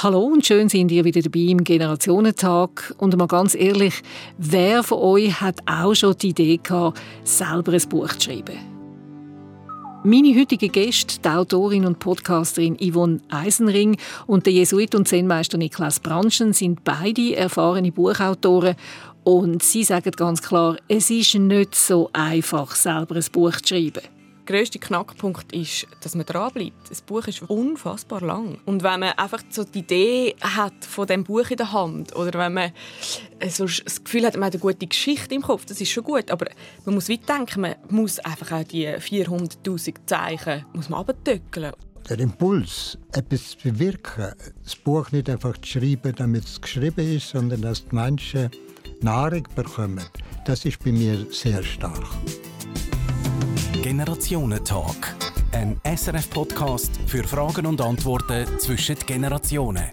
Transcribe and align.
Hallo 0.00 0.20
und 0.20 0.46
schön 0.46 0.68
sind 0.68 0.92
ihr 0.92 1.04
wieder 1.04 1.22
dabei 1.22 1.40
im 1.40 1.64
Generationentag. 1.64 2.94
Und 2.98 3.16
mal 3.16 3.26
ganz 3.26 3.56
ehrlich, 3.56 3.94
wer 4.36 4.84
von 4.84 4.98
euch 4.98 5.40
hat 5.40 5.58
auch 5.66 5.92
schon 5.92 6.16
die 6.16 6.28
Idee 6.28 6.60
gehabt, 6.62 7.00
selber 7.24 7.72
ein 7.72 7.88
Buch 7.88 8.12
zu 8.14 8.30
schreiben? 8.30 8.56
Meine 10.04 10.38
heutige 10.38 10.68
Gäste, 10.68 11.20
die 11.20 11.28
Autorin 11.28 11.84
und 11.84 11.98
Podcasterin 11.98 12.76
Yvonne 12.76 13.18
Eisenring 13.28 13.96
und 14.28 14.46
der 14.46 14.52
Jesuit 14.52 14.94
und 14.94 15.08
Zen-Meister 15.08 15.58
Niklas 15.58 15.98
Branschen, 15.98 16.52
sind 16.52 16.84
beide 16.84 17.34
erfahrene 17.34 17.90
Buchautoren 17.90 18.76
und 19.24 19.64
sie 19.64 19.82
sagen 19.82 20.12
ganz 20.12 20.42
klar, 20.42 20.76
es 20.86 21.10
ist 21.10 21.34
nicht 21.34 21.74
so 21.74 22.08
einfach, 22.12 22.76
selber 22.76 23.16
ein 23.16 23.24
Buch 23.32 23.56
zu 23.56 23.74
schreiben 23.74 24.17
grösste 24.48 24.78
Knackpunkt 24.78 25.52
ist, 25.52 25.86
dass 26.00 26.14
man 26.14 26.24
dranbleibt. 26.24 26.88
Das 26.88 27.02
Buch 27.02 27.26
ist 27.26 27.42
unfassbar 27.42 28.22
lang. 28.22 28.58
Und 28.64 28.82
wenn 28.82 29.00
man 29.00 29.10
einfach 29.10 29.42
so 29.50 29.62
die 29.62 29.80
Idee 29.80 30.36
hat 30.40 30.86
von 30.86 31.06
dem 31.06 31.24
Buch 31.24 31.50
in 31.50 31.58
der 31.58 31.70
Hand 31.72 32.16
oder 32.16 32.38
wenn 32.38 32.54
man 32.54 32.72
so 33.46 33.66
das 33.66 34.02
Gefühl 34.02 34.24
hat, 34.24 34.34
man 34.36 34.44
hat 34.44 34.54
eine 34.54 34.62
gute 34.62 34.86
Geschichte 34.86 35.34
im 35.34 35.42
Kopf, 35.42 35.66
das 35.66 35.82
ist 35.82 35.90
schon 35.90 36.02
gut. 36.02 36.30
Aber 36.30 36.46
man 36.86 36.94
muss 36.94 37.10
weit 37.10 37.28
denken, 37.28 37.60
man 37.60 37.74
muss 37.90 38.18
einfach 38.20 38.52
auch 38.52 38.64
die 38.64 38.88
400'000 38.88 39.94
Zeichen 40.06 40.64
muss 40.72 40.88
man. 40.88 41.04
Der 42.08 42.18
Impuls, 42.18 42.96
etwas 43.12 43.50
zu 43.50 43.58
bewirken, 43.64 44.32
das 44.64 44.76
Buch 44.76 45.12
nicht 45.12 45.28
einfach 45.28 45.58
zu 45.58 45.72
schreiben, 45.72 46.14
damit 46.16 46.44
es 46.44 46.58
geschrieben 46.58 47.16
ist, 47.16 47.28
sondern 47.28 47.60
dass 47.60 47.86
die 47.86 47.94
Menschen 47.94 48.50
Nahrung 49.02 49.46
bekommen, 49.54 50.04
das 50.46 50.64
ist 50.64 50.82
bei 50.82 50.90
mir 50.90 51.26
sehr 51.30 51.62
stark. 51.62 52.08
Generationentalk. 53.88 55.16
Ein 55.52 55.80
SRF-Podcast 55.82 57.00
für 57.06 57.24
Fragen 57.24 57.64
und 57.64 57.80
Antworten 57.80 58.46
zwischen 58.58 58.96
den 58.96 59.06
Generationen. 59.06 59.86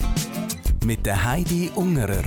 Mit 0.83 1.05
der 1.05 1.23
Heidi 1.23 1.71
Ungerer. 1.75 2.25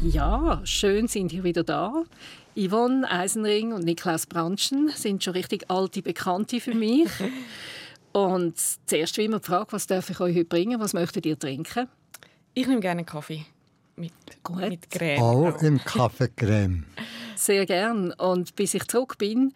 Ja, 0.00 0.60
schön 0.62 1.08
sind 1.08 1.32
ihr 1.32 1.42
wieder 1.42 1.64
da. 1.64 2.04
Yvonne 2.54 3.10
Eisenring 3.10 3.72
und 3.72 3.84
Niklas 3.84 4.26
Branschen 4.26 4.90
sind 4.94 5.24
schon 5.24 5.32
richtig 5.32 5.68
alte 5.68 6.00
Bekannte 6.00 6.60
für 6.60 6.76
mich. 6.76 7.10
und 8.12 8.54
zuerst 8.86 9.18
wie 9.18 9.24
immer 9.24 9.40
die 9.40 9.46
Frage, 9.46 9.72
was 9.72 9.88
darf 9.88 10.08
ich 10.10 10.20
euch 10.20 10.36
heute 10.36 10.44
bringen? 10.44 10.78
Was 10.78 10.92
möchtet 10.92 11.26
ihr 11.26 11.36
trinken? 11.36 11.88
Ich 12.54 12.68
nehme 12.68 12.80
gerne 12.80 13.02
Kaffee 13.02 13.46
mit, 13.96 14.12
mit 14.60 14.90
Creme. 14.90 15.20
Auch 15.20 15.60
im 15.60 15.78
Kaffeecreme. 15.78 16.84
Sehr 17.42 17.66
gern. 17.66 18.12
Und 18.12 18.54
bis 18.54 18.72
ich 18.74 18.86
zurück 18.86 19.18
bin, 19.18 19.52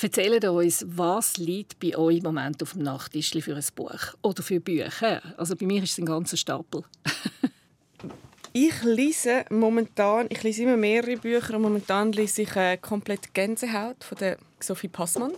erzählt 0.00 0.44
uns, 0.44 0.86
was 0.86 1.36
liegt 1.36 1.80
bei 1.80 1.98
euch 1.98 2.18
im 2.18 2.22
Moment 2.22 2.62
auf 2.62 2.74
dem 2.74 2.84
Nachttisch 2.84 3.32
für 3.32 3.56
ein 3.56 3.64
Buch 3.74 4.14
oder 4.22 4.40
für 4.40 4.60
Bücher. 4.60 5.20
Also 5.36 5.56
bei 5.56 5.66
mir 5.66 5.82
ist 5.82 5.94
es 5.94 5.98
ein 5.98 6.06
ganzer 6.06 6.36
Stapel. 6.36 6.84
ich 8.52 8.80
lese 8.84 9.46
momentan, 9.50 10.28
ich 10.30 10.44
lese 10.44 10.62
immer 10.62 10.76
mehrere 10.76 11.16
Bücher 11.16 11.56
und 11.56 11.62
momentan 11.62 12.12
lese 12.12 12.42
ich 12.42 12.54
äh, 12.54 12.76
komplett 12.76 13.34
Gänsehaut 13.34 14.04
von 14.04 14.16
der 14.18 14.38
Sophie 14.60 14.86
Passmann. 14.86 15.32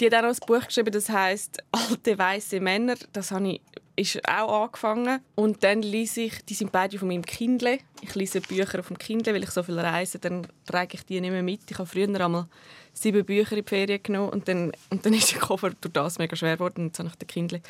Die 0.00 0.06
hat 0.06 0.14
auch 0.14 0.26
ein 0.26 0.36
Buch 0.46 0.64
geschrieben, 0.64 0.92
das 0.92 1.10
heißt 1.10 1.62
Alte 1.72 2.18
weiße 2.18 2.58
Männer. 2.58 2.94
Das 3.12 3.32
habe 3.32 3.48
ich 3.50 3.60
ist 3.96 4.20
auch 4.28 4.64
angefangen. 4.64 5.20
Und 5.34 5.62
dann 5.64 5.82
lese 5.82 6.22
ich, 6.22 6.44
die 6.44 6.54
sind 6.54 6.72
beide 6.72 6.98
von 6.98 7.08
meinem 7.08 7.24
Kindle. 7.24 7.78
Ich 8.00 8.14
lese 8.14 8.40
Bücher 8.40 8.80
auf 8.80 8.88
dem 8.88 8.98
Kindle, 8.98 9.34
weil 9.34 9.42
ich 9.42 9.50
so 9.50 9.62
viel 9.62 9.78
reise, 9.78 10.18
dann 10.18 10.46
trage 10.66 10.94
ich 10.94 11.04
die 11.04 11.20
nicht 11.20 11.30
mehr 11.30 11.42
mit. 11.42 11.70
Ich 11.70 11.78
habe 11.78 11.86
früher 11.86 12.08
einmal 12.08 12.46
sieben 12.94 13.24
Bücher 13.24 13.56
in 13.56 13.64
die 13.64 13.68
Ferien 13.68 14.02
genommen 14.02 14.30
und 14.30 14.48
dann, 14.48 14.72
und 14.90 15.04
dann 15.04 15.14
ist 15.14 15.32
der 15.32 15.40
Koffer 15.40 15.70
durch 15.80 15.92
das 15.92 16.18
mega 16.18 16.36
schwer 16.36 16.56
geworden 16.56 16.86
jetzt 16.86 16.98
habe 16.98 17.08
ich 17.08 17.16
den 17.16 17.26
Kindle. 17.26 17.60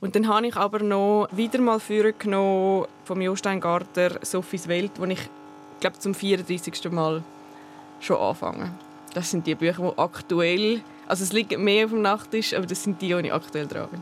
Und 0.00 0.16
dann 0.16 0.28
habe 0.28 0.46
ich 0.46 0.56
aber 0.56 0.80
noch 0.80 1.28
wieder 1.32 1.60
mal 1.60 1.80
Führer 1.80 2.12
genommen 2.12 2.86
vom 3.04 3.20
Jostein 3.20 3.62
«Sophies 4.22 4.68
Welt», 4.68 4.92
wo 4.96 5.04
ich 5.04 5.20
glaube 5.80 5.98
zum 5.98 6.14
34. 6.14 6.90
Mal 6.90 7.22
schon 8.00 8.16
anfange. 8.16 8.72
Das 9.14 9.30
sind 9.30 9.46
die 9.46 9.54
Bücher, 9.54 9.92
die 9.92 9.98
aktuell, 9.98 10.80
also 11.06 11.22
es 11.22 11.32
liegt 11.32 11.56
mehr 11.58 11.84
auf 11.84 11.90
dem 11.90 12.02
Nachttisch, 12.02 12.54
aber 12.54 12.66
das 12.66 12.82
sind 12.82 13.00
die, 13.02 13.08
die 13.08 13.26
ich 13.26 13.32
aktuell 13.32 13.66
dran 13.66 13.90
bin. 13.90 14.00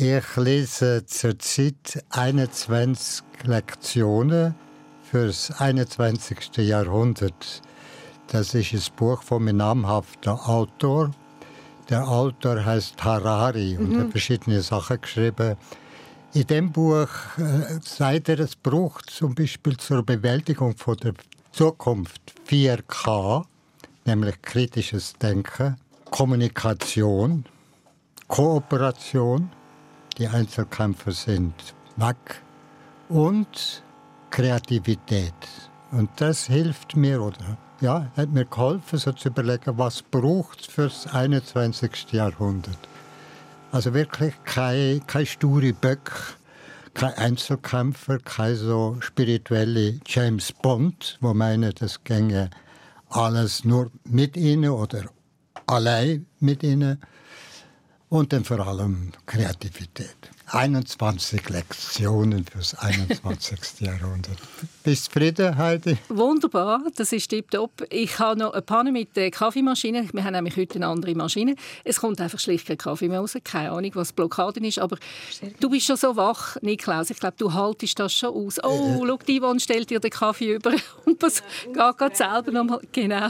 Ich 0.00 0.36
lese 0.36 1.04
zurzeit 1.06 2.04
21 2.10 3.24
Lektionen 3.42 4.54
fürs 5.02 5.50
21. 5.60 6.58
Jahrhundert. 6.58 7.62
Das 8.28 8.54
ist 8.54 8.72
ein 8.72 8.96
Buch 8.96 9.24
von 9.24 9.42
einem 9.42 9.56
namhaften 9.56 10.34
Autor. 10.34 11.10
Der 11.90 12.06
Autor 12.06 12.64
heißt 12.64 13.02
Harari 13.02 13.76
und 13.76 13.90
mhm. 13.90 14.00
hat 14.02 14.10
verschiedene 14.12 14.62
Sachen 14.62 15.00
geschrieben. 15.00 15.56
In 16.32 16.46
dem 16.46 16.70
Buch 16.70 17.08
äh, 17.36 17.80
sagt 17.82 18.28
er, 18.28 18.38
es 18.38 18.54
braucht 18.54 19.10
zum 19.10 19.34
Beispiel 19.34 19.76
zur 19.78 20.04
Bewältigung 20.04 20.76
von 20.76 20.96
der 20.98 21.14
Zukunft 21.50 22.34
4K, 22.48 23.44
nämlich 24.04 24.40
kritisches 24.42 25.14
Denken, 25.14 25.76
Kommunikation, 26.12 27.46
Kooperation, 28.28 29.50
die 30.18 30.28
Einzelkämpfer 30.28 31.12
sind 31.12 31.54
weg 31.96 32.42
und 33.08 33.82
Kreativität. 34.30 35.32
Und 35.90 36.10
das 36.16 36.46
hilft 36.46 36.96
mir 36.96 37.22
oder 37.22 37.56
ja, 37.80 38.10
hat 38.16 38.30
mir 38.30 38.44
geholfen, 38.44 38.98
so 38.98 39.12
zu 39.12 39.28
überlegen, 39.28 39.78
was 39.78 40.02
braucht 40.02 40.66
für 40.66 40.84
das 40.84 41.06
21. 41.06 42.12
Jahrhundert. 42.12 42.78
Also 43.70 43.94
wirklich 43.94 44.34
kein, 44.44 45.06
kein 45.06 45.26
sture 45.26 45.72
Böck, 45.72 46.10
kein 46.94 47.14
Einzelkämpfer, 47.14 48.18
kein 48.18 48.56
so 48.56 48.96
spirituelle 49.00 50.00
James 50.06 50.52
Bond, 50.52 51.18
wo 51.20 51.32
meinen, 51.34 51.72
das 51.78 52.02
ginge 52.02 52.50
alles 53.10 53.64
nur 53.64 53.90
mit 54.04 54.36
ihnen 54.36 54.70
oder 54.70 55.04
allein 55.66 56.26
mit 56.40 56.62
ihnen, 56.62 57.00
und 58.08 58.32
dann 58.32 58.44
vor 58.44 58.60
allem 58.60 59.12
Kreativität. 59.26 60.16
21 60.50 61.46
Lektionen 61.50 62.46
fürs 62.46 62.74
21. 62.74 63.80
Jahrhundert. 63.80 64.38
Bist 64.82 65.06
du 65.06 65.10
zufrieden, 65.10 65.58
Heidi? 65.58 65.98
Wunderbar, 66.08 66.82
das 66.96 67.12
ist 67.12 67.28
tipptopp. 67.28 67.84
Ich 67.90 68.18
habe 68.18 68.38
noch 68.38 68.54
eine 68.54 68.62
Panne 68.62 68.92
mit 68.92 69.14
der 69.14 69.30
Kaffeemaschine. 69.30 70.08
Wir 70.10 70.24
haben 70.24 70.32
nämlich 70.32 70.56
heute 70.56 70.76
eine 70.76 70.86
andere 70.86 71.14
Maschine. 71.14 71.54
Es 71.84 72.00
kommt 72.00 72.20
einfach 72.20 72.38
schlicht 72.38 72.66
kein 72.66 72.78
Kaffee 72.78 73.08
mehr 73.08 73.20
raus. 73.20 73.36
Keine 73.44 73.72
Ahnung, 73.72 73.90
was 73.94 74.14
Blockaden 74.14 74.64
ist. 74.64 74.78
Aber 74.78 74.96
du 75.60 75.68
bist 75.68 75.86
schon 75.86 75.96
so 75.96 76.16
wach, 76.16 76.56
Niklaus. 76.62 77.10
Ich 77.10 77.18
glaube, 77.18 77.36
du 77.36 77.52
haltest 77.52 77.98
das 77.98 78.14
schon 78.14 78.30
aus. 78.30 78.58
Oh, 78.64 79.02
äh, 79.04 79.06
schau, 79.06 79.18
die 79.18 79.40
Yvonne 79.40 79.60
stellt 79.60 79.90
dir 79.90 80.00
den 80.00 80.10
Kaffee 80.10 80.54
über 80.54 80.72
und 81.04 81.22
das 81.22 81.42
geht, 81.66 81.98
geht 81.98 82.16
selber 82.16 82.52
nochmal. 82.52 82.80
Genau. 82.92 83.28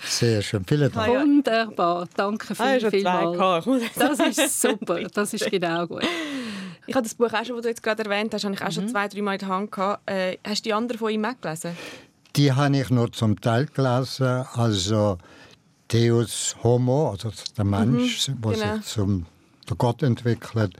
Sehr 0.00 0.42
schön, 0.42 0.64
vielen 0.64 0.90
Dank. 0.92 1.08
Wunderbar, 1.08 2.08
danke 2.14 2.54
viel, 2.54 2.64
ah, 2.64 2.90
vielmals. 2.90 3.82
Das 3.96 4.18
ist 4.38 4.60
super, 4.60 5.00
das 5.02 5.34
ist 5.34 5.50
genau 5.50 5.86
gut. 5.86 6.04
Ich 6.86 6.94
habe 6.94 7.04
das 7.04 7.14
Buch 7.14 7.32
auch 7.32 7.44
schon, 7.44 7.56
das 7.56 7.62
du 7.62 7.68
jetzt 7.68 7.82
gerade 7.82 8.04
erwähnt 8.04 8.32
hast, 8.32 8.44
habe 8.44 8.54
ich 8.54 8.62
auch 8.62 8.72
schon 8.72 8.84
mhm. 8.84 8.88
zwei, 8.88 9.08
drei 9.08 9.20
Mal 9.20 9.34
in 9.34 9.38
der 9.40 9.48
Hand 9.48 9.72
gehabt. 9.72 10.10
Äh, 10.10 10.38
hast 10.46 10.64
du 10.64 10.68
die 10.68 10.72
anderen 10.72 10.98
von 10.98 11.10
ihm 11.10 11.24
auch 11.24 11.38
gelesen? 11.40 11.76
Die 12.34 12.52
habe 12.52 12.76
ich 12.76 12.88
nur 12.90 13.12
zum 13.12 13.40
Teil 13.40 13.66
gelesen, 13.66 14.46
also 14.54 15.18
Deus 15.88 16.56
Homo, 16.62 17.10
also 17.10 17.30
der 17.56 17.64
mhm, 17.64 17.70
Mensch, 17.70 18.28
mhm, 18.28 18.40
genau. 18.40 18.76
sich 18.76 18.84
zum 18.84 19.26
Gott 19.76 20.02
entwickelt, 20.02 20.74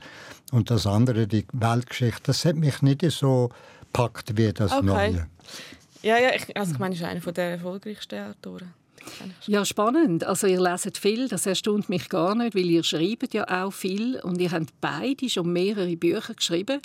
und 0.51 0.71
das 0.71 0.87
andere, 0.87 1.27
die 1.27 1.45
Weltgeschichte, 1.53 2.23
das 2.25 2.43
hat 2.45 2.55
mich 2.55 2.81
nicht 2.81 3.03
so 3.11 3.49
packt 3.93 4.35
wie 4.37 4.51
das 4.51 4.71
okay. 4.71 4.85
Neue. 4.85 5.27
Ja, 6.01 6.17
ja, 6.17 6.33
ich, 6.33 6.55
also 6.57 6.73
ich 6.73 6.79
meine, 6.79 6.95
ist 6.95 7.03
einer 7.03 7.19
der 7.19 7.51
erfolgreichsten 7.51 8.19
Autoren. 8.19 8.73
Ja, 9.47 9.65
spannend. 9.65 10.23
Also 10.23 10.47
ihr 10.47 10.61
leset 10.61 10.97
viel, 10.97 11.27
das 11.27 11.45
erstaunt 11.45 11.89
mich 11.89 12.09
gar 12.09 12.35
nicht, 12.35 12.55
weil 12.55 12.65
ihr 12.65 12.83
schreibt 12.83 13.33
ja 13.33 13.65
auch 13.65 13.71
viel 13.73 14.19
und 14.21 14.39
ihr 14.39 14.51
habt 14.51 14.69
beide 14.81 15.29
schon 15.29 15.51
mehrere 15.51 15.95
Bücher 15.95 16.33
geschrieben. 16.33 16.81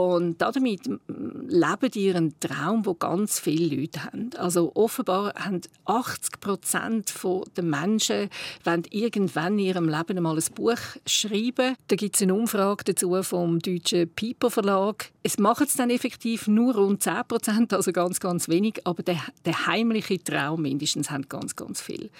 Und 0.00 0.40
damit 0.40 0.86
leben 0.86 1.90
ihr 1.94 2.16
einen 2.16 2.40
Traum, 2.40 2.86
wo 2.86 2.94
ganz 2.94 3.38
viele 3.38 3.76
Leute 3.76 4.04
haben. 4.04 4.30
Also 4.38 4.72
offenbar 4.74 5.34
haben 5.34 5.60
80 5.84 6.40
Prozent 6.40 7.12
der 7.56 7.64
Menschen 7.64 8.30
wollen 8.64 8.84
irgendwann 8.90 9.58
in 9.58 9.66
ihrem 9.66 9.88
Leben 9.88 10.16
einmal 10.16 10.36
ein 10.36 10.54
Buch 10.54 10.78
schreiben. 11.04 11.76
Da 11.88 11.96
gibt 11.96 12.16
es 12.16 12.22
eine 12.22 12.34
Umfrage 12.34 12.84
dazu 12.84 13.22
vom 13.22 13.58
deutschen 13.58 14.08
Piper 14.08 14.50
Verlag. 14.50 15.10
Es 15.22 15.38
machen 15.38 15.66
es 15.66 15.74
dann 15.74 15.90
effektiv 15.90 16.48
nur 16.48 16.74
rund 16.74 17.02
10 17.02 17.24
Prozent, 17.28 17.72
also 17.74 17.92
ganz, 17.92 18.20
ganz 18.20 18.48
wenig. 18.48 18.80
Aber 18.84 19.02
der, 19.02 19.20
der 19.44 19.66
heimliche 19.66 20.22
Traum 20.22 20.62
mindestens 20.62 21.10
haben 21.10 21.28
ganz, 21.28 21.56
ganz 21.56 21.80
viel. 21.80 22.10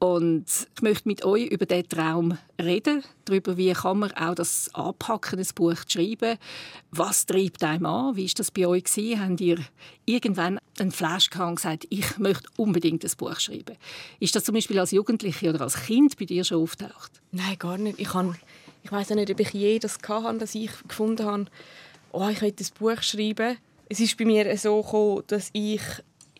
Und 0.00 0.46
ich 0.74 0.82
möchte 0.82 1.06
mit 1.06 1.26
euch 1.26 1.48
über 1.48 1.66
diesen 1.66 1.88
Traum 1.90 2.38
reden, 2.60 3.04
darüber, 3.26 3.58
wie 3.58 3.70
kann 3.74 3.98
man 3.98 4.12
auch 4.12 4.34
das 4.34 4.74
anpacken, 4.74 5.38
ein 5.38 5.46
Buch 5.54 5.84
zu 5.84 5.98
schreiben. 5.98 6.38
Was 6.90 7.26
treibt 7.26 7.62
einem 7.62 7.84
an? 7.84 8.16
Wie 8.16 8.26
war 8.26 8.32
das 8.34 8.50
bei 8.50 8.66
euch? 8.66 8.84
Gewesen? 8.84 9.20
Habt 9.20 9.40
ihr 9.42 9.58
irgendwann 10.06 10.58
einen 10.78 10.90
Flash 10.90 11.28
gehabt 11.28 11.50
und 11.50 11.56
gesagt, 11.56 11.86
ich 11.90 12.16
möchte 12.16 12.48
unbedingt 12.56 13.04
ein 13.04 13.10
Buch 13.18 13.38
schreiben? 13.38 13.76
Ist 14.20 14.34
das 14.34 14.44
zum 14.44 14.54
Beispiel 14.54 14.78
als 14.78 14.90
Jugendliche 14.90 15.50
oder 15.50 15.60
als 15.60 15.74
Kind 15.74 16.16
bei 16.16 16.24
dir 16.24 16.44
schon 16.44 16.62
auftaucht? 16.62 17.20
Nein, 17.30 17.58
gar 17.58 17.76
nicht. 17.76 18.00
Ich 18.00 18.14
habe 18.14 18.34
ich 18.82 18.90
weiß 18.90 19.10
nicht, 19.10 19.30
ob 19.30 19.38
ich 19.38 19.52
je 19.52 19.78
das 19.78 19.98
hatte, 20.08 20.38
dass 20.38 20.54
ich 20.54 20.70
gefunden 20.88 21.26
habe, 21.26 21.44
oh, 22.12 22.26
ich 22.28 22.40
möchte 22.40 22.64
ein 22.64 22.70
Buch 22.78 23.02
schreiben. 23.02 23.58
Es 23.90 24.00
ist 24.00 24.16
bei 24.16 24.24
mir 24.24 24.56
so 24.56 24.80
gekommen, 24.80 25.24
dass 25.26 25.50
ich 25.52 25.82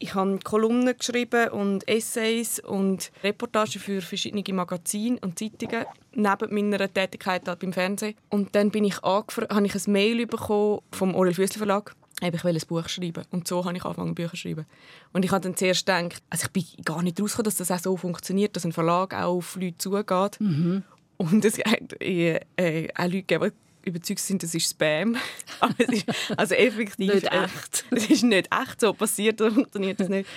ich 0.01 0.15
habe 0.15 0.39
Kolumnen 0.43 0.97
geschrieben 0.97 1.51
und 1.51 1.87
Essays 1.87 2.59
und 2.59 3.13
Reportagen 3.23 3.81
für 3.81 4.01
verschiedene 4.01 4.43
Magazine 4.53 5.19
und 5.21 5.39
Zeitungen 5.39 5.85
neben 6.15 6.55
meiner 6.55 6.93
Tätigkeit 6.93 7.45
beim 7.45 7.73
Fernsehen. 7.73 8.17
Und 8.31 8.55
dann 8.57 8.71
bin 8.71 8.85
ich 8.85 9.01
habe 9.03 9.27
ich 9.67 9.75
ein 9.75 9.93
Mail 9.93 10.27
bekommen 10.27 10.81
vom 10.91 11.15
Orel 11.15 11.35
Füssli 11.35 11.59
Verlag 11.59 11.95
ich 12.23 12.45
will 12.45 12.55
ein 12.55 12.63
Buch 12.69 12.89
schreiben. 12.89 13.25
Und 13.31 13.49
so 13.49 13.65
habe 13.65 13.77
ich 13.77 13.85
angefangen, 13.85 14.15
Bücher 14.15 14.31
zu 14.31 14.37
schreiben. 14.37 14.67
Und 15.13 15.25
ich 15.25 15.31
habe 15.31 15.41
dann 15.41 15.57
zuerst 15.57 15.87
gedacht, 15.87 16.23
also 16.29 16.47
ich 16.47 16.51
bin 16.51 16.85
gar 16.85 17.03
nicht 17.03 17.21
rausgekommen, 17.21 17.45
dass 17.45 17.57
das 17.57 17.71
auch 17.71 17.79
so 17.79 17.97
funktioniert, 17.97 18.55
dass 18.57 18.67
ein 18.67 18.73
Verlag 18.73 19.15
auch 19.15 19.37
auf 19.37 19.57
Leute 19.57 19.79
zugeht. 19.79 20.39
Mhm. 20.39 20.83
Und 21.17 21.45
es 21.45 21.59
hat 21.59 22.01
äh, 22.01 22.41
äh, 22.57 22.89
auch 22.95 23.05
Leute 23.05 23.23
gegeben, 23.23 23.53
überzeugt 23.85 24.21
sind, 24.21 24.43
das 24.43 24.55
ist 24.55 24.71
Spam. 24.71 25.17
ist, 25.79 26.07
also 26.37 26.55
effektiv. 26.55 27.15
nicht 27.15 27.27
äh, 27.27 27.45
echt. 27.45 27.85
Äh, 27.91 27.97
es 27.97 28.11
ist 28.11 28.23
nicht 28.23 28.49
echt 28.53 28.81
so 28.81 28.93
passiert, 28.93 29.39
so 29.39 29.51
funktioniert 29.51 30.01
das 30.01 30.09
nicht. 30.09 30.29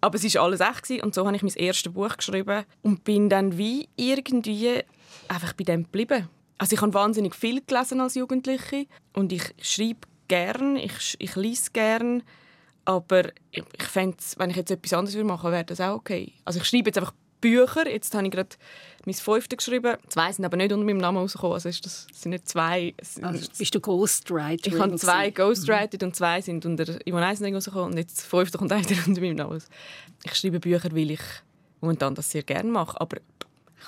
Aber 0.00 0.16
es 0.16 0.34
war 0.34 0.42
alles 0.42 0.60
echt 0.60 0.82
gewesen. 0.82 1.02
und 1.02 1.14
so 1.14 1.26
habe 1.26 1.36
ich 1.36 1.42
mein 1.42 1.52
erstes 1.54 1.92
Buch 1.92 2.16
geschrieben 2.16 2.64
und 2.82 3.04
bin 3.04 3.28
dann 3.28 3.58
wie 3.58 3.88
irgendwie 3.96 4.80
einfach 5.28 5.52
bei 5.52 5.64
dem 5.64 5.84
geblieben. 5.84 6.28
Also 6.58 6.74
ich 6.74 6.82
habe 6.82 6.94
wahnsinnig 6.94 7.34
viel 7.34 7.62
gelesen 7.66 8.00
als 8.00 8.14
Jugendliche 8.14 8.86
und 9.12 9.32
ich 9.32 9.54
schreibe 9.60 10.06
gern, 10.28 10.76
ich, 10.76 11.16
ich 11.18 11.36
lese 11.36 11.70
gern, 11.72 12.22
aber 12.84 13.30
ich, 13.50 13.64
ich 13.76 13.84
fände, 13.84 14.16
wenn 14.36 14.50
ich 14.50 14.56
jetzt 14.56 14.70
etwas 14.70 14.92
anderes 14.92 15.16
machen 15.24 15.44
würde, 15.44 15.56
wäre 15.56 15.64
das 15.64 15.80
auch 15.80 15.96
okay. 15.96 16.32
Also 16.44 16.60
ich 16.60 16.66
schreibe 16.66 16.88
jetzt 16.88 16.98
einfach 16.98 17.12
Bücher. 17.44 17.86
Jetzt 17.88 18.14
habe 18.14 18.24
ich 18.24 18.30
gerade 18.30 18.56
mein 19.06 19.14
fünftes 19.14 19.58
geschrieben. 19.58 19.96
Zwei 20.08 20.32
sind 20.32 20.44
aber 20.44 20.56
nicht 20.56 20.72
unter 20.72 20.84
meinem 20.84 20.98
Namen 20.98 21.18
rausgekommen. 21.18 21.54
Also 21.54 21.68
ist 21.68 21.84
das, 21.84 22.06
sind 22.12 22.30
nicht 22.30 22.48
zwei. 22.48 22.94
Also 23.22 23.48
bist 23.58 23.74
du 23.74 23.80
Ghostwriter? 23.80 24.72
Ich 24.72 24.78
habe 24.78 24.94
zwei 24.96 25.30
Ghostwriter 25.30 25.98
mhm. 26.00 26.08
und 26.08 26.16
zwei 26.16 26.40
sind 26.40 26.64
unter 26.66 26.84
Yvonne 26.84 27.26
Eisenring 27.26 27.54
rausgekommen. 27.54 27.92
Und 27.92 27.98
jetzt 27.98 28.18
das 28.18 28.24
fünfte 28.26 28.58
kommt 28.58 28.72
einer 28.72 28.86
unter 29.06 29.20
meinem 29.20 29.36
Namen 29.36 29.52
raus. 29.52 29.66
Ich 30.24 30.34
schreibe 30.34 30.60
Bücher, 30.60 30.92
weil 30.92 31.10
ich 31.10 31.22
momentan 31.80 32.14
das 32.14 32.30
sehr 32.30 32.42
gerne 32.42 32.70
mache. 32.70 33.00
Aber 33.00 33.18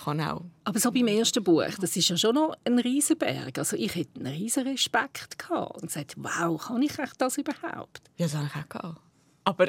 kann 0.04 0.20
auch. 0.20 0.42
Aber 0.64 0.78
so 0.78 0.92
beim 0.92 1.06
ersten 1.08 1.42
Buch, 1.42 1.64
das 1.80 1.96
ist 1.96 2.08
ja 2.08 2.16
schon 2.16 2.34
noch 2.34 2.54
ein 2.64 2.78
Riesenberg. 2.78 3.58
Also 3.58 3.76
ich 3.76 3.94
hätte 3.94 4.20
einen 4.20 4.34
riesen 4.34 4.66
Respekt 4.66 5.38
gehabt 5.38 5.76
und 5.76 5.86
gesagt, 5.86 6.14
wow, 6.16 6.62
kann 6.62 6.82
ich 6.82 6.92
das 7.18 7.38
überhaupt? 7.38 8.02
Ja, 8.16 8.26
das 8.26 8.34
habe 8.34 8.46
ich 8.46 8.62
auch 8.62 8.68
gehabt. 8.68 9.00
Aber 9.44 9.68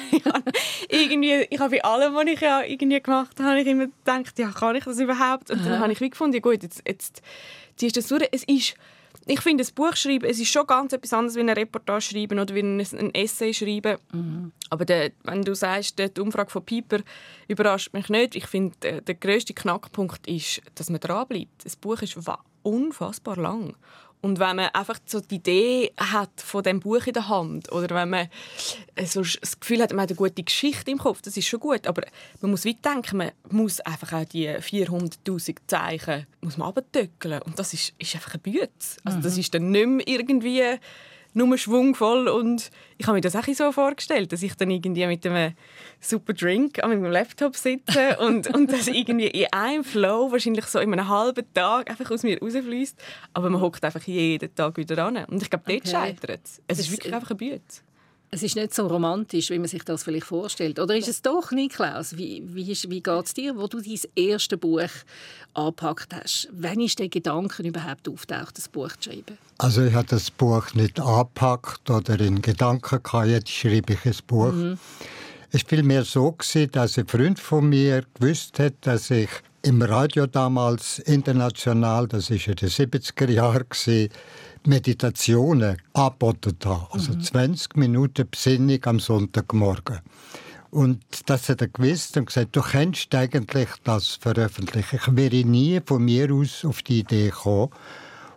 ich 0.10 0.24
habe 0.24 0.42
irgendwie, 0.88 1.46
ich 1.48 1.58
habe 1.58 1.70
bei 1.76 1.84
allem, 1.84 2.14
was 2.14 2.26
ich 2.26 2.40
ja 2.40 2.62
irgendwie 2.62 3.00
gemacht 3.00 3.38
habe, 3.40 3.60
ich 3.60 3.66
immer 3.66 3.86
gedacht, 3.86 4.38
ja, 4.38 4.50
kann 4.50 4.76
ich 4.76 4.84
das 4.84 4.98
überhaupt? 4.98 5.50
Und 5.50 5.64
dann 5.64 5.78
habe 5.78 5.92
ich 5.92 6.00
wie 6.00 6.10
gefunden, 6.10 6.34
ja 6.34 6.40
gut, 6.40 6.62
jetzt, 6.62 6.82
jetzt 6.86 7.22
ziehst 7.76 7.96
du 7.96 8.00
das 8.00 8.08
durch. 8.08 8.28
Es 8.32 8.44
ist, 8.44 8.74
ich 9.26 9.40
finde, 9.40 9.64
ein 9.64 9.74
Buch 9.74 9.94
schreiben, 9.94 10.24
es 10.24 10.40
ist 10.40 10.50
schon 10.50 10.66
ganz 10.66 10.92
etwas 10.92 11.12
anderes, 11.12 11.36
wie 11.36 11.40
eine 11.40 11.56
Reportage 11.56 12.02
schreiben 12.02 12.38
oder 12.38 12.54
wie 12.54 12.60
ein, 12.60 12.80
ein 12.80 13.14
Essay 13.14 13.54
schreiben. 13.54 13.98
Mhm. 14.12 14.52
Aber 14.70 14.84
der, 14.84 15.12
wenn 15.24 15.42
du 15.42 15.54
sagst, 15.54 15.98
die 15.98 16.20
Umfrage 16.20 16.50
von 16.50 16.64
Piper 16.64 16.98
überrascht 17.48 17.92
mich 17.92 18.08
nicht. 18.08 18.34
Ich 18.34 18.46
finde, 18.46 18.76
der, 18.82 19.00
der 19.00 19.14
grösste 19.14 19.54
Knackpunkt 19.54 20.26
ist, 20.26 20.62
dass 20.74 20.90
man 20.90 21.00
dranbleibt. 21.00 21.64
Das 21.64 21.76
Buch 21.76 22.00
ist 22.02 22.16
unfassbar 22.62 23.36
lang. 23.36 23.76
Und 24.22 24.38
wenn 24.38 24.54
man 24.54 24.68
einfach 24.72 25.00
so 25.04 25.20
die 25.20 25.34
Idee 25.34 25.92
hat 25.98 26.30
von 26.36 26.62
dem 26.62 26.78
Buch 26.78 27.06
in 27.06 27.12
der 27.12 27.28
Hand 27.28 27.72
oder 27.72 27.94
wenn 27.96 28.08
man 28.08 28.28
äh, 28.94 29.04
so 29.04 29.20
das 29.20 29.58
Gefühl 29.58 29.82
hat, 29.82 29.90
man 29.90 30.02
hat 30.02 30.10
eine 30.10 30.16
gute 30.16 30.44
Geschichte 30.44 30.92
im 30.92 30.98
Kopf, 30.98 31.22
das 31.22 31.36
ist 31.36 31.48
schon 31.48 31.58
gut. 31.58 31.88
Aber 31.88 32.02
man 32.40 32.52
muss 32.52 32.64
weit 32.64 32.84
denken, 32.84 33.16
man 33.16 33.32
muss 33.50 33.80
einfach 33.80 34.12
auch 34.12 34.24
die 34.24 34.48
400'000 34.48 35.56
Zeichen 35.66 36.26
muss 36.40 36.56
man 36.56 36.72
Und 36.72 37.58
das 37.58 37.74
ist, 37.74 37.94
ist 37.98 38.14
einfach 38.14 38.34
ein 38.34 38.40
Büt. 38.40 38.70
Also 39.04 39.18
das 39.18 39.34
mhm. 39.34 39.40
ist 39.40 39.54
dann 39.54 39.70
nicht 39.70 39.86
mehr 39.88 40.08
irgendwie 40.08 40.78
nur 41.34 41.56
schwungvoll 41.56 42.28
und 42.28 42.70
ich 42.98 43.06
habe 43.06 43.16
mir 43.16 43.20
das 43.20 43.36
auch 43.36 43.46
so 43.52 43.72
vorgestellt, 43.72 44.32
dass 44.32 44.42
ich 44.42 44.54
dann 44.54 44.70
irgendwie 44.70 45.06
mit 45.06 45.26
einem 45.26 45.54
super 46.00 46.32
Drink 46.32 46.82
an 46.82 46.90
meinem 46.90 47.10
Laptop 47.10 47.56
sitze 47.56 48.18
und, 48.20 48.54
und 48.54 48.70
das 48.70 48.88
irgendwie 48.88 49.28
in 49.28 49.52
einem 49.52 49.84
Flow, 49.84 50.30
wahrscheinlich 50.30 50.66
so 50.66 50.78
in 50.78 50.92
einem 50.92 51.08
halben 51.08 51.44
Tag, 51.54 51.90
einfach 51.90 52.10
aus 52.10 52.22
mir 52.22 52.38
rausfließt. 52.40 52.98
Aber 53.32 53.50
man 53.50 53.60
hockt 53.60 53.84
einfach 53.84 54.02
jeden 54.02 54.54
Tag 54.54 54.76
wieder 54.76 55.04
an. 55.04 55.24
Und 55.24 55.42
ich 55.42 55.50
glaube, 55.50 55.64
dort 55.66 55.80
okay. 55.80 55.90
scheitert 55.90 56.40
es. 56.44 56.62
Es 56.68 56.78
ist 56.78 56.90
wirklich 56.90 57.14
einfach 57.14 57.30
ein 57.30 57.36
Büt. 57.36 57.62
Es 58.34 58.42
ist 58.42 58.56
nicht 58.56 58.72
so 58.72 58.86
romantisch, 58.86 59.50
wie 59.50 59.58
man 59.58 59.68
sich 59.68 59.84
das 59.84 60.04
vielleicht 60.04 60.24
vorstellt. 60.24 60.78
Oder 60.78 60.96
ist 60.96 61.06
es 61.06 61.20
doch, 61.20 61.50
Niklaus? 61.50 62.16
Wie, 62.16 62.42
wie, 62.46 62.66
wie 62.66 63.02
geht 63.02 63.26
es 63.26 63.34
dir, 63.34 63.58
wo 63.58 63.66
du 63.66 63.78
dein 63.78 64.00
erste 64.16 64.56
Buch 64.56 64.88
angepackt 65.52 66.14
hast? 66.14 66.48
Wann 66.50 66.80
ist 66.80 66.98
der 66.98 67.10
Gedanke 67.10 67.62
überhaupt 67.62 68.08
auftaucht, 68.08 68.56
das 68.56 68.70
Buch 68.70 68.96
zu 68.98 69.10
schreiben? 69.10 69.36
Also 69.58 69.82
ich 69.84 69.92
habe 69.92 70.06
das 70.08 70.30
Buch 70.30 70.72
nicht 70.72 70.98
angepackt 70.98 71.90
oder 71.90 72.18
in 72.20 72.40
Gedanken 72.40 73.02
gehabt, 73.02 73.28
jetzt 73.28 73.50
schreibe 73.50 73.92
ich 73.92 74.06
ein 74.06 74.16
Buch. 74.26 74.50
Mhm. 74.50 74.78
Es 75.50 75.64
war 75.64 75.68
vielmehr 75.68 76.04
so, 76.04 76.34
dass 76.72 76.96
ein 76.96 77.06
Freund 77.06 77.38
von 77.38 77.68
mir 77.68 78.02
gewusst 78.14 78.58
hat, 78.58 78.72
dass 78.80 79.10
ich 79.10 79.28
im 79.60 79.82
Radio 79.82 80.26
damals 80.26 81.00
international, 81.00 82.08
das 82.08 82.30
war 82.30 82.36
in 82.36 82.56
den 82.56 82.68
70er 82.70 83.30
Jahren, 83.30 83.66
Meditationen 84.66 85.76
angeboten 85.92 86.56
habe. 86.64 86.86
Also 86.90 87.12
mhm. 87.12 87.20
20 87.20 87.76
Minuten 87.76 88.28
Besinnung 88.30 88.84
am 88.84 89.00
Sonntagmorgen. 89.00 90.00
Und 90.70 91.02
das 91.26 91.50
hat 91.50 91.60
er 91.60 91.68
gewusst 91.68 92.16
und 92.16 92.26
gesagt, 92.26 92.56
du 92.56 92.62
kennst 92.62 93.14
eigentlich 93.14 93.68
das 93.84 94.18
veröffentlichen. 94.20 94.96
Ich 94.96 95.16
wäre 95.16 95.46
nie 95.46 95.80
von 95.84 96.02
mir 96.02 96.32
aus 96.32 96.64
auf 96.64 96.82
die 96.82 97.00
Idee 97.00 97.28
gekommen. 97.28 97.70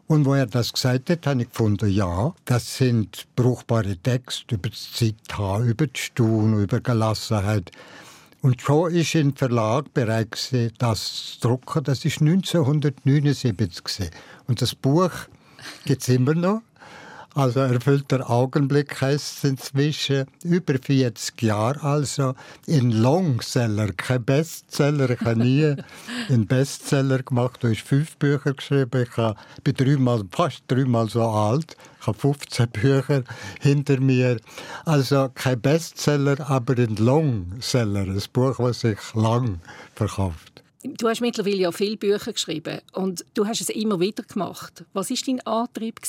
Und 0.08 0.26
wo 0.26 0.34
er 0.34 0.46
das 0.46 0.74
gesagt 0.74 1.10
hat, 1.10 1.26
habe 1.26 1.42
ich 1.42 1.50
gefunden, 1.50 1.90
ja, 1.90 2.34
das 2.44 2.78
sind 2.78 3.26
brauchbare 3.36 3.98
Texte 3.98 4.56
über 4.56 4.70
das 4.70 4.92
Zitat, 4.92 5.64
über 5.64 5.88
die 5.88 6.00
Stun, 6.00 6.62
über 6.62 6.80
Gelassenheit. 6.80 7.72
Und 8.42 8.62
schon 8.62 8.94
ist 8.94 9.16
im 9.16 9.36
Verlag 9.36 9.92
bereit 9.94 10.32
gewesen, 10.32 10.74
das 10.78 11.40
zu 11.40 11.48
drucken. 11.48 11.84
Das 11.86 12.06
ist 12.06 12.22
1979 12.22 14.12
Und 14.46 14.62
das 14.62 14.76
Buch 14.76 15.12
gibt 15.86 16.02
es 16.02 16.10
immer 16.10 16.34
noch. 16.34 16.62
Also 17.36 17.60
erfüllter 17.60 18.30
Augenblick 18.30 19.02
heißt 19.02 19.40
es 19.40 19.44
inzwischen 19.44 20.26
über 20.46 20.76
40 20.82 21.42
Jahre. 21.42 21.84
Also 21.84 22.34
in 22.66 22.92
Longseller, 22.92 23.92
kein 23.92 24.24
Bestseller. 24.24 25.10
Ich 25.10 25.20
habe 25.20 25.36
nie 25.36 25.76
einen 26.30 26.48
Bestseller 26.48 27.22
gemacht. 27.24 27.62
Du 27.62 27.70
hast 27.70 27.82
fünf 27.82 28.16
Bücher 28.16 28.54
geschrieben. 28.54 29.04
Ich 29.04 29.64
bin 29.64 29.74
dreimal, 29.74 30.24
fast 30.32 30.64
dreimal 30.70 31.10
so 31.10 31.24
alt. 31.24 31.76
Ich 32.00 32.08
habe 32.08 32.18
15 32.18 32.70
Bücher 32.70 33.24
hinter 33.60 34.00
mir. 34.00 34.40
Also 34.86 35.30
kein 35.34 35.60
Bestseller, 35.60 36.40
aber 36.50 36.78
ein 36.78 36.96
Longseller. 36.96 38.04
Ein 38.04 38.24
Buch, 38.32 38.56
das 38.60 38.80
sich 38.80 39.14
lang 39.14 39.60
verkauft. 39.94 40.55
Du 40.94 41.10
hast 41.10 41.22
mittlerweile 41.22 41.56
ja 41.56 41.72
viele 41.72 41.98
Bücher 41.98 42.32
geschrieben 42.32 42.80
und 42.94 43.26
du 43.34 43.48
hast 43.48 43.60
es 43.60 43.70
immer 43.70 44.00
wieder 44.00 44.24
gemacht. 44.24 44.86
Was 44.94 45.10
war 45.10 45.18
dein 45.26 45.42
Antrieb? 45.42 46.00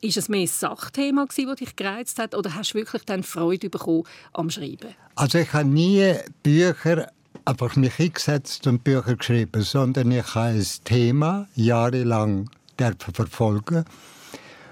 Ist 0.00 0.16
es 0.16 0.28
mehr 0.28 0.40
ein 0.40 0.46
Sachthema 0.46 1.26
das 1.26 1.56
dich 1.56 1.74
gereizt 1.74 2.18
hat, 2.18 2.34
oder 2.34 2.54
hast 2.54 2.72
du 2.72 2.78
wirklich 2.78 3.04
dann 3.04 3.22
Freude 3.22 3.70
bekommen 3.70 4.04
am 4.34 4.50
Schreiben? 4.50 4.94
Also 5.14 5.38
ich 5.38 5.52
habe 5.54 5.68
nie 5.68 6.14
Bücher 6.42 7.10
einfach 7.46 7.76
mich 7.76 7.94
hingesetzt 7.94 8.66
und 8.66 8.84
Bücher 8.84 9.16
geschrieben, 9.16 9.62
sondern 9.62 10.10
ich 10.10 10.34
habe 10.34 10.48
ein 10.48 10.66
Thema 10.84 11.48
jahrelang 11.54 12.50
verfolgen 12.98 13.84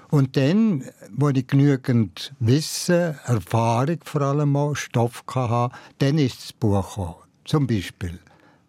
und 0.09 0.37
dann, 0.37 0.83
wo 1.11 1.29
ich 1.29 1.47
genügend 1.47 2.33
Wissen, 2.39 3.17
Erfahrung 3.25 3.97
vor 4.03 4.21
allem 4.21 4.55
auch, 4.55 4.75
Stoff 4.75 5.23
hatte, 5.27 5.75
dann 5.97 6.19
ist 6.19 6.43
das 6.43 6.53
Buch 6.53 6.87
gekommen. 6.87 7.15
Zum 7.45 7.65
Beispiel 7.65 8.19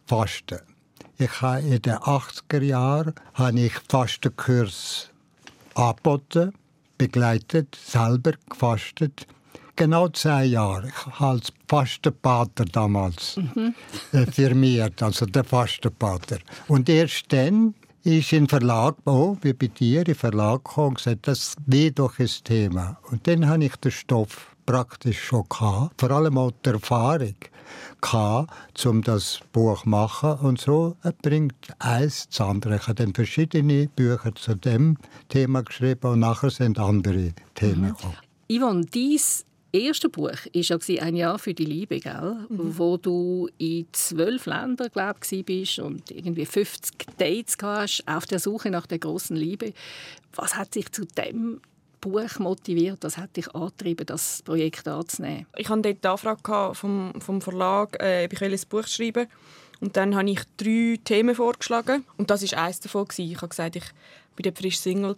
Fasten. 0.06 0.75
Ich 1.18 1.40
habe 1.40 1.60
in 1.60 1.80
den 1.80 1.94
80er 1.94 2.62
Jahren 2.62 3.14
habe 3.34 3.60
ich 3.60 3.72
Fastenkurs 3.88 5.10
angeboten, 5.74 6.52
begleitet, 6.98 7.74
selber 7.74 8.32
gefastet. 8.50 9.26
Genau 9.76 10.08
zehn 10.08 10.50
Jahre. 10.50 10.88
Ich 10.88 11.06
habe 11.06 11.38
als 11.38 11.52
Fastenpater 11.68 12.64
damals 12.66 13.36
mhm. 13.36 13.74
firmiert, 14.30 15.02
also 15.02 15.26
der 15.26 15.44
Fastenpater. 15.44 16.38
Und 16.68 16.88
erst 16.88 17.32
dann 17.32 17.74
ist 18.02 18.32
in 18.32 18.48
Verlag, 18.48 18.96
oh, 19.04 19.36
wie 19.40 19.52
bei 19.52 19.66
dir, 19.68 20.06
in 20.06 20.14
Verlag 20.14 20.64
gekommen 20.64 20.88
und 20.88 20.96
gesagt, 20.96 21.28
das 21.28 21.54
wäre 21.66 21.92
doch 21.92 22.18
ein 22.18 22.30
Thema. 22.44 22.98
Und 23.10 23.26
dann 23.26 23.48
habe 23.48 23.64
ich 23.64 23.76
den 23.76 23.90
Stoff 23.90 24.55
praktisch 24.66 25.22
schon 25.22 25.44
gehabt, 25.48 26.00
vor 26.00 26.10
allem 26.10 26.36
auch 26.36 26.52
die 26.64 26.70
Erfahrung 26.70 27.36
gehabt, 28.00 28.86
um 28.86 29.02
das 29.02 29.40
Buch 29.52 29.82
zu 29.82 29.88
machen. 29.88 30.34
Und 30.40 30.60
so 30.60 30.96
bringt 31.22 31.54
eins 31.78 32.28
das 32.28 32.40
andere. 32.40 32.76
Ich 32.76 32.82
habe 32.82 32.94
dann 32.94 33.14
verschiedene 33.14 33.88
Bücher 33.88 34.34
zu 34.34 34.54
dem 34.54 34.98
Thema 35.28 35.62
geschrieben 35.62 36.12
und 36.12 36.20
nachher 36.20 36.50
sind 36.50 36.78
andere 36.78 37.32
Themen 37.54 37.82
mhm. 37.82 37.88
gekommen. 37.88 38.16
Yvonne, 38.48 38.84
dies 38.84 39.44
erste 39.72 40.08
Buch 40.08 40.30
war 40.30 40.38
ja 40.52 41.02
«Ein 41.02 41.16
Jahr 41.16 41.38
für 41.38 41.54
die 41.54 41.64
Liebe», 41.64 42.00
gell? 42.00 42.46
Mhm. 42.48 42.78
wo 42.78 42.96
du 42.96 43.48
in 43.58 43.86
zwölf 43.92 44.46
Ländern 44.46 44.88
glaub, 44.92 45.16
bist 45.44 45.78
und 45.78 46.10
irgendwie 46.10 46.46
50 46.46 46.94
Dates 47.18 47.56
hast 47.62 48.04
auf 48.06 48.26
der 48.26 48.38
Suche 48.38 48.70
nach 48.70 48.86
der 48.86 48.98
großen 48.98 49.36
Liebe. 49.36 49.72
Was 50.34 50.56
hat 50.56 50.74
dich 50.74 50.92
zu 50.92 51.04
dem 51.04 51.60
Buch 52.00 52.38
motiviert? 52.38 52.98
Was 53.02 53.16
hat 53.16 53.36
dich 53.36 53.54
angetrieben, 53.54 54.06
das 54.06 54.42
Projekt 54.42 54.86
anzunehmen? 54.88 55.46
Ich 55.56 55.68
hatte 55.68 55.82
dort 55.82 56.04
die 56.04 56.08
Anfrage 56.08 56.74
vom, 56.74 57.12
vom 57.20 57.40
Verlag, 57.40 57.96
äh, 58.00 58.24
ob 58.24 58.32
ich 58.32 58.42
ein 58.42 58.60
Buch 58.68 58.86
schreiben 58.86 59.26
Und 59.80 59.96
dann 59.96 60.14
habe 60.14 60.30
ich 60.30 60.40
drei 60.56 60.98
Themen 61.04 61.34
vorgeschlagen. 61.34 62.04
Und 62.16 62.30
das 62.30 62.50
war 62.50 62.64
eines 62.64 62.80
davon. 62.80 63.06
Ich 63.16 63.36
habe 63.36 63.48
gesagt, 63.48 63.76
ich 63.76 63.84
war 64.44 64.52
frisch 64.54 64.78
Single. 64.78 65.16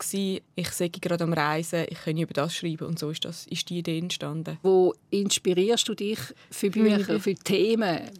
Ich 0.54 0.70
sei 0.70 0.88
gerade 0.88 1.24
am 1.24 1.32
Reisen. 1.32 1.86
Ich 1.88 2.02
kann 2.04 2.16
über 2.16 2.34
das 2.34 2.54
schreiben. 2.54 2.86
Und 2.86 2.98
so 2.98 3.10
ist, 3.10 3.24
das, 3.24 3.46
ist 3.46 3.68
die 3.70 3.78
Idee 3.78 3.98
entstanden. 3.98 4.58
Wo 4.62 4.94
inspirierst 5.10 5.88
du 5.88 5.94
dich 5.94 6.18
für 6.50 6.70
Bücher, 6.70 7.20
für 7.20 7.34
Themen? 7.34 8.10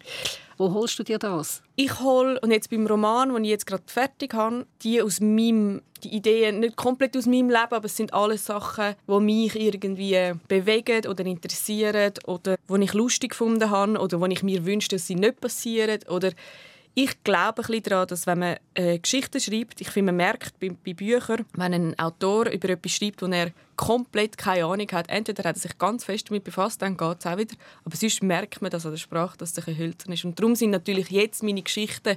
Wo 0.58 0.74
holst 0.74 0.98
du 0.98 1.04
dir 1.04 1.18
das? 1.18 1.62
Ich 1.76 2.00
hole, 2.00 2.38
und 2.40 2.50
jetzt 2.50 2.68
beim 2.68 2.84
Roman, 2.84 3.32
den 3.32 3.44
ich 3.44 3.50
jetzt 3.50 3.66
gerade 3.66 3.84
fertig 3.86 4.34
habe, 4.34 4.66
die 4.82 5.00
aus 5.00 5.20
meinem, 5.20 5.82
die 6.02 6.16
Ideen, 6.16 6.58
nicht 6.58 6.74
komplett 6.74 7.16
aus 7.16 7.26
meinem 7.26 7.48
Leben, 7.48 7.70
aber 7.70 7.84
es 7.84 7.96
sind 7.96 8.12
alles 8.12 8.46
Sachen, 8.46 8.96
die 9.06 9.20
mich 9.20 9.54
irgendwie 9.54 10.32
bewegen 10.48 11.06
oder 11.06 11.24
interessieren 11.24 12.12
oder 12.26 12.56
die 12.68 12.82
ich 12.82 12.92
lustig 12.92 13.30
gefunden 13.30 13.70
habe 13.70 13.98
oder 13.98 14.20
wo 14.20 14.26
ich 14.26 14.42
mir 14.42 14.66
wünsche, 14.66 14.88
dass 14.88 15.06
sie 15.06 15.14
nicht 15.14 15.40
passieren 15.40 16.00
oder 16.08 16.32
ich 17.00 17.22
glaube 17.22 17.62
ein 17.62 17.82
daran, 17.84 18.08
dass 18.08 18.26
wenn 18.26 18.40
man 18.40 18.56
äh, 18.74 18.98
Geschichten 18.98 19.38
schreibt, 19.38 19.80
ich 19.80 19.88
finde, 19.88 20.10
man 20.10 20.16
merkt 20.16 20.58
bei, 20.58 20.70
bei 20.84 20.94
Büchern, 20.94 21.46
wenn 21.52 21.72
ein 21.72 21.96
Autor 21.96 22.48
über 22.48 22.70
etwas 22.70 22.90
schreibt, 22.90 23.22
wo 23.22 23.26
er 23.26 23.52
komplett 23.76 24.36
keine 24.36 24.64
Ahnung 24.64 24.88
hat, 24.90 25.08
entweder 25.08 25.48
hat 25.48 25.54
er 25.54 25.60
sich 25.60 25.78
ganz 25.78 26.02
fest 26.02 26.28
damit 26.28 26.42
befasst, 26.42 26.82
dann 26.82 26.96
geht 26.96 27.18
es 27.20 27.26
auch 27.26 27.38
wieder, 27.38 27.54
aber 27.84 27.94
sonst 27.94 28.20
merkt 28.24 28.60
man 28.62 28.72
das 28.72 28.84
an 28.84 28.90
der 28.90 28.98
Sprache, 28.98 29.38
dass 29.38 29.56
es 29.56 29.68
ein 29.68 29.78
Hölzern 29.78 30.12
ist. 30.12 30.24
Und 30.24 30.40
darum 30.40 30.56
sind 30.56 30.70
natürlich 30.70 31.08
jetzt 31.10 31.44
meine 31.44 31.62
Geschichten 31.62 32.16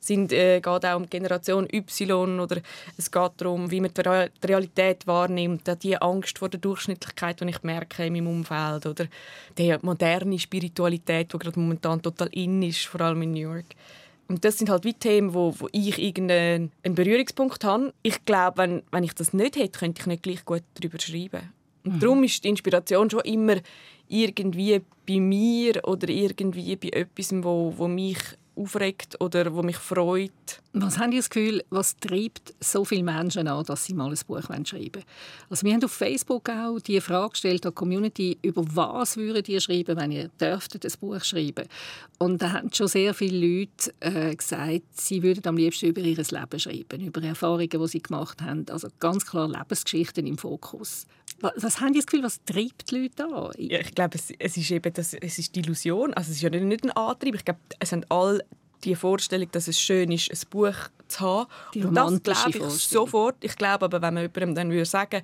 sind, 0.00 0.32
äh, 0.32 0.60
geht 0.60 0.84
auch 0.84 0.96
um 0.96 1.08
Generation 1.08 1.68
Y 1.72 2.40
oder 2.40 2.60
es 2.96 3.08
geht 3.08 3.32
darum, 3.36 3.70
wie 3.70 3.80
man 3.80 3.92
die 3.94 4.46
Realität 4.48 5.06
wahrnimmt, 5.06 5.70
die 5.84 6.02
Angst 6.02 6.38
vor 6.38 6.48
der 6.48 6.58
Durchschnittlichkeit, 6.58 7.40
die 7.40 7.48
ich 7.48 7.62
merke 7.62 8.04
in 8.04 8.14
meinem 8.14 8.26
Umfeld 8.26 8.86
oder 8.86 9.06
die 9.56 9.76
moderne 9.82 10.38
Spiritualität, 10.40 11.32
die 11.32 11.38
gerade 11.38 11.60
momentan 11.60 12.02
total 12.02 12.28
in 12.32 12.60
ist, 12.64 12.86
vor 12.86 13.02
allem 13.02 13.22
in 13.22 13.32
New 13.32 13.52
York. 13.52 13.76
Und 14.28 14.44
das 14.44 14.58
sind 14.58 14.70
halt 14.70 14.84
wie 14.84 14.94
Themen, 14.94 15.34
wo, 15.34 15.54
wo 15.58 15.68
ich 15.72 16.02
irgendeinen 16.02 16.72
Berührungspunkt 16.82 17.62
habe. 17.64 17.92
Ich 18.02 18.24
glaube, 18.24 18.58
wenn, 18.58 18.82
wenn 18.90 19.04
ich 19.04 19.14
das 19.14 19.32
nicht 19.32 19.56
hätte, 19.56 19.78
könnte 19.78 20.00
ich 20.00 20.06
nicht 20.06 20.22
gleich 20.22 20.44
gut 20.44 20.64
darüber 20.74 20.98
schreiben. 20.98 21.52
Und 21.84 21.96
mhm. 21.96 22.00
darum 22.00 22.24
ist 22.24 22.42
die 22.42 22.48
Inspiration 22.48 23.08
schon 23.08 23.20
immer 23.20 23.56
irgendwie 24.08 24.80
bei 25.06 25.20
mir 25.20 25.80
oder 25.84 26.08
irgendwie 26.08 26.76
bei 26.76 26.88
etwas, 26.88 27.32
wo, 27.32 27.72
wo 27.76 27.86
mich 27.86 28.18
aufregt 28.56 29.20
oder 29.20 29.54
wo 29.54 29.62
mich 29.62 29.76
freut. 29.76 30.32
Was 30.72 30.98
haben 30.98 31.10
Sie 31.12 31.18
das 31.18 31.30
Gefühl, 31.30 31.64
was 31.70 31.96
treibt 31.96 32.54
so 32.60 32.84
viele 32.84 33.02
Menschen 33.02 33.48
an, 33.48 33.64
dass 33.64 33.84
sie 33.84 33.94
mal 33.94 34.10
ein 34.10 34.18
Buch 34.26 34.42
schreiben 34.42 34.68
wollen? 34.72 35.04
Also 35.48 35.66
wir 35.66 35.72
haben 35.72 35.84
auf 35.84 35.92
Facebook 35.92 36.48
auch 36.50 36.78
die 36.80 37.00
Frage 37.00 37.30
gestellt 37.30 37.64
an 37.64 37.72
die 37.72 37.74
Community, 37.74 38.38
über 38.42 38.62
was 38.74 39.16
würdet 39.16 39.48
ihr 39.48 39.60
schreiben, 39.60 39.96
wenn 39.96 40.12
ihr 40.12 40.28
dürftet 40.40 40.84
ein 40.84 40.92
Buch 41.00 41.22
schreiben? 41.22 41.66
Und 42.18 42.42
da 42.42 42.52
haben 42.52 42.72
schon 42.72 42.88
sehr 42.88 43.14
viele 43.14 43.38
Leute 43.38 43.94
äh, 44.00 44.34
gesagt, 44.34 44.82
sie 44.92 45.22
würden 45.22 45.46
am 45.46 45.56
liebsten 45.56 45.86
über 45.86 46.00
ihr 46.00 46.16
Leben 46.16 46.58
schreiben, 46.58 47.00
über 47.00 47.22
Erfahrungen, 47.22 47.68
die 47.68 47.88
sie 47.88 48.02
gemacht 48.02 48.42
haben. 48.42 48.66
Also 48.70 48.88
ganz 49.00 49.24
klar 49.24 49.48
Lebensgeschichten 49.48 50.26
im 50.26 50.38
Fokus. 50.38 51.06
Was, 51.40 51.80
haben 51.80 51.92
Sie 51.92 52.00
das 52.00 52.06
Gefühl, 52.06 52.22
was 52.22 52.42
treibt 52.44 52.90
die 52.90 53.02
Leute 53.02 53.24
an? 53.24 53.50
Ja, 53.58 53.80
ich 53.80 53.94
glaube, 53.94 54.16
es, 54.16 54.32
es, 54.38 54.56
ist 54.56 54.70
eben 54.70 54.92
das, 54.92 55.14
es 55.14 55.38
ist 55.38 55.54
die 55.54 55.60
Illusion. 55.60 56.14
Also 56.14 56.30
es 56.30 56.36
ist 56.36 56.42
ja 56.42 56.50
nicht 56.50 56.84
ein 56.84 56.90
Antrieb. 56.92 57.34
Ich 57.34 57.44
glaube, 57.44 57.60
es 57.78 57.92
haben 57.92 58.04
alle 58.08 58.44
die 58.84 58.94
Vorstellung, 58.94 59.50
dass 59.52 59.68
es 59.68 59.80
schön 59.80 60.10
ist, 60.12 60.30
ein 60.30 60.50
Buch 60.50 60.74
zu 61.08 61.20
haben. 61.20 61.50
Die 61.74 61.84
und 61.84 61.94
das 62.26 62.44
glaube 62.44 62.58
ich 62.58 62.74
sofort. 62.74 63.36
Ich 63.42 63.56
glaube 63.56 63.84
aber, 63.84 64.00
wenn 64.02 64.14
man 64.14 64.22
jemandem 64.22 64.54
dann 64.54 64.70
würde 64.70 64.86
sagen 64.86 65.22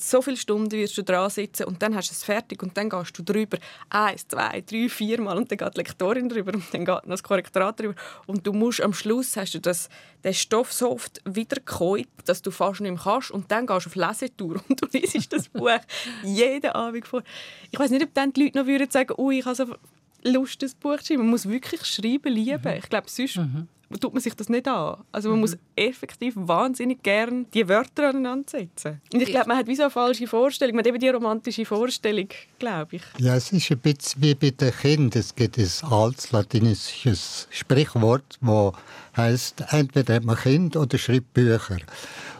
so 0.00 0.22
viele 0.22 0.36
Stunden 0.36 0.70
wirst 0.72 0.96
du 0.96 1.02
dran 1.02 1.30
sitzen 1.30 1.64
und 1.64 1.82
dann 1.82 1.94
hast 1.94 2.10
du 2.10 2.12
es 2.12 2.24
fertig 2.24 2.62
und 2.62 2.76
dann 2.76 2.88
gehst 2.88 3.18
du 3.18 3.22
drüber 3.22 3.58
eins, 3.88 4.26
zwei, 4.26 4.62
drei, 4.62 4.88
vier 4.88 5.20
Mal 5.20 5.36
und 5.36 5.50
dann 5.50 5.58
geht 5.58 5.74
die 5.74 5.78
Lektorin 5.78 6.28
drüber 6.28 6.54
und 6.54 6.64
dann 6.72 6.84
geht 6.84 7.00
das 7.06 7.22
Korrektorat 7.22 7.80
drüber 7.80 7.94
und 8.26 8.46
du 8.46 8.52
musst 8.52 8.80
am 8.80 8.94
Schluss 8.94 9.36
hast 9.36 9.54
du 9.54 9.60
das, 9.60 9.88
den 10.24 10.34
Stoff 10.34 10.72
so 10.72 10.92
oft 10.92 11.20
wiedergekäut, 11.24 12.08
dass 12.24 12.42
du 12.42 12.50
fast 12.50 12.80
nicht 12.80 12.92
mehr 12.92 13.00
kannst 13.02 13.30
und 13.30 13.50
dann 13.50 13.66
gehst 13.66 13.86
du 13.86 13.90
auf 13.90 13.96
Lesetour 13.96 14.62
und 14.68 14.80
du 14.80 14.86
liest 14.92 15.32
das 15.32 15.48
Buch 15.48 15.70
jeden 16.24 16.70
Abend 16.70 17.06
vor. 17.06 17.22
Ich 17.70 17.78
weiß 17.78 17.90
nicht, 17.90 18.02
ob 18.02 18.14
dann 18.14 18.32
die 18.32 18.44
Leute 18.44 18.58
noch 18.58 18.66
würden 18.66 18.90
sagen, 18.90 19.14
oh, 19.16 19.30
ich 19.30 19.44
habe 19.44 19.54
so 19.54 19.74
Lust, 20.22 20.62
das 20.62 20.74
Buch 20.74 20.98
zu 20.98 21.06
schreiben. 21.06 21.22
Man 21.22 21.30
muss 21.30 21.48
wirklich 21.48 21.84
schreiben 21.84 22.32
lieben. 22.32 22.60
Mhm. 22.62 22.78
Ich 22.78 22.88
glaube, 22.88 23.08
sonst 23.08 23.36
mhm. 23.36 23.68
Tut 23.98 24.12
man 24.12 24.22
sich 24.22 24.34
das 24.34 24.48
nicht 24.48 24.68
an. 24.68 25.02
Also 25.10 25.30
man 25.30 25.38
mhm. 25.38 25.40
muss 25.40 25.56
effektiv 25.74 26.34
wahnsinnig 26.36 27.02
gern 27.02 27.46
die 27.52 27.68
Wörter 27.68 28.10
aneinander 28.10 28.48
setzen. 28.48 29.00
Und 29.12 29.20
ich 29.20 29.30
glaube, 29.30 29.48
man 29.48 29.56
hat 29.56 29.66
wie 29.66 29.74
so 29.74 29.82
eine 29.82 29.90
falsche 29.90 30.26
Vorstellung. 30.26 30.76
Man 30.76 30.84
hat 30.84 30.88
eben 30.88 31.00
die 31.00 31.08
romantische 31.08 31.64
Vorstellung, 31.64 32.28
glaube 32.58 32.96
ich. 32.96 33.02
Ja, 33.18 33.34
es 33.34 33.50
ist 33.52 33.70
ein 33.70 33.78
bisschen 33.78 34.22
wie 34.22 34.34
bei 34.34 34.50
den 34.50 34.72
Kindern. 34.72 35.20
Es 35.20 35.34
gibt 35.34 35.58
ein 35.58 35.68
altes 35.90 36.30
latinisches 36.30 37.48
Sprichwort, 37.50 38.38
das 38.40 38.72
heißt, 39.16 39.64
entweder 39.70 40.14
hat 40.14 40.24
man 40.24 40.36
Kind 40.36 40.76
oder 40.76 40.96
schreibt 40.96 41.34
Bücher. 41.34 41.78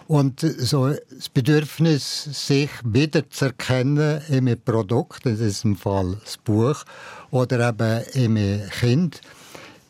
Und 0.06 0.40
so 0.40 0.88
das 0.88 1.28
Bedürfnis, 1.28 2.24
sich 2.24 2.70
wiederzuerkennen 2.82 4.22
im 4.28 4.60
Produkt, 4.64 5.24
in 5.24 5.36
diesem 5.36 5.76
Fall 5.76 6.16
das 6.24 6.36
Buch, 6.36 6.84
oder 7.30 7.68
eben 7.68 8.36
im 8.36 8.68
Kind, 8.70 9.20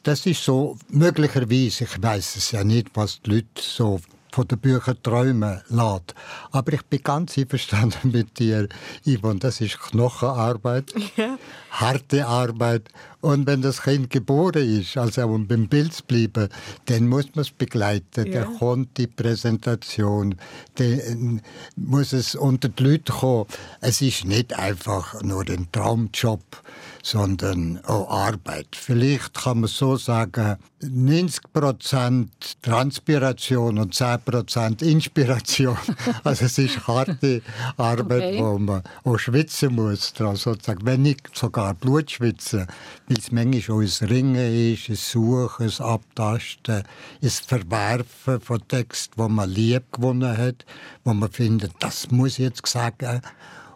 das 0.02 0.26
ist 0.26 0.45
so 0.45 0.76
möglicherweise, 0.88 1.85
ich 1.85 2.02
weiß 2.02 2.37
es 2.37 2.52
ja 2.52 2.64
nicht, 2.64 2.88
was 2.95 3.21
die 3.23 3.30
Leute 3.30 3.61
so 3.61 4.00
von 4.33 4.47
den 4.47 4.59
Büchern 4.59 4.97
träumen 5.02 5.61
lässt. 5.69 6.14
Aber 6.52 6.73
ich 6.73 6.83
bin 6.83 7.02
ganz 7.02 7.37
einverstanden 7.37 8.11
mit 8.12 8.38
dir, 8.38 8.69
Yvonne. 9.04 9.40
Das 9.40 9.61
ist 9.61 9.80
Knochenarbeit, 9.80 10.92
ja. 11.16 11.38
harte 11.71 12.26
Arbeit. 12.26 12.88
Und 13.21 13.47
wenn 13.47 13.61
das 13.61 13.83
Kind 13.83 14.09
geboren 14.11 14.80
ist, 14.80 14.97
also 14.97 15.26
um 15.26 15.47
beim 15.47 15.69
Bild 15.69 15.92
zu 15.92 16.04
bleiben, 16.04 16.49
dann 16.87 17.09
muss 17.09 17.26
man 17.35 17.42
es 17.42 17.50
begleiten. 17.50 18.33
Ja. 18.33 18.45
Dann 18.45 18.59
kommt 18.59 18.97
die 18.97 19.07
Präsentation, 19.07 20.37
dann 20.76 21.42
muss 21.76 22.12
es 22.12 22.35
unter 22.35 22.69
die 22.69 22.83
Leute 22.83 23.12
kommen. 23.12 23.47
Es 23.80 24.00
ist 24.00 24.25
nicht 24.25 24.59
einfach 24.59 25.21
nur 25.23 25.45
ein 25.49 25.69
Traumjob 25.71 26.62
sondern 27.02 27.80
auch 27.85 28.11
Arbeit. 28.11 28.69
Vielleicht 28.73 29.35
kann 29.35 29.61
man 29.61 29.69
so 29.69 29.97
sagen, 29.97 30.57
90% 30.83 32.28
Transpiration 32.62 33.78
und 33.78 33.95
10% 33.95 34.83
Inspiration. 34.83 35.76
Also 36.25 36.47
es 36.47 36.59
ist 36.59 36.87
harte 36.87 37.42
Arbeit, 37.76 38.35
okay. 38.35 38.38
wo 38.42 38.59
man 38.59 38.83
auch 39.04 39.19
schwitzen 39.19 39.75
muss. 39.75 40.12
Sozusagen. 40.16 40.85
Wenn 40.85 41.02
nicht 41.02 41.37
sogar 41.37 41.75
Blut 41.75 42.11
schwitzen, 42.11 42.66
weil 43.09 43.19
es 43.19 43.30
manchmal 43.33 43.78
auch 43.78 43.83
ein 43.83 44.09
Ringen 44.09 44.73
ist, 44.75 44.88
ein 44.88 44.97
Suchen, 44.97 45.71
ein 45.71 45.85
Abtasten, 45.85 46.83
ein 47.23 47.30
Verwerfen 47.30 48.40
von 48.40 48.66
Text, 48.69 49.12
wo 49.16 49.28
man 49.28 49.50
lieb 49.50 49.92
gewonnen 49.92 50.37
hat, 50.37 50.64
wo 51.04 51.12
man 51.12 51.30
findet, 51.30 51.73
das 51.80 52.11
muss 52.11 52.33
ich 52.33 52.38
jetzt 52.38 52.66
sagen. 52.66 53.21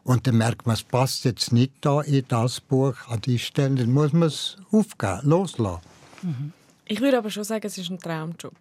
Und 0.05 0.27
dann 0.27 0.37
merkt 0.37 0.67
man, 0.67 0.75
es 0.75 0.83
passt 0.83 1.25
jetzt 1.25 1.53
nicht 1.53 1.73
da 1.81 2.03
in 2.03 2.25
das 2.29 2.61
Buch 2.61 2.95
an 3.09 3.21
die 3.23 3.39
Stelle. 3.39 3.77
Dann 3.77 3.93
muss 3.93 4.13
man 4.13 4.29
es 4.29 4.57
aufgeben, 4.71 5.21
loslassen. 5.23 5.81
Mhm. 6.23 6.53
Ich 6.87 7.01
würde 7.01 7.19
aber 7.19 7.31
schon 7.31 7.45
sagen, 7.45 7.67
es 7.67 7.79
ist 7.79 7.91
ein 7.91 7.99
Traumjob. 7.99 8.55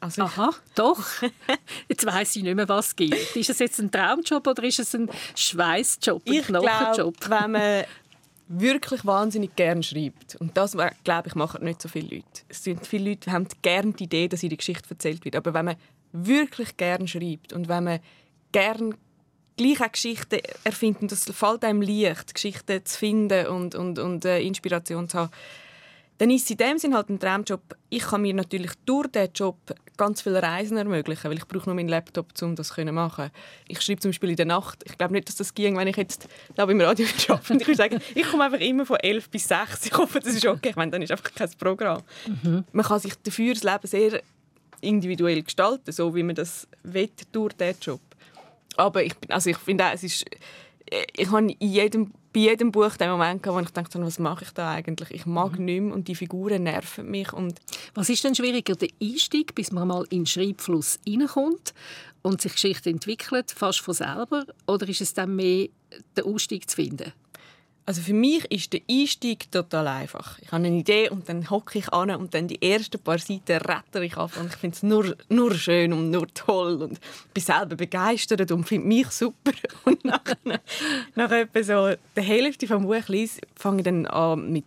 Also 0.00 0.22
Aha, 0.22 0.50
doch. 0.74 0.98
Jetzt 1.88 2.04
weiß 2.04 2.36
ich 2.36 2.42
nicht 2.42 2.54
mehr, 2.54 2.68
was 2.68 2.88
es 2.88 2.96
gibt. 2.96 3.36
Ist 3.36 3.50
es 3.50 3.58
jetzt 3.58 3.78
ein 3.78 3.90
Traumjob 3.90 4.46
oder 4.46 4.64
ist 4.64 4.78
es 4.78 4.94
ein 4.94 5.10
Schweißjob, 5.36 6.22
ein 6.26 6.32
ich 6.32 6.46
Knochenjob? 6.46 7.20
Glaub, 7.20 7.42
wenn 7.42 7.50
man 7.52 7.84
wirklich 8.48 9.04
wahnsinnig 9.04 9.54
gern 9.56 9.82
schreibt, 9.82 10.36
und 10.36 10.56
das, 10.56 10.74
glaube 11.04 11.28
ich, 11.28 11.34
machen 11.34 11.64
nicht 11.64 11.82
so 11.82 11.88
viele 11.88 12.16
Leute. 12.16 12.42
Es 12.48 12.64
sind 12.64 12.86
viele 12.86 13.10
Leute 13.10 13.30
haben 13.30 13.46
gerne 13.60 13.92
die 13.92 14.04
Idee, 14.04 14.26
dass 14.26 14.42
ihre 14.42 14.56
Geschichte 14.56 14.88
erzählt 14.88 15.24
wird. 15.24 15.36
Aber 15.36 15.52
wenn 15.52 15.66
man 15.66 15.76
wirklich 16.12 16.76
gern 16.78 17.06
schreibt 17.06 17.52
und 17.52 17.68
wenn 17.68 17.84
man 17.84 18.00
gern 18.52 18.94
gleich 19.60 19.80
auch 19.80 19.92
Geschichten 19.92 20.40
erfinden. 20.64 21.08
Das 21.08 21.24
fällt 21.24 21.64
einem 21.64 21.82
leicht, 21.82 22.34
Geschichten 22.34 22.84
zu 22.84 22.98
finden 22.98 23.46
und, 23.46 23.74
und, 23.74 23.98
und 23.98 24.24
äh, 24.24 24.40
Inspiration 24.40 25.08
zu 25.08 25.18
haben. 25.18 25.30
Dann 26.18 26.30
ist 26.30 26.44
es 26.44 26.50
in 26.50 26.58
dem 26.58 26.78
Sinne 26.78 26.96
halt 26.96 27.08
ein 27.08 27.18
Traumjob. 27.18 27.62
Ich 27.88 28.02
kann 28.02 28.20
mir 28.20 28.34
natürlich 28.34 28.72
durch 28.84 29.08
diesen 29.08 29.32
Job 29.32 29.56
ganz 29.96 30.20
viele 30.20 30.42
Reisen 30.42 30.76
ermöglichen, 30.76 31.30
weil 31.30 31.38
ich 31.38 31.48
brauche 31.48 31.66
nur 31.66 31.74
meinen 31.74 31.88
Laptop, 31.88 32.26
um 32.42 32.54
das 32.54 32.68
zu 32.68 32.84
machen. 32.84 33.30
Ich 33.68 33.80
schreibe 33.80 34.00
zum 34.00 34.10
Beispiel 34.10 34.30
in 34.30 34.36
der 34.36 34.44
Nacht. 34.44 34.82
Ich 34.84 34.98
glaube 34.98 35.14
nicht, 35.14 35.28
dass 35.28 35.36
das 35.36 35.54
ging, 35.54 35.78
wenn 35.78 35.88
ich 35.88 35.96
jetzt 35.96 36.28
da 36.54 36.66
beim 36.66 36.80
Radio 36.80 37.06
arbeite. 37.28 37.54
Ich 37.54 37.66
würde 37.66 37.74
sagen, 37.74 38.00
ich 38.14 38.28
komme 38.28 38.44
einfach 38.44 38.60
immer 38.60 38.84
von 38.84 38.98
11 38.98 39.30
bis 39.30 39.48
6. 39.48 39.86
Ich 39.86 39.92
hoffe, 39.96 40.20
das 40.20 40.34
ist 40.34 40.46
okay. 40.46 40.70
Ich 40.70 40.76
meine, 40.76 40.90
dann 40.90 41.00
ist 41.00 41.10
einfach 41.10 41.32
kein 41.34 41.50
Programm. 41.58 42.02
Mhm. 42.42 42.64
Man 42.70 42.84
kann 42.84 43.00
sich 43.00 43.14
dafür 43.22 43.54
das 43.54 43.62
Leben 43.62 43.86
sehr 43.86 44.22
individuell 44.82 45.42
gestalten, 45.42 45.90
so 45.90 46.14
wie 46.14 46.22
man 46.22 46.34
das 46.34 46.68
will 46.82 47.10
durch 47.32 47.54
diesen 47.54 47.76
Job. 47.80 48.00
Aber 48.76 49.04
ich, 49.04 49.14
also 49.28 49.50
ich 49.50 49.58
finde 49.58 49.84
es 49.92 50.02
ist, 50.02 50.24
ich 51.16 51.30
habe 51.30 51.52
in 51.52 51.68
jedem 51.68 52.12
bei 52.32 52.40
jedem 52.40 52.70
Buch 52.70 52.96
den 52.96 53.10
Moment 53.10 53.42
gehabt, 53.42 53.58
wo 53.58 53.64
ich 53.64 53.70
dachte, 53.70 54.00
was 54.00 54.18
mache 54.18 54.44
ich 54.44 54.50
da 54.52 54.70
eigentlich? 54.70 55.10
Ich 55.10 55.26
mag 55.26 55.58
mhm. 55.58 55.64
nicht 55.64 55.80
mehr 55.80 55.94
und 55.94 56.08
die 56.08 56.14
Figuren 56.14 56.62
nerven 56.62 57.10
mich. 57.10 57.32
Und 57.32 57.60
was 57.94 58.08
ist 58.08 58.22
denn 58.22 58.34
schwieriger, 58.34 58.76
der 58.76 58.88
Einstieg, 59.02 59.54
bis 59.54 59.72
man 59.72 59.88
mal 59.88 60.04
in 60.10 60.20
den 60.20 60.26
Schreibfluss 60.26 61.00
reinkommt 61.06 61.74
und 62.22 62.40
sich 62.40 62.52
Geschichte 62.52 62.90
entwickelt, 62.90 63.50
fast 63.50 63.80
von 63.80 63.94
selber? 63.94 64.44
Oder 64.66 64.88
ist 64.88 65.00
es 65.00 65.14
dann 65.14 65.34
mehr, 65.34 65.68
den 66.16 66.24
Ausstieg 66.24 66.70
zu 66.70 66.76
finden? 66.76 67.12
Also 67.86 68.02
für 68.02 68.12
mich 68.12 68.44
ist 68.52 68.72
der 68.72 68.82
Einstieg 68.88 69.50
total 69.50 69.88
einfach. 69.88 70.38
Ich 70.40 70.52
habe 70.52 70.64
eine 70.64 70.76
Idee 70.76 71.08
und 71.08 71.28
dann 71.28 71.50
hocke 71.50 71.78
ich 71.78 71.92
an 71.92 72.10
und 72.10 72.34
dann 72.34 72.46
die 72.46 72.62
ersten 72.62 73.00
paar 73.00 73.18
Seiten 73.18 73.56
rette 73.56 74.04
ich 74.04 74.16
ab 74.16 74.32
und 74.38 74.46
ich 74.46 74.56
finde 74.56 74.76
es 74.76 74.82
nur, 74.82 75.16
nur 75.28 75.54
schön 75.54 75.92
und 75.92 76.10
nur 76.10 76.28
toll 76.28 76.82
und 76.82 77.00
bin 77.34 77.42
selber 77.42 77.76
begeistert 77.76 78.50
und 78.52 78.64
finde 78.64 78.86
mich 78.86 79.10
super. 79.10 79.52
Und 79.84 80.04
nach, 80.04 80.22
nach 81.14 81.30
etwa 81.30 81.62
so 81.62 81.96
der 82.14 82.22
Hälfte 82.22 82.66
vom 82.66 82.84
Buch 82.84 83.02
fange 83.56 83.78
ich 83.78 83.84
dann 83.84 84.06
an 84.06 84.52
mit 84.52 84.64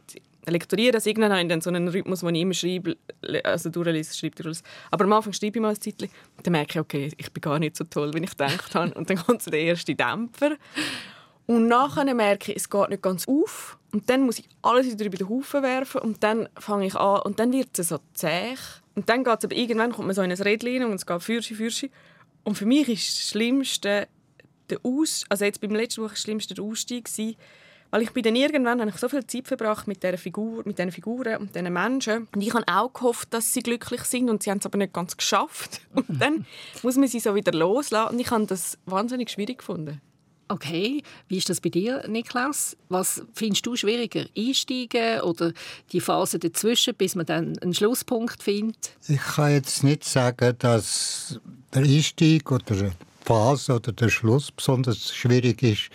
lektorieren. 0.52 0.96
Also 0.96 1.10
irgendwann 1.10 1.32
habe 1.32 1.48
dann 1.48 1.62
so 1.62 1.70
einen 1.70 1.88
Rhythmus, 1.88 2.24
wo 2.24 2.30
ich 2.30 2.42
immer 2.42 2.54
schreibe, 2.54 2.98
also 3.44 3.70
durchlese, 3.70 4.16
schreibe, 4.16 4.36
durchlese. 4.36 4.64
Aber 4.92 5.06
am 5.06 5.14
Anfang 5.14 5.34
schreibe 5.34 5.58
ich 5.58 5.62
mal 5.62 5.70
ein 5.70 5.80
Zeitchen, 5.82 6.10
dann 6.42 6.52
merke 6.52 6.72
ich, 6.74 6.80
okay, 6.80 7.12
ich 7.16 7.32
bin 7.32 7.42
gar 7.42 7.60
nicht 7.60 7.76
so 7.78 7.84
toll, 7.86 8.14
wie 8.14 8.24
ich 8.24 8.32
gedacht 8.32 8.76
habe. 8.76 8.94
Und 8.94 9.10
dann 9.10 9.18
kommt 9.18 9.42
so 9.42 9.52
der 9.52 9.62
erste 9.62 9.96
Dämpfer. 9.96 10.58
Und 11.46 11.68
nachher 11.68 12.12
merke 12.14 12.52
ich, 12.52 12.58
es 12.58 12.70
geht 12.70 12.90
nicht 12.90 13.02
ganz 13.02 13.28
auf. 13.28 13.78
Und 13.92 14.10
dann 14.10 14.22
muss 14.22 14.40
ich 14.40 14.48
alles 14.62 14.88
wieder 14.88 15.06
über 15.06 15.18
den 15.18 15.30
Haufen 15.30 15.62
werfen. 15.62 16.02
Und 16.02 16.24
dann 16.24 16.48
fange 16.58 16.88
ich 16.88 16.96
an. 16.96 17.22
Und 17.22 17.40
dann 17.40 17.52
wird 17.52 17.78
es 17.78 17.90
so 17.90 18.00
zäh. 18.14 18.56
Und 18.96 19.10
dann 19.10 19.24
geht 19.24 19.44
aber 19.44 19.56
irgendwann, 19.56 19.92
kommt 19.92 20.08
man 20.08 20.16
so 20.16 20.22
in 20.22 20.32
ein 20.32 20.42
Rädchen 20.42 20.86
und 20.86 20.94
es 20.94 21.06
geht 21.06 21.22
Fürschi, 21.22 21.56
Fürschi. 21.56 21.92
Und 22.44 22.58
für 22.58 22.66
mich 22.66 22.88
ist 22.90 23.18
das 23.18 23.30
Schlimmste 23.30 24.08
der 24.70 24.80
Aus... 24.84 25.26
Also 25.30 25.46
jetzt 25.46 25.62
beim 25.62 25.72
letzten 25.72 26.02
Buch 26.02 26.12
das 26.12 26.22
Schlimmste 26.22 26.54
der 26.54 26.64
Ausstieg 26.64 27.10
weil 27.94 28.02
ich 28.02 28.10
bin 28.10 28.24
dann 28.24 28.36
irgendwann 28.36 28.82
habe 28.82 28.90
ich 28.90 28.96
so 28.96 29.08
viel 29.08 29.24
Zeit 29.28 29.48
verbracht 29.48 29.88
mit 29.88 30.02
dieser 30.02 30.18
Figur, 30.18 30.64
diesen 30.64 30.92
Figuren 30.92 31.38
und 31.38 31.54
diesen 31.54 31.72
Menschen. 31.72 32.28
Und 32.34 32.42
ich 32.42 32.52
habe 32.52 32.66
auch 32.68 32.92
gehofft, 32.92 33.32
dass 33.32 33.54
sie 33.54 33.62
glücklich 33.62 34.02
sind 34.06 34.32
und 34.32 34.42
sie 34.42 34.50
haben 34.50 34.58
es 34.58 34.66
aber 34.66 34.80
nicht 34.80 34.94
ganz 34.94 35.16
geschafft. 35.16 35.82
Und 35.94 36.06
dann 36.10 36.48
muss 36.82 36.96
man 36.96 37.08
sie 37.08 37.20
so 37.20 37.36
wieder 37.36 37.52
loslassen. 37.52 38.16
Und 38.16 38.20
ich 38.20 38.32
habe 38.32 38.48
das 38.48 38.80
wahnsinnig 38.88 39.30
schwierig 39.30 39.60
gefunden. 39.60 40.02
Okay, 40.54 41.02
wie 41.30 41.38
ist 41.38 41.50
das 41.50 41.60
bei 41.60 41.70
dir, 41.70 42.08
Niklas? 42.08 42.78
Was 42.88 43.24
findest 43.34 43.66
du 43.66 43.76
schwieriger, 43.76 44.26
einsteigen 44.38 45.22
oder 45.22 45.52
die 45.92 46.00
Phase 46.00 46.38
dazwischen, 46.38 46.94
bis 46.94 47.16
man 47.16 47.26
dann 47.26 47.58
einen 47.58 47.74
Schlusspunkt 47.74 48.44
findet? 48.44 48.96
Ich 49.08 49.20
kann 49.20 49.52
jetzt 49.52 49.84
nicht 49.84 50.04
sagen, 50.04 50.54
dass 50.60 51.40
der 51.74 51.82
Einstieg 51.82 52.52
oder 52.52 52.76
die 52.76 52.92
Phase 53.26 53.74
oder 53.74 53.94
der 53.94 54.10
Schluss 54.10 54.52
besonders 54.52 55.12
schwierig 55.12 55.64
ist. 55.64 55.90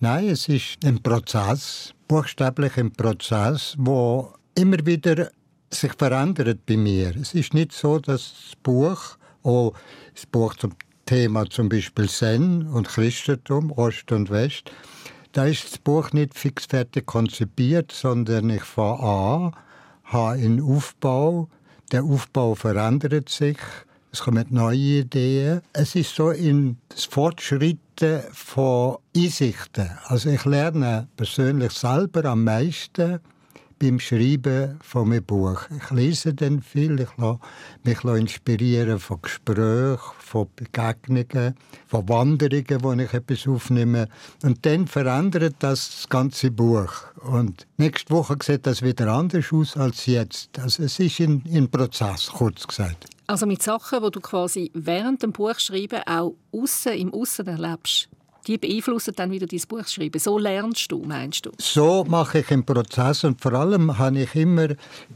Nein, 0.00 0.30
es 0.30 0.48
ist 0.48 0.84
ein 0.84 1.00
Prozess, 1.00 1.94
buchstäblich 2.08 2.76
ein 2.76 2.92
Prozess, 2.92 3.76
wo 3.78 4.34
immer 4.56 4.84
wieder 4.84 5.30
sich 5.70 5.92
verändert 5.92 6.66
bei 6.66 6.76
mir. 6.76 7.14
Es 7.14 7.34
ist 7.34 7.54
nicht 7.54 7.70
so, 7.70 8.00
dass 8.00 8.34
das 8.34 8.56
Buch, 8.64 9.16
auch 9.44 9.74
das 10.12 10.26
Buch 10.26 10.56
zum 10.56 10.72
Thema 11.06 11.48
zum 11.50 11.68
Beispiel 11.68 12.08
Zen 12.08 12.66
und 12.66 12.88
Christentum, 12.88 13.70
Ost 13.72 14.12
und 14.12 14.30
West, 14.30 14.70
da 15.32 15.46
ist 15.46 15.64
das 15.64 15.78
Buch 15.78 16.12
nicht 16.12 16.34
fixfertig 16.34 17.06
konzipiert, 17.06 17.92
sondern 17.92 18.50
ich 18.50 18.62
fange 18.62 19.00
an, 19.00 19.56
habe 20.04 20.38
einen 20.38 20.62
Aufbau, 20.62 21.48
der 21.92 22.04
Aufbau 22.04 22.54
verändert 22.54 23.28
sich, 23.28 23.58
es 24.14 24.20
kommen 24.20 24.46
neue 24.50 25.00
Ideen. 25.00 25.60
Es 25.72 25.96
ist 25.96 26.14
so 26.14 26.30
in 26.30 26.76
das 26.88 27.04
Fortschritten 27.04 28.22
von 28.30 28.98
Einsichten. 29.16 29.90
Also 30.04 30.30
ich 30.30 30.44
lerne 30.44 31.08
persönlich 31.16 31.72
selber 31.72 32.24
am 32.26 32.44
meisten 32.44 33.18
beim 33.84 34.00
Schreiben 34.00 34.78
von 34.82 35.10
meinem 35.10 35.24
Buch. 35.24 35.60
Ich 35.76 35.90
lese 35.90 36.32
dann 36.32 36.62
viel, 36.62 36.98
ich 37.00 37.16
lasse 37.18 37.38
mich 37.82 38.02
inspirieren 38.02 38.98
von 38.98 39.20
Gesprächen, 39.20 39.98
von 40.18 40.48
Begegnungen, 40.56 41.54
von 41.86 42.08
Wanderungen, 42.08 42.82
wo 42.82 42.92
ich 42.94 43.12
etwas 43.12 43.46
aufnehme. 43.46 44.08
Und 44.42 44.64
dann 44.64 44.86
verändert 44.86 45.56
das 45.58 45.96
das 45.96 46.08
ganze 46.08 46.50
Buch. 46.50 46.92
Und 47.30 47.66
nächste 47.76 48.10
Woche 48.14 48.38
sieht 48.42 48.66
das 48.66 48.80
wieder 48.80 49.12
anders 49.12 49.52
aus 49.52 49.76
als 49.76 50.06
jetzt. 50.06 50.58
Also 50.58 50.84
es 50.84 50.98
ist 50.98 51.20
ein, 51.20 51.68
Prozess, 51.70 52.28
kurz 52.28 52.66
gesagt. 52.66 53.06
Also 53.26 53.44
mit 53.44 53.62
Sachen, 53.62 54.02
die 54.02 54.10
du 54.10 54.20
quasi 54.20 54.70
während 54.72 55.22
dem 55.22 55.32
Buchschreiben 55.32 56.00
auch 56.06 56.34
außen 56.52 56.92
im 56.92 57.12
Aussen 57.12 57.46
erlebst 57.46 58.08
die 58.46 58.58
beeinflussen 58.58 59.14
dann 59.16 59.30
wieder 59.30 59.46
dein 59.46 59.60
Buch 59.68 59.86
schreiben. 59.86 60.18
So 60.18 60.38
lernst 60.38 60.90
du, 60.90 61.02
meinst 61.02 61.46
du? 61.46 61.50
So 61.58 62.04
mache 62.04 62.40
ich 62.40 62.50
einen 62.50 62.64
Prozess 62.64 63.24
und 63.24 63.40
vor 63.40 63.54
allem 63.54 63.98
habe 63.98 64.20
ich 64.20 64.34
immer 64.34 64.68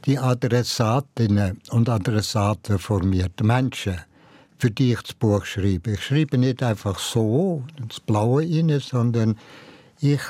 die 0.04 0.18
Adressatinnen 0.18 1.60
und 1.70 1.88
Adressaten 1.88 2.78
die 3.38 3.44
Menschen, 3.44 3.96
für 4.58 4.70
die 4.70 4.92
ich 4.92 5.02
das 5.02 5.14
Buch 5.14 5.44
schreibe. 5.44 5.92
Ich 5.92 6.04
schreibe 6.04 6.38
nicht 6.38 6.62
einfach 6.62 6.98
so 6.98 7.62
ins 7.76 8.00
Blaue 8.00 8.42
rein, 8.42 8.80
sondern 8.80 9.36
ich 10.00 10.20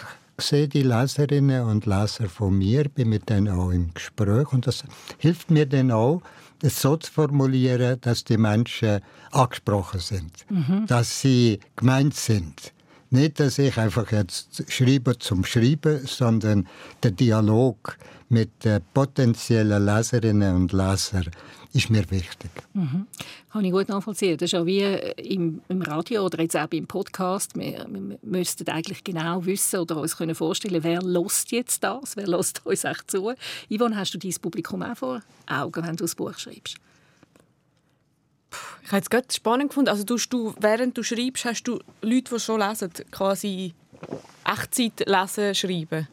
sehe 0.40 0.68
die 0.68 0.82
Leserinnen 0.82 1.64
und 1.64 1.86
Leser 1.86 2.28
von 2.28 2.56
mir, 2.56 2.88
bin 2.88 3.08
mit 3.08 3.28
denen 3.28 3.48
auch 3.48 3.70
im 3.70 3.92
Gespräch 3.92 4.52
und 4.52 4.66
das 4.66 4.84
hilft 5.18 5.50
mir 5.50 5.66
dann 5.66 5.90
auch, 5.90 6.22
es 6.62 6.80
so 6.80 6.96
zu 6.96 7.12
formulieren, 7.12 8.00
dass 8.00 8.24
die 8.24 8.36
Menschen 8.36 9.00
angesprochen 9.30 10.00
sind, 10.00 10.32
mhm. 10.48 10.86
dass 10.86 11.20
sie 11.20 11.60
gemeint 11.76 12.14
sind. 12.14 12.72
Nicht, 13.10 13.40
dass 13.40 13.58
ich 13.58 13.76
einfach 13.78 14.12
jetzt 14.12 14.70
schreibe 14.70 15.18
zum 15.18 15.44
Schreiben, 15.44 16.06
sondern 16.06 16.68
der 17.02 17.12
Dialog 17.12 17.96
mit 18.28 18.64
den 18.64 18.80
potenziellen 18.92 19.84
Leserinnen 19.84 20.54
und 20.54 20.72
Lesern 20.72 21.30
ist 21.72 21.90
mir 21.90 22.10
wichtig. 22.10 22.50
Mhm. 22.74 23.06
Kann 23.50 23.64
ich 23.64 23.72
gut 23.72 23.88
nachvollziehen. 23.88 24.36
Das 24.36 24.52
ist 24.52 24.58
auch 24.58 24.66
wie 24.66 24.82
im, 24.82 25.60
im 25.68 25.82
Radio 25.82 26.24
oder 26.24 26.42
jetzt 26.42 26.56
auch 26.56 26.66
beim 26.66 26.86
Podcast. 26.86 27.56
Wir, 27.56 27.86
wir 27.88 28.18
müssten 28.22 28.68
eigentlich 28.68 29.04
genau 29.04 29.44
wissen 29.44 29.80
oder 29.80 29.98
uns 29.98 30.16
können 30.16 30.34
vorstellen, 30.34 30.82
wer 30.82 31.02
lost 31.02 31.50
jetzt 31.52 31.82
das, 31.84 32.16
wer 32.16 32.26
lost 32.26 32.64
uns 32.64 32.84
echt 32.84 33.10
zu. 33.10 33.32
Yvonne, 33.70 33.96
hast 33.96 34.14
du 34.14 34.18
dein 34.18 34.34
Publikum 34.40 34.82
auch 34.82 34.96
vor 34.96 35.20
Augen, 35.46 35.82
wenn 35.82 35.96
du 35.96 36.04
das 36.04 36.14
Buch 36.14 36.36
schreibst? 36.38 36.76
Ich 38.82 38.92
habe 38.92 39.02
es 39.02 39.10
gerade 39.10 39.26
spannend 39.30 39.70
gefunden. 39.70 39.90
Also 39.90 40.04
du, 40.04 40.54
während 40.58 40.96
du 40.96 41.02
schreibst, 41.02 41.44
hast 41.44 41.64
du 41.64 41.78
Leute, 42.02 42.34
die 42.34 42.40
schon 42.40 42.60
lesen, 42.60 42.90
quasi 43.10 43.74
Echtzeit 44.44 45.06
lesen, 45.06 45.54
schreiben? 45.54 46.08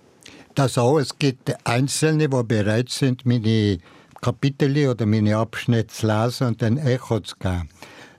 Das 0.56 0.78
auch. 0.78 1.00
Es 1.00 1.18
gibt 1.18 1.54
Einzelne, 1.66 2.30
die 2.30 2.44
bereit 2.44 2.90
sind, 2.90 3.26
meine 3.26 3.78
Kapitel 4.22 4.88
oder 4.88 5.06
meine 5.06 5.38
Abschnitte 5.38 5.94
zu 5.94 6.08
lesen 6.08 6.48
und 6.48 6.62
dann 6.62 6.78
Echo 6.78 7.20
zu 7.20 7.36
geben. 7.38 7.70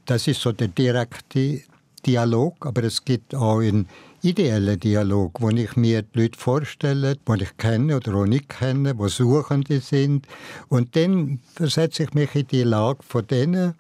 Das 0.05 0.29
ist 0.29 0.41
so 0.41 0.53
der 0.53 0.69
direkte 0.69 1.63
Dialog, 2.07 2.65
aber 2.65 2.85
es 2.85 3.05
gibt 3.05 3.35
auch 3.35 3.59
einen 3.59 3.89
ideellen 4.23 4.79
Dialog, 4.79 5.41
wo 5.41 5.51
ich 5.51 5.77
mir 5.77 6.03
die 6.03 6.21
Leute 6.21 6.39
vorstelle, 6.39 7.17
die 7.17 7.43
ich 7.43 7.57
kenne 7.57 7.97
oder 7.97 8.15
auch 8.15 8.27
nicht 8.27 8.49
kenne, 8.49 8.95
die 8.95 9.09
Suchende 9.09 9.81
sind. 9.81 10.27
Und 10.69 10.95
dann 10.95 11.41
versetze 11.55 12.05
ich 12.05 12.15
mich 12.15 12.35
in 12.35 12.47
die 12.47 12.63
Lage 12.63 13.03
von 13.03 13.27
denen, 13.27 13.75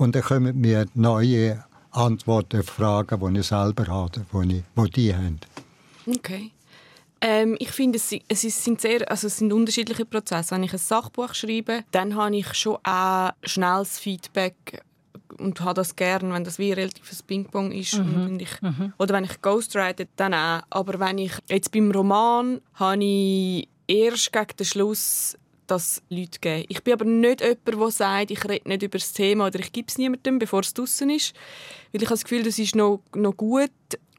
und 0.00 0.14
dann 0.14 0.22
kommen 0.22 0.58
mir 0.58 0.86
neue 0.94 1.62
Antworten, 1.90 2.62
Fragen, 2.62 3.34
die 3.34 3.40
ich 3.40 3.46
selber 3.46 3.86
habe, 3.86 4.24
die, 4.44 4.62
die 4.76 4.90
die 4.90 5.14
haben. 5.14 5.40
Okay. 6.08 6.52
Ähm, 7.20 7.56
ich 7.58 7.70
finde, 7.70 7.98
es, 7.98 8.14
es, 8.28 8.64
sind 8.64 8.80
sehr, 8.80 9.08
also 9.10 9.26
es 9.26 9.36
sind 9.36 9.52
unterschiedliche 9.52 10.06
Prozesse. 10.06 10.54
Wenn 10.54 10.62
ich 10.62 10.72
ein 10.72 10.78
Sachbuch 10.78 11.34
schreibe, 11.34 11.84
dann 11.90 12.14
habe 12.14 12.34
ich 12.34 12.54
schon 12.54 12.78
auch 12.82 13.32
schnelles 13.42 13.98
Feedback 13.98 14.82
und 15.36 15.60
habe 15.60 15.74
das 15.74 15.94
gerne, 15.94 16.32
wenn 16.32 16.44
das 16.44 16.58
wie 16.58 16.72
relativ 16.72 17.12
ein 17.12 17.26
Ping-Pong 17.26 17.72
ist. 17.72 17.98
Mhm. 17.98 18.38
Ich, 18.40 18.62
mhm. 18.62 18.94
Oder 18.98 19.14
wenn 19.14 19.24
ich 19.24 19.42
ghostwrite, 19.42 20.08
dann 20.16 20.32
auch. 20.32 20.62
Aber 20.70 20.98
wenn 20.98 21.18
ich 21.18 21.32
jetzt 21.50 21.72
beim 21.72 21.90
Roman 21.90 22.62
habe 22.72 23.04
ich 23.04 23.68
erst 23.86 24.32
gegen 24.32 24.56
den 24.58 24.66
Schluss 24.66 25.36
das 25.70 26.02
Leute 26.08 26.38
geben. 26.40 26.64
Ich 26.68 26.82
bin 26.82 26.94
aber 26.94 27.04
nicht 27.04 27.40
jemand, 27.40 27.66
der 27.66 27.90
sagt, 27.90 28.30
ich 28.30 28.44
rede 28.44 28.68
nicht 28.68 28.82
über 28.82 28.98
das 28.98 29.12
Thema 29.12 29.46
oder 29.46 29.60
ich 29.60 29.72
gebe 29.72 29.88
es 29.88 29.98
niemandem, 29.98 30.38
bevor 30.38 30.60
es 30.60 30.74
draußen 30.74 31.08
ist. 31.10 31.34
Weil 31.92 32.02
ich 32.02 32.08
habe 32.08 32.14
das 32.14 32.24
Gefühl, 32.24 32.42
das 32.42 32.58
ist 32.58 32.74
noch, 32.74 33.00
noch 33.14 33.36
gut, 33.36 33.70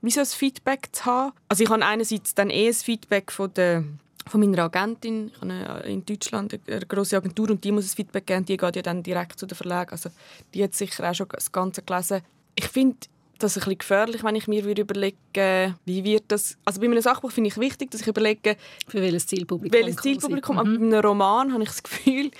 wie 0.01 0.11
so 0.11 0.21
ein 0.21 0.25
Feedback 0.25 0.89
zu 0.91 1.05
haben. 1.05 1.33
Also 1.47 1.63
ich 1.63 1.69
habe 1.69 1.85
einerseits 1.85 2.33
dann 2.33 2.49
eh 2.49 2.67
ein 2.67 2.73
Feedback 2.73 3.31
von 3.31 3.53
der 3.53 3.83
von 4.27 4.39
meiner 4.39 4.63
Agentin. 4.63 5.31
Ich 5.33 5.41
habe 5.41 5.87
in 5.87 6.05
Deutschland 6.05 6.59
eine 6.67 6.85
große 6.85 7.17
Agentur 7.17 7.49
und 7.49 7.63
die 7.63 7.71
muss 7.71 7.85
ein 7.85 7.95
Feedback 7.95 8.27
geben. 8.27 8.45
Die 8.45 8.57
geht 8.57 8.75
ja 8.75 8.81
dann 8.81 9.03
direkt 9.03 9.39
zu 9.39 9.45
den 9.45 9.55
Verlagen. 9.55 9.91
Also 9.91 10.09
die 10.53 10.63
hat 10.63 10.75
sicher 10.75 11.09
auch 11.09 11.15
schon 11.15 11.27
das 11.29 11.51
Ganze 11.51 11.81
gelesen. 11.81 12.21
Ich 12.55 12.67
finde, 12.67 12.97
das 13.43 13.57
ist 13.57 13.63
ein 13.63 13.65
bisschen 13.65 13.77
gefährlich, 13.79 14.23
wenn 14.23 14.35
ich 14.35 14.47
mir 14.47 14.65
überlege, 14.65 15.75
wie 15.85 16.03
wird 16.03 16.25
das... 16.29 16.57
Also 16.65 16.79
bei 16.79 16.87
einem 16.87 17.01
Sachbuch 17.01 17.31
finde 17.31 17.49
ich 17.49 17.57
wichtig, 17.57 17.91
dass 17.91 18.01
ich 18.01 18.07
überlege... 18.07 18.57
Für 18.87 19.01
welches 19.01 19.27
Zielpublikum? 19.27 19.79
Welches 19.79 19.97
Zielpublikum. 19.97 20.55
Mhm. 20.55 20.59
Aber 20.59 20.69
bei 20.69 20.75
einem 20.75 21.05
Roman 21.05 21.53
habe 21.53 21.63
ich 21.63 21.69
das 21.69 21.83
Gefühl, 21.83 22.31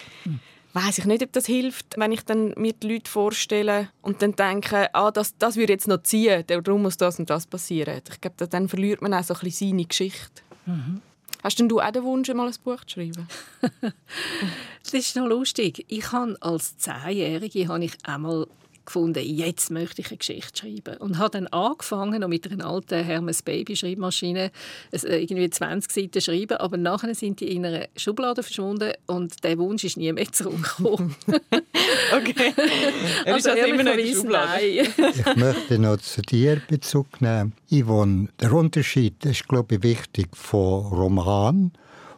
weiß 0.73 0.99
ich 0.99 1.05
nicht, 1.05 1.23
ob 1.23 1.31
das 1.33 1.45
hilft, 1.45 1.97
wenn 1.97 2.11
ich 2.11 2.23
dann 2.23 2.53
mir 2.57 2.73
die 2.73 2.93
Leute 2.93 3.09
vorstelle 3.09 3.89
und 4.01 4.21
dann 4.21 4.35
denke, 4.35 4.93
ah, 4.93 5.11
das, 5.11 5.37
das 5.37 5.55
würde 5.55 5.73
jetzt 5.73 5.87
noch 5.87 6.03
ziehen, 6.03 6.43
darum 6.47 6.83
muss 6.83 6.97
das 6.97 7.19
und 7.19 7.29
das 7.29 7.45
passieren. 7.45 8.01
Ich 8.09 8.21
glaube, 8.21 8.47
dann 8.47 8.69
verliert 8.69 9.01
man 9.01 9.13
auch 9.13 9.23
so 9.23 9.33
ein 9.33 9.39
bisschen 9.41 9.69
seine 9.69 9.85
Geschichte. 9.85 10.41
Mhm. 10.65 11.01
Hast 11.43 11.57
denn 11.59 11.69
du 11.69 11.79
auch 11.79 11.91
den 11.91 12.03
Wunsch, 12.03 12.29
mal 12.33 12.47
ein 12.47 12.55
Buch 12.63 12.83
zu 12.85 12.95
schreiben? 12.95 13.27
das 14.83 14.93
ist 14.93 15.15
noch 15.15 15.27
lustig. 15.27 15.85
Ich 15.87 16.11
habe 16.11 16.37
als 16.39 16.77
Zehnjährige 16.77 17.67
habe 17.67 17.85
ich 17.85 17.93
einmal 18.03 18.47
gefunden, 18.91 19.23
jetzt 19.23 19.71
möchte 19.71 20.01
ich 20.01 20.09
eine 20.09 20.17
Geschichte 20.17 20.59
schreiben. 20.59 20.97
Und 20.97 21.17
habe 21.17 21.31
dann 21.31 21.47
angefangen, 21.47 22.27
mit 22.29 22.51
einer 22.51 22.65
alten 22.65 23.03
Hermes 23.03 23.41
Baby 23.41 23.75
Schreibmaschine 23.75 24.51
äh, 24.91 25.23
irgendwie 25.23 25.49
20 25.49 25.91
Seiten 25.91 26.13
zu 26.13 26.21
schreiben, 26.21 26.57
aber 26.57 26.77
nachher 26.77 27.15
sind 27.15 27.39
die 27.39 27.55
in 27.55 27.65
einer 27.65 27.87
Schublade 27.95 28.43
verschwunden 28.43 28.91
und 29.07 29.43
der 29.43 29.57
Wunsch 29.57 29.83
ist 29.83 29.97
nie 29.97 30.11
mehr 30.11 30.31
zurückgekommen. 30.31 31.15
okay. 31.27 32.53
Er 33.25 33.35
also, 33.35 33.51
also 33.51 33.65
immer 33.65 33.83
noch 33.83 33.93
in 33.93 34.13
Schublade. 34.13 34.61
ich 34.61 35.35
möchte 35.35 35.79
noch 35.79 35.97
zu 35.97 36.21
dir 36.21 36.61
Bezug 36.67 37.21
nehmen. 37.21 37.53
Yvonne, 37.71 38.29
der 38.39 38.53
Unterschied 38.53 39.25
ist, 39.25 39.47
glaube 39.47 39.75
ich, 39.75 39.83
wichtig 39.83 40.35
von 40.35 40.85
Roman 40.87 41.71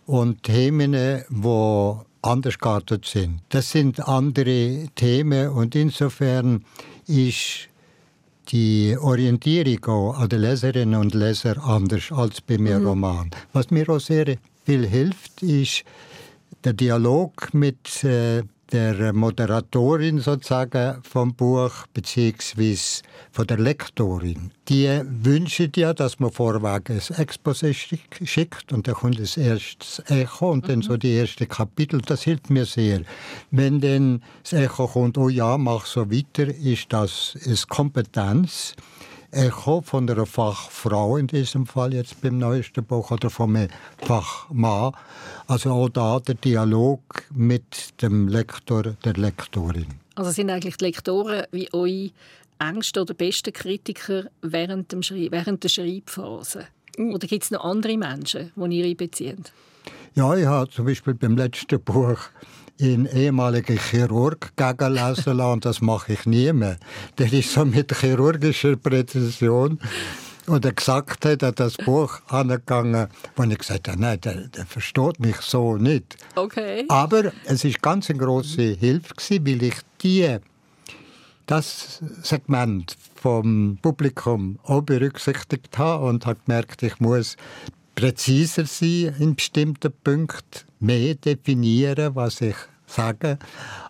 und 0.05 0.43
Themen, 0.43 0.93
die 0.93 1.95
anders 2.23 2.57
geartet 2.57 3.05
sind. 3.05 3.41
Das 3.49 3.71
sind 3.71 3.99
andere 4.07 4.87
Themen 4.95 5.49
und 5.49 5.75
insofern 5.75 6.65
ist 7.07 7.69
die 8.49 8.97
Orientierung 8.99 9.85
auch 9.85 10.19
an 10.19 10.29
den 10.29 10.41
Leserinnen 10.41 10.99
und 10.99 11.13
Lesern 11.13 11.59
anders 11.59 12.11
als 12.11 12.41
bei 12.41 12.57
mir 12.57 12.79
mhm. 12.79 12.87
Roman. 12.87 13.31
Was 13.53 13.71
mir 13.71 13.87
auch 13.89 13.99
sehr 13.99 14.37
viel 14.65 14.87
hilft, 14.87 15.43
ist 15.43 15.83
der 16.63 16.73
Dialog 16.73 17.53
mit 17.53 18.03
äh, 18.03 18.43
der 18.73 19.13
Moderatorin 19.13 20.19
sozusagen 20.19 21.01
vom 21.03 21.35
Buch 21.35 21.85
beziehungsweise 21.93 23.03
von 23.31 23.45
der 23.45 23.59
Lektorin. 23.59 24.51
Die 24.67 24.89
wünschen 25.05 25.71
ja, 25.75 25.93
dass 25.93 26.19
man 26.19 26.31
vorweg 26.31 26.89
ein 26.89 26.99
Exposé 26.99 27.73
schickt 28.25 28.73
und 28.73 28.87
dann 28.87 28.95
kommt 28.95 29.19
das 29.19 29.37
erste 29.37 30.03
Echo 30.07 30.51
und 30.51 30.67
dann 30.67 30.81
so 30.81 30.97
die 30.97 31.15
ersten 31.15 31.47
Kapitel. 31.47 32.01
Das 32.01 32.23
hilft 32.23 32.49
mir 32.49 32.65
sehr. 32.65 33.01
Wenn 33.51 33.79
dann 33.79 34.23
das 34.41 34.53
Echo 34.53 34.87
kommt, 34.87 35.19
oh 35.19 35.29
ja, 35.29 35.57
mach 35.59 35.85
so 35.85 36.09
weiter, 36.09 36.47
ist 36.47 36.91
das 36.91 37.35
ist 37.35 37.69
Kompetenz. 37.69 38.75
Echo 39.33 39.81
von 39.81 40.07
einer 40.07 40.27
Fachfrau 40.27 41.17
in 41.17 41.25
diesem 41.25 41.65
Fall 41.65 41.93
jetzt 41.93 42.21
beim 42.21 42.37
neuesten 42.37 42.83
Buch 42.83 43.09
oder 43.09 43.31
von 43.31 43.55
einem 43.55 43.69
Fachmann. 43.97 44.93
Also 45.47 45.71
auch 45.71 45.89
da 45.89 46.19
der 46.19 46.35
Dialog 46.35 47.01
mit 47.33 48.01
dem 48.01 48.27
Lektor, 48.27 48.83
der 49.03 49.13
Lektorin. 49.13 49.87
Also 50.15 50.29
sind 50.29 50.51
eigentlich 50.51 50.77
die 50.77 50.85
Lektoren 50.85 51.45
wie 51.51 51.67
eure 51.73 52.11
engsten 52.59 53.01
oder 53.01 53.15
besten 53.15 53.51
Kritiker 53.53 54.25
während, 54.41 54.91
dem 54.91 55.01
Schrei 55.01 55.27
während 55.31 55.63
der 55.63 55.69
Schreibphase? 55.69 56.67
Oder 56.99 57.27
gibt 57.27 57.43
es 57.43 57.51
noch 57.51 57.63
andere 57.63 57.97
Menschen, 57.97 58.51
die 58.55 58.77
ihr 58.77 58.85
einbeziehen? 58.85 59.43
Ja, 60.13 60.35
ich 60.35 60.45
habe 60.45 60.69
zum 60.69 60.85
Beispiel 60.85 61.15
beim 61.15 61.35
letzten 61.35 61.81
Buch 61.81 62.19
einen 62.81 63.05
ehemaligen 63.05 63.77
Chirurg 63.77 64.51
gegenlesen 64.55 65.37
lassen. 65.37 65.61
Das 65.61 65.81
mache 65.81 66.13
ich 66.13 66.25
nie 66.25 66.51
mehr. 66.53 66.77
Der 67.17 67.31
ist 67.31 67.53
so 67.53 67.65
mit 67.65 67.95
chirurgischer 67.95 68.75
Präzision 68.75 69.79
und 70.47 70.65
er 70.65 70.73
gesagt 70.73 71.25
hat, 71.25 71.43
hat 71.43 71.59
das 71.59 71.77
Buch 71.77 72.19
angegangen, 72.27 73.07
wo 73.35 73.43
ich 73.43 73.57
gesagt 73.57 73.87
habe, 73.87 74.01
nein, 74.01 74.19
der, 74.21 74.47
der 74.47 74.65
versteht 74.65 75.19
mich 75.19 75.37
so 75.37 75.77
nicht. 75.77 76.17
Okay. 76.35 76.85
Aber 76.89 77.31
es 77.45 77.63
ist 77.63 77.81
ganz 77.81 78.09
eine 78.09 78.19
große 78.19 78.61
Hilfe 78.61 79.13
gewesen, 79.13 79.47
weil 79.47 79.63
ich 79.63 79.75
die 80.01 80.37
das 81.45 82.01
Segment 82.21 82.95
vom 83.15 83.77
Publikum 83.81 84.59
auch 84.63 84.81
berücksichtigt 84.81 85.77
habe 85.77 86.05
und 86.05 86.25
habe 86.25 86.39
gemerkt, 86.45 86.83
ich 86.83 86.99
muss 86.99 87.35
präziser 87.95 88.65
sein 88.65 89.15
in 89.19 89.35
bestimmten 89.35 89.91
Punkten, 90.03 90.65
mehr 90.79 91.15
definieren, 91.15 92.15
was 92.15 92.41
ich 92.41 92.55
sage, 92.85 93.39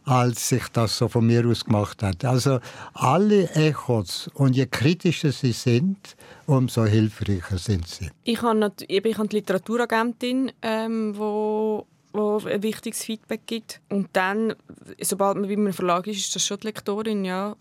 als 0.06 0.52
ich 0.52 0.68
das 0.70 0.98
so 0.98 1.08
von 1.08 1.26
mir 1.26 1.46
aus 1.46 1.66
gemacht 1.66 2.04
habe. 2.04 2.30
Also 2.30 2.60
alle 2.94 3.50
Echos 3.52 4.30
und 4.34 4.56
je 4.56 4.66
kritischer 4.66 5.32
sie 5.32 5.52
sind, 5.52 6.16
umso 6.46 6.86
hilfreicher 6.86 7.58
sind 7.58 7.88
sie. 7.88 8.10
Ich 8.24 8.42
habe, 8.42 8.72
die 8.78 9.36
Literaturagentin, 9.36 10.52
ähm, 10.62 11.18
wo 11.18 11.86
wo 12.16 12.39
ein 12.46 12.62
wichtiges 12.62 13.04
Feedback 13.04 13.42
gibt. 13.48 13.82
Und 13.89 14.10
dann, 14.13 14.54
sobald 15.02 15.36
man 15.36 15.48
bei 15.48 15.54
einem 15.54 15.74
Verlag 15.74 16.06
ist, 16.06 16.20
ist 16.20 16.36
das 16.36 16.46
schon 16.46 16.60
die 16.60 16.68
Lektorin, 16.68 17.26
ja 17.26 17.56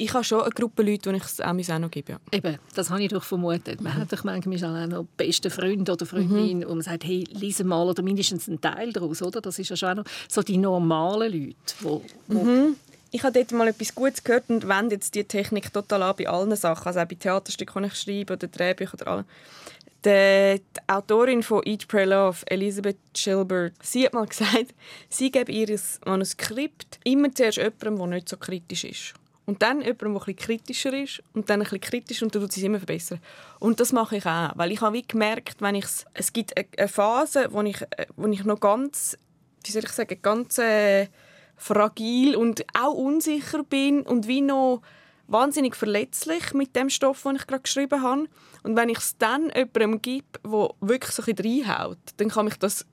ich 0.00 0.14
habe 0.14 0.24
schon 0.24 0.40
eine 0.40 0.50
Gruppe 0.50 0.82
Leute, 0.82 1.10
die 1.10 1.16
ich 1.16 1.24
es 1.24 1.40
auch 1.40 1.78
noch 1.78 1.90
gebe. 1.90 2.12
Ja. 2.12 2.18
Eben, 2.32 2.58
das 2.74 2.88
habe 2.88 3.02
ich 3.02 3.08
doch 3.08 3.22
vermutet. 3.22 3.82
Man 3.82 3.94
mhm. 3.94 4.00
hat 4.00 4.12
doch 4.12 4.24
manchmal 4.24 4.84
auch 4.84 4.86
noch 4.86 5.04
beste 5.18 5.50
Freund 5.50 5.90
oder 5.90 6.06
Freundin, 6.06 6.58
mhm. 6.58 6.64
und 6.64 6.76
man 6.76 6.82
sagt, 6.82 7.04
hey, 7.04 7.24
lese 7.30 7.64
mal 7.64 7.86
oder 7.86 8.02
mindestens 8.02 8.48
einen 8.48 8.62
Teil 8.62 8.94
daraus, 8.94 9.20
oder? 9.20 9.42
Das 9.42 9.58
ist 9.58 9.68
ja 9.68 9.76
schon 9.76 9.90
auch 9.90 9.94
noch 9.96 10.04
so 10.26 10.42
die 10.42 10.56
normalen 10.56 11.30
Leute, 11.32 11.74
wo, 11.80 12.02
wo 12.28 12.42
mhm. 12.42 12.76
Ich 13.12 13.24
habe 13.24 13.32
dort 13.32 13.52
mal 13.52 13.68
etwas 13.68 13.94
Gutes 13.94 14.22
gehört 14.22 14.48
und 14.48 14.68
wende 14.68 14.94
jetzt 14.94 15.14
die 15.16 15.24
Technik 15.24 15.72
total 15.72 16.04
an 16.04 16.14
bei 16.16 16.28
allen 16.28 16.54
Sachen, 16.54 16.86
also 16.86 17.00
auch 17.00 17.06
bei 17.06 17.16
Theaterstücken, 17.16 17.82
die 17.82 17.88
ich 17.88 17.96
schreibe 17.96 18.34
oder 18.34 18.46
Drehbüchern 18.46 19.00
oder 19.00 19.10
allem. 19.10 19.24
Die, 20.04 20.62
die, 20.62 20.80
Autorin 20.88 21.42
von 21.42 21.60
Eat, 21.66 21.88
Pray, 21.88 22.06
Love, 22.06 22.38
Elizabeth 22.46 22.96
Chilbert, 23.12 23.74
sie 23.82 24.06
hat 24.06 24.14
mal 24.14 24.26
gesagt, 24.28 24.74
sie 25.10 25.30
gebe 25.30 25.52
ihr 25.52 25.78
Manuskript 26.06 27.00
immer 27.04 27.34
zuerst 27.34 27.58
jemandem, 27.58 27.98
der 27.98 28.06
nicht 28.06 28.28
so 28.28 28.36
kritisch 28.38 28.84
ist. 28.84 29.14
Und 29.46 29.62
dann 29.62 29.80
jemand, 29.80 30.02
der 30.02 30.08
bisschen 30.10 30.36
kritischer 30.36 30.92
ist 30.92 31.22
und 31.32 31.50
dann 31.50 31.60
ein 31.60 31.64
bisschen 31.64 31.80
kritisch 31.80 32.22
und 32.22 32.34
dann 32.34 32.42
tut 32.42 32.52
sie 32.52 32.60
es 32.60 32.66
immer 32.66 32.78
verbessern. 32.78 33.20
Und 33.58 33.80
das 33.80 33.92
mache 33.92 34.18
ich 34.18 34.26
auch, 34.26 34.52
weil 34.54 34.70
ich 34.70 34.80
habe 34.80 34.96
wie 34.96 35.02
gemerkt, 35.02 35.60
wenn 35.60 35.74
ich 35.74 35.86
es 36.14 36.32
gibt 36.32 36.54
eine 36.56 36.88
Phase, 36.88 37.48
wo 37.50 37.62
ich, 37.62 37.78
wo 38.16 38.28
ich 38.28 38.44
noch 38.44 38.60
ganz, 38.60 39.16
wie 39.64 39.72
soll 39.72 39.84
ich 39.84 39.90
sagen, 39.90 40.18
ganz 40.22 40.58
äh, 40.58 41.08
fragil 41.56 42.36
und 42.36 42.64
auch 42.78 42.94
unsicher 42.94 43.64
bin 43.64 44.02
und 44.02 44.28
wie 44.28 44.40
noch 44.40 44.82
wahnsinnig 45.26 45.76
verletzlich 45.76 46.52
mit 46.54 46.74
dem 46.74 46.90
Stoff, 46.90 47.22
den 47.22 47.36
ich 47.36 47.46
gerade 47.46 47.62
geschrieben 47.62 48.02
habe. 48.02 48.26
Und 48.62 48.76
wenn 48.76 48.88
ich 48.88 48.98
es 48.98 49.16
dann 49.16 49.50
jemandem 49.54 50.02
gebe, 50.02 50.26
der 50.44 50.70
wirklich 50.80 51.12
so 51.12 51.22
ein 51.22 51.34
bisschen 51.34 51.66
reinhaut, 51.66 51.98
dann 52.16 52.28
kann 52.28 52.46
mich 52.46 52.56
das 52.56 52.84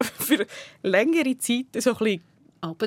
für 0.02 0.46
längere 0.82 1.36
Zeit 1.38 1.66
so 1.78 1.90
ein 1.90 1.96
bisschen 1.96 2.22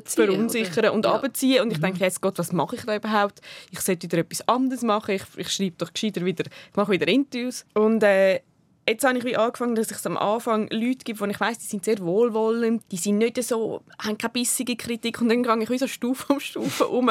verunsichern 0.06 0.86
oder? 0.86 0.94
und 0.94 1.06
ja. 1.06 1.14
abziehen. 1.14 1.62
Und 1.62 1.72
ich 1.72 1.78
mhm. 1.78 1.84
denke, 1.84 2.00
jetzt 2.00 2.22
Gott, 2.22 2.38
was 2.38 2.52
mache 2.52 2.76
ich 2.76 2.84
da 2.84 2.96
überhaupt? 2.96 3.42
Ich 3.72 3.80
sollte 3.80 4.04
wieder 4.04 4.20
etwas 4.20 4.48
anderes 4.48 4.82
machen. 4.82 5.16
Ich, 5.16 5.24
ich 5.38 5.50
schreibe 5.50 5.76
doch 5.78 5.94
gescheiter 5.94 6.26
wieder, 6.26 6.46
ich 6.46 6.76
mache 6.76 6.92
wieder 6.92 7.08
Interviews. 7.08 7.66
Und 7.74 8.04
äh, 8.04 8.42
jetzt 8.88 9.06
habe 9.06 9.18
ich 9.18 9.24
wie 9.24 9.38
angefangen, 9.38 9.76
dass 9.76 9.92
es 9.92 10.06
am 10.06 10.18
Anfang 10.18 10.68
Leute 10.70 11.04
gibt, 11.04 11.22
die 11.22 11.30
ich 11.30 11.40
weiß, 11.40 11.60
die 11.60 11.66
sind 11.66 11.86
sehr 11.86 12.00
wohlwollend, 12.00 12.84
die 12.92 12.98
sind 12.98 13.18
nicht 13.18 13.42
so, 13.44 13.82
haben 14.00 14.18
keine 14.18 14.34
bissige 14.34 14.76
Kritik 14.76 15.22
und 15.22 15.30
dann 15.30 15.44
gehe 15.44 15.64
ich 15.64 15.70
wie 15.70 15.78
so 15.78 15.88
Stufe 15.88 16.34
um 16.34 16.40
Stufe 16.40 16.88
um, 16.88 17.10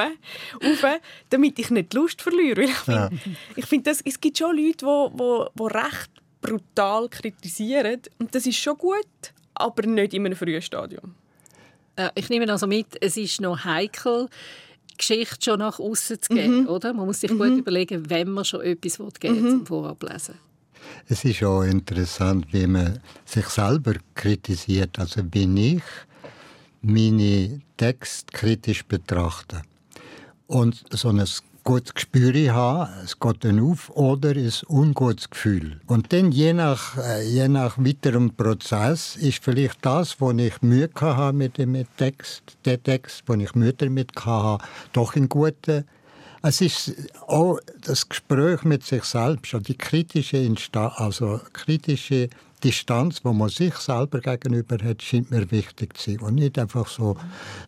damit 1.30 1.58
ich 1.58 1.70
nicht 1.70 1.92
die 1.92 1.96
Lust 1.96 2.22
verliere. 2.22 2.62
ich 2.62 2.70
finde, 2.70 3.10
ja. 3.10 3.10
ich 3.56 3.66
find, 3.66 3.86
es 3.86 4.20
gibt 4.20 4.38
schon 4.38 4.56
Leute, 4.56 4.84
die, 4.84 5.16
die, 5.16 5.46
die 5.58 5.76
recht 5.76 6.10
brutal 6.40 7.08
kritisieren 7.08 8.00
und 8.18 8.34
das 8.34 8.46
ist 8.46 8.56
schon 8.56 8.76
gut, 8.76 9.06
aber 9.54 9.86
nicht 9.86 10.14
in 10.14 10.26
einem 10.26 10.36
frühen 10.36 10.62
Stadium. 10.62 11.14
Äh, 12.00 12.10
ich 12.14 12.28
nehme 12.28 12.50
also 12.50 12.66
mit, 12.66 12.86
es 13.00 13.16
ist 13.16 13.40
noch 13.40 13.64
heikel, 13.64 14.28
Geschichte 14.96 15.36
schon 15.42 15.58
nach 15.58 15.78
außen 15.78 16.20
zu 16.20 16.34
geben, 16.34 16.62
mhm. 16.62 16.68
oder? 16.68 16.92
Man 16.92 17.06
muss 17.06 17.20
sich 17.20 17.30
mhm. 17.30 17.38
gut 17.38 17.58
überlegen, 17.58 18.08
wenn 18.08 18.30
man 18.30 18.44
schon 18.44 18.62
etwas 18.62 18.98
geben 19.18 19.42
mhm. 19.42 19.50
zum 19.50 19.66
Vorablesen. 19.66 20.34
Es 21.08 21.24
ist 21.24 21.42
auch 21.42 21.62
interessant, 21.62 22.46
wie 22.52 22.66
man 22.66 23.00
sich 23.24 23.46
selber 23.46 23.94
kritisiert. 24.14 24.98
Also 24.98 25.22
wie 25.32 25.74
ich 25.76 25.82
meine 26.82 27.60
Texte 27.76 28.32
kritisch 28.32 28.84
betrachte. 28.84 29.62
Und 30.46 30.82
so 30.90 31.08
ein 31.08 31.24
gutes 31.64 31.94
Gespür 31.94 32.52
habe, 32.52 32.90
es 33.04 33.18
geht 33.18 33.44
dann 33.44 33.60
auf, 33.60 33.90
oder 33.90 34.30
ein 34.30 34.52
ungutes 34.68 35.30
Gefühl. 35.30 35.80
Und 35.86 36.12
dann, 36.12 36.32
je 36.32 36.52
nach, 36.52 36.96
äh, 36.98 37.22
je 37.26 37.48
nach 37.48 37.78
weiterem 37.78 38.30
Prozess, 38.34 39.16
ist 39.16 39.42
vielleicht 39.42 39.78
das, 39.82 40.20
wo 40.20 40.30
ich 40.32 40.62
Mühe 40.62 40.90
hatte 41.00 41.36
mit 41.36 41.58
dem 41.58 41.84
Text, 41.96 42.42
der 42.64 42.82
Text, 42.82 43.22
wo 43.26 43.34
ich 43.34 43.54
Mühe 43.54 43.72
damit 43.72 44.12
hatte, 44.24 44.64
doch 44.92 45.16
ein 45.16 45.28
guter. 45.28 45.84
Es 46.42 46.60
ist 46.60 46.94
auch 47.26 47.58
das 47.82 48.08
Gespräch 48.08 48.62
mit 48.64 48.82
sich 48.82 49.04
selbst, 49.04 49.54
also 49.54 49.58
die 49.64 49.76
kritische, 49.76 50.38
Insta 50.38 50.88
also 50.96 51.40
kritische 51.52 52.30
Distanz, 52.62 53.20
wo 53.24 53.32
man 53.32 53.48
sich 53.48 53.74
selber 53.76 54.20
gegenüber 54.20 54.76
hat, 54.82 55.02
scheint 55.02 55.30
mir 55.30 55.50
wichtig 55.50 55.96
zu 55.96 56.10
sein. 56.10 56.20
Und 56.20 56.34
nicht 56.36 56.58
einfach 56.58 56.86
so 56.86 57.16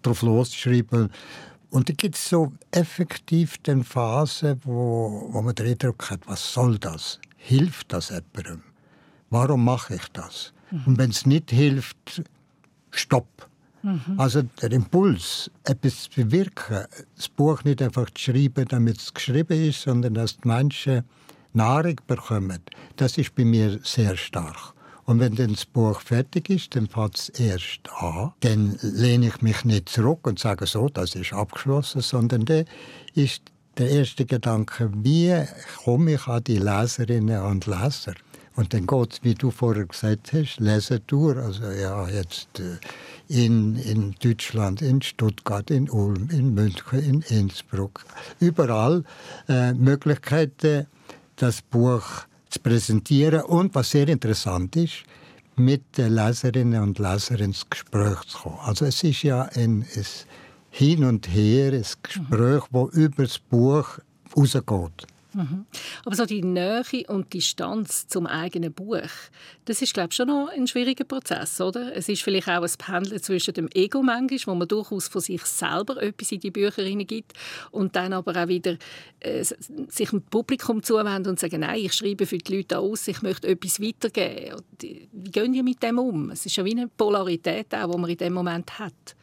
drauf 0.03 0.23
losschreiben, 0.23 1.11
und 1.73 1.89
da 1.89 1.95
gibt 1.95 2.17
es 2.17 2.29
so 2.29 2.53
effektiv 2.71 3.57
den 3.59 3.83
Phasen, 3.83 4.61
wo, 4.63 5.29
wo 5.31 5.41
man 5.41 5.55
den 5.55 5.69
Eindruck 5.69 6.11
hat, 6.11 6.21
was 6.27 6.53
soll 6.53 6.79
das? 6.79 7.19
Hilft 7.39 7.95
das 7.95 8.11
jemandem? 8.11 8.63
Warum 9.31 9.65
mache 9.65 9.95
ich 9.95 10.07
das? 10.13 10.53
Mhm. 10.71 10.83
Und 10.85 10.99
wenn 10.99 11.11
es 11.11 11.25
nicht 11.25 11.51
hilft, 11.51 12.23
stopp. 12.91 13.49
Mhm. 13.83 14.03
Also 14.19 14.43
der 14.43 14.71
Impuls, 14.71 15.51
etwas 15.65 16.11
zu 16.11 16.11
bewirken, 16.11 16.85
das 17.17 17.31
Buch 17.31 17.65
nicht 17.65 17.81
einfach 17.81 18.11
zu 18.11 18.23
schreiben, 18.23 18.67
damit 18.69 18.99
es 18.99 19.15
geschrieben 19.15 19.69
ist, 19.69 19.81
sondern 19.81 20.13
dass 20.13 20.37
die 20.37 20.49
Menschen 20.49 21.05
Nahrung 21.55 21.99
bekommen, 22.07 22.61
das 22.97 23.17
ist 23.17 23.35
bei 23.35 23.47
mir 23.47 23.81
sehr 23.83 24.19
stark. 24.19 24.72
Und 25.05 25.19
wenn 25.21 25.35
dann 25.35 25.53
das 25.53 25.67
Buch 25.67 26.01
fertig 26.01 26.49
ist, 26.49 26.77
dann 26.77 26.89
fängt 26.89 27.19
es 27.19 27.29
erst 27.31 27.81
an. 27.99 28.33
Dann 28.41 28.79
lehne 28.83 29.29
ich 29.29 29.43
mich 29.43 29.65
nicht 29.65 29.89
zurück 29.89 30.27
und 30.27 30.39
sage 30.39 30.67
so, 30.67 30.89
das 30.89 31.15
ist 31.15 31.33
abgeschlossen, 31.33 32.03
sondern 32.03 32.45
dann 32.45 32.65
ist 33.15 33.43
der 33.79 33.91
erste 33.91 34.27
Gedanke, 34.27 34.91
wie 34.95 35.35
komme 35.85 36.15
ich 36.15 36.27
an 36.27 36.45
die 36.45 36.59
Leserinnen 36.59 37.43
und 37.43 37.67
Leser? 37.67 38.15
Und 38.55 38.75
dann 38.75 38.87
geht 38.87 39.13
es, 39.15 39.25
wie 39.25 39.35
du 39.35 39.51
vorher 39.51 39.87
gesagt 39.87 40.33
hast, 40.35 40.61
Lesetour. 40.61 41.39
Also 41.39 41.71
ja, 41.71 42.07
jetzt 42.09 42.61
äh, 42.61 42.77
in, 43.29 43.77
in 43.77 44.15
Deutschland, 44.23 44.83
in 44.83 45.01
Stuttgart, 45.01 45.71
in 45.71 45.89
Ulm, 45.89 46.29
in 46.31 46.53
München, 46.53 46.99
in 46.99 47.23
Innsbruck. 47.23 48.05
Überall 48.41 49.05
äh, 49.49 49.73
Möglichkeiten, 49.73 50.87
das 51.37 51.63
Buch 51.63 52.05
zu 52.53 52.61
präsentieren. 52.61 53.43
Und 53.43 53.75
was 53.75 53.91
sehr 53.91 54.09
interessant 54.09 54.77
ist, 54.77 55.05
mit 55.57 55.99
den 55.99 56.15
Leserinnen 56.15 56.83
und 56.83 56.99
Lesern 56.99 57.39
ins 57.39 57.69
Gespräch 57.69 58.21
zu 58.27 58.39
kommen. 58.39 58.59
Also 58.63 58.85
es 58.85 59.03
ist 59.03 59.23
ja 59.23 59.43
ein, 59.43 59.87
ein 59.95 60.07
Hin 60.71 61.05
und 61.05 61.29
Her, 61.29 61.73
ein 61.73 61.85
Gespräch, 62.03 62.65
das 62.71 62.95
über 62.95 63.23
das 63.25 63.39
Buch 63.39 63.99
rausgeht. 64.37 65.07
Mhm. 65.35 65.67
Aber 66.05 66.15
so 66.15 66.27
die 66.27 66.43
Nähe 66.43 66.83
und 67.09 67.33
Distanz 67.33 68.07
zum 68.07 68.27
eigenen 68.27 68.73
Buch, 68.73 69.01
das 69.65 69.83
ist, 69.83 69.95
glaube 69.95 70.09
ich, 70.11 70.17
schon 70.17 70.29
noch 70.29 70.49
ein 70.49 70.67
schwieriger 70.67 71.05
Prozess, 71.05 71.61
oder? 71.61 71.95
Es 71.95 72.09
ist 72.09 72.23
vielleicht 72.23 72.49
auch 72.49 72.63
ein 72.63 72.71
Pendeln 72.79 73.23
zwischen 73.23 73.55
dem 73.55 73.69
Ego 73.75 74.03
manchmal, 74.03 74.55
wo 74.55 74.59
man 74.59 74.69
durchaus 74.69 75.09
von 75.09 75.21
sich 75.21 75.43
selber 75.43 76.03
etwas 76.03 76.33
in 76.33 76.41
die 76.41 76.51
Bücher 76.51 76.85
gibt 77.05 77.33
und 77.71 77.97
dann 77.97 78.13
aber 78.13 78.43
auch 78.43 78.49
wieder 78.49 78.77
äh, 79.21 79.45
sich 79.45 80.11
dem 80.11 80.23
Publikum 80.23 80.83
zuwenden 80.83 81.31
und 81.31 81.41
sagen, 81.41 81.61
nein, 81.61 81.81
ich 81.81 81.93
schreibe 81.93 82.27
für 82.27 82.39
die 82.39 82.57
Leute 82.57 82.79
aus, 82.79 83.09
ich 83.09 83.23
möchte 83.23 83.49
etwas 83.49 83.81
weitergeben. 83.81 84.61
Wie 84.81 85.31
gehen 85.31 85.55
ihr 85.55 85.63
mit 85.63 85.83
dem 85.83 85.99
um? 85.99 86.31
Es 86.31 86.47
ist 86.47 86.57
ja 86.57 86.65
wie 86.65 86.73
eine 86.73 86.89
Polarität, 86.89 87.75
auch, 87.75 87.91
die 87.91 87.99
man 87.99 88.11
in 88.11 88.17
dem 88.17 88.33
Moment 88.33 88.79
hat. 88.79 89.17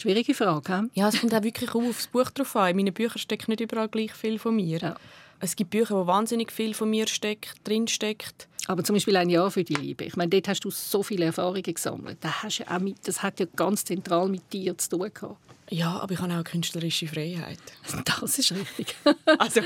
Schwierige 0.00 0.32
Frage. 0.32 0.88
He? 0.94 1.00
Ja, 1.00 1.08
es 1.08 1.20
kommt 1.20 1.34
auch 1.34 1.42
wirklich 1.42 1.74
auch 1.74 1.82
aufs 1.82 2.06
Buch 2.06 2.30
drauf 2.30 2.56
an. 2.56 2.70
In 2.70 2.76
meinen 2.76 2.94
Büchern 2.94 3.18
steckt 3.18 3.48
nicht 3.48 3.60
überall 3.60 3.88
gleich 3.88 4.12
viel 4.12 4.38
von 4.38 4.56
mir. 4.56 4.78
Ja. 4.78 4.96
Es 5.40 5.56
gibt 5.56 5.70
Bücher, 5.70 5.94
wo 5.94 6.06
wahnsinnig 6.06 6.50
viel 6.52 6.72
von 6.72 6.88
mir 6.88 7.06
steckt, 7.06 7.56
drin 7.64 7.86
steckt. 7.86 8.48
Aber 8.66 8.82
zum 8.82 8.94
Beispiel 8.94 9.16
ein 9.18 9.28
Jahr 9.28 9.50
für 9.50 9.62
die 9.62 9.74
Liebe. 9.74 10.04
Ich 10.04 10.16
meine, 10.16 10.30
dort 10.30 10.48
hast 10.48 10.64
du 10.64 10.70
so 10.70 11.02
viele 11.02 11.26
Erfahrungen 11.26 11.62
gesammelt. 11.62 12.16
Das, 12.22 12.42
hast 12.42 12.58
ja 12.58 12.74
auch 12.74 12.80
mit, 12.80 12.96
das 13.06 13.22
hat 13.22 13.40
ja 13.40 13.46
ganz 13.56 13.84
zentral 13.84 14.28
mit 14.30 14.50
dir 14.54 14.78
zu 14.78 14.88
tun 14.88 15.10
gehabt. 15.12 15.36
Ja, 15.68 15.98
aber 15.98 16.14
ich 16.14 16.20
habe 16.20 16.32
auch 16.32 16.44
künstlerische 16.44 17.06
Freiheit. 17.06 17.58
Das 18.04 18.38
ist 18.38 18.52
richtig. 18.52 18.96
also 19.38 19.60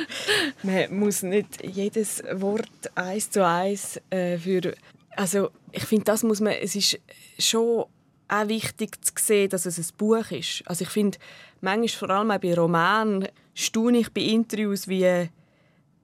man 0.64 0.98
muss 0.98 1.22
nicht 1.22 1.64
jedes 1.64 2.24
Wort 2.32 2.68
eins 2.96 3.30
zu 3.30 3.46
eins 3.46 4.00
äh, 4.10 4.36
für. 4.36 4.74
Also 5.16 5.50
ich 5.70 5.84
finde, 5.84 6.06
das 6.06 6.24
muss 6.24 6.40
man. 6.40 6.54
Es 6.54 6.74
ist 6.74 6.98
schon 7.38 7.84
auch 8.28 8.48
wichtig 8.48 9.04
zu 9.04 9.12
sehen, 9.16 9.50
dass 9.50 9.66
es 9.66 9.78
ein 9.78 9.96
Buch 9.96 10.30
ist. 10.30 10.62
Also 10.66 10.84
ich 10.84 10.90
finde, 10.90 11.18
manchmal, 11.60 11.88
vor 11.88 12.10
allem 12.10 12.30
auch 12.30 12.38
bei 12.38 12.54
Romanen, 12.54 13.28
staune 13.54 13.98
ich 13.98 14.12
bei 14.12 14.22
Interviews, 14.22 14.88
wie, 14.88 15.28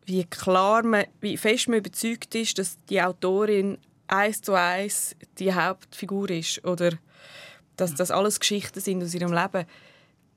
wie 0.04 0.24
klar 0.24 0.82
man, 0.82 1.04
wie 1.20 1.36
fest 1.36 1.68
man 1.68 1.78
überzeugt 1.78 2.34
ist, 2.34 2.58
dass 2.58 2.78
die 2.88 3.00
Autorin 3.02 3.78
eins 4.06 4.42
zu 4.42 4.54
eins 4.54 5.16
die 5.38 5.52
Hauptfigur 5.52 6.30
ist 6.30 6.64
oder 6.64 6.92
dass 7.76 7.94
das 7.94 8.10
alles 8.10 8.40
Geschichten 8.40 8.80
sind 8.80 9.02
aus 9.02 9.14
ihrem 9.14 9.32
Leben 9.32 9.66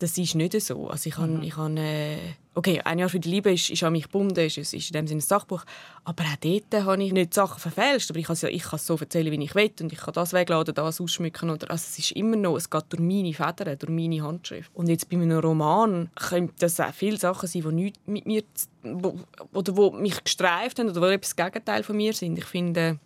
das 0.04 0.18
ist 0.18 0.36
nicht 0.36 0.60
so. 0.62 0.90
Also 0.90 1.08
ich 1.08 1.18
habe, 1.18 1.30
mhm. 1.30 1.44
ich 1.44 1.56
habe 1.56 1.80
äh, 1.80 2.18
okay, 2.56 2.82
ein 2.84 3.00
Jahr 3.00 3.08
für 3.08 3.22
die 3.22 3.30
Liebe 3.30 3.54
ist, 3.54 3.70
ist 3.70 3.84
an 3.84 3.94
mich 3.94 4.04
gebunden, 4.04 4.38
ist, 4.38 4.58
ist 4.58 4.74
in 4.74 4.94
dem 4.94 5.08
Sinne 5.08 5.20
ein 5.20 5.22
Sachbuch, 5.22 5.64
aber 6.04 6.24
auch 6.24 6.36
dort 6.42 6.86
habe 6.86 7.02
ich 7.02 7.14
nicht 7.14 7.34
Sachen 7.34 7.58
verfälscht, 7.58 8.10
aber 8.10 8.20
ich 8.20 8.26
kann 8.26 8.34
es, 8.34 8.42
ja, 8.42 8.50
ich 8.50 8.64
kann 8.64 8.76
es 8.76 8.86
so 8.86 8.98
erzählen, 8.98 9.32
wie 9.32 9.42
ich 9.42 9.56
will 9.56 9.72
und 9.80 9.94
ich 9.94 10.00
kann 10.00 10.14
das 10.14 10.34
wegladen, 10.34 10.76
das 10.76 11.00
ausschmücken 11.00 11.50
oder, 11.50 11.72
also 11.72 11.86
es 11.90 11.98
ist 11.98 12.12
immer 12.12 12.36
noch, 12.36 12.58
es 12.58 12.70
geht 12.70 12.84
durch 12.90 13.02
meine 13.02 13.34
Federn, 13.34 13.78
durch 13.80 13.90
meine 13.90 14.22
Handschrift. 14.22 14.70
Und 14.74 14.90
jetzt 14.90 15.10
bei 15.10 15.16
einem 15.16 15.40
Roman 15.40 16.10
können 16.16 16.52
das 16.60 16.82
auch 16.82 16.94
viele 16.94 17.18
Sachen 17.18 17.48
sein, 17.48 17.62
die 17.62 17.72
nichts 17.72 18.00
mit 18.06 18.26
mir, 18.26 18.44
wo, 18.84 19.18
oder 19.54 19.78
wo 19.78 19.92
mich 19.92 20.22
gestreift 20.22 20.80
haben 20.80 20.90
oder 20.90 21.00
wo 21.00 21.06
etwas 21.06 21.34
das 21.34 21.46
Gegenteil 21.46 21.84
von 21.84 21.96
mir 21.96 22.12
sind. 22.12 22.38
Ich 22.38 22.46
finde, 22.46 23.00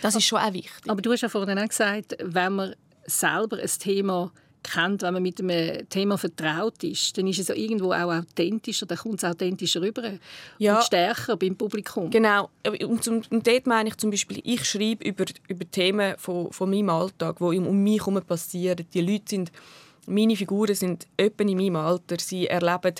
das 0.00 0.14
ist 0.14 0.24
schon 0.24 0.38
auch 0.38 0.54
wichtig. 0.54 0.88
Aber 0.88 1.02
du 1.02 1.12
hast 1.12 1.20
ja 1.20 1.28
vorhin 1.28 1.58
auch 1.58 1.68
gesagt, 1.68 2.16
wenn 2.22 2.54
man 2.54 2.74
selber 3.04 3.58
ein 3.58 3.70
Thema 3.78 4.32
kennt, 4.64 5.02
wenn 5.02 5.14
man 5.14 5.22
mit 5.22 5.40
einem 5.40 5.88
Thema 5.88 6.18
vertraut 6.18 6.82
ist, 6.82 7.16
dann 7.16 7.26
ist 7.26 7.38
es 7.38 7.48
ja 7.48 7.54
irgendwo 7.54 7.92
auch 7.92 8.12
authentischer, 8.12 8.86
dann 8.86 8.98
kommt 8.98 9.22
es 9.22 9.24
authentischer 9.24 9.80
rüber 9.80 10.14
ja. 10.58 10.76
und 10.76 10.84
stärker 10.84 11.36
beim 11.36 11.56
Publikum. 11.56 12.10
Genau, 12.10 12.50
und, 12.66 13.06
und, 13.06 13.30
und 13.30 13.46
dort 13.46 13.66
meine 13.66 13.90
ich 13.90 13.96
zum 13.96 14.10
Beispiel, 14.10 14.40
ich 14.42 14.64
schreibe 14.64 15.04
über, 15.06 15.24
über 15.48 15.70
Themen 15.70 16.14
von, 16.18 16.50
von 16.50 16.70
meinem 16.70 16.90
Alltag, 16.90 17.36
die 17.38 17.58
um 17.58 17.82
mich 17.82 18.00
herum 18.00 18.20
passieren. 18.22 18.86
Die 18.92 19.00
Leute 19.00 19.24
sind, 19.28 19.52
meine 20.06 20.36
Figuren 20.36 20.74
sind 20.74 21.06
etwa 21.16 21.44
in 21.44 21.56
meinem 21.56 21.76
Alter, 21.76 22.16
sie 22.18 22.46
erleben 22.46 22.94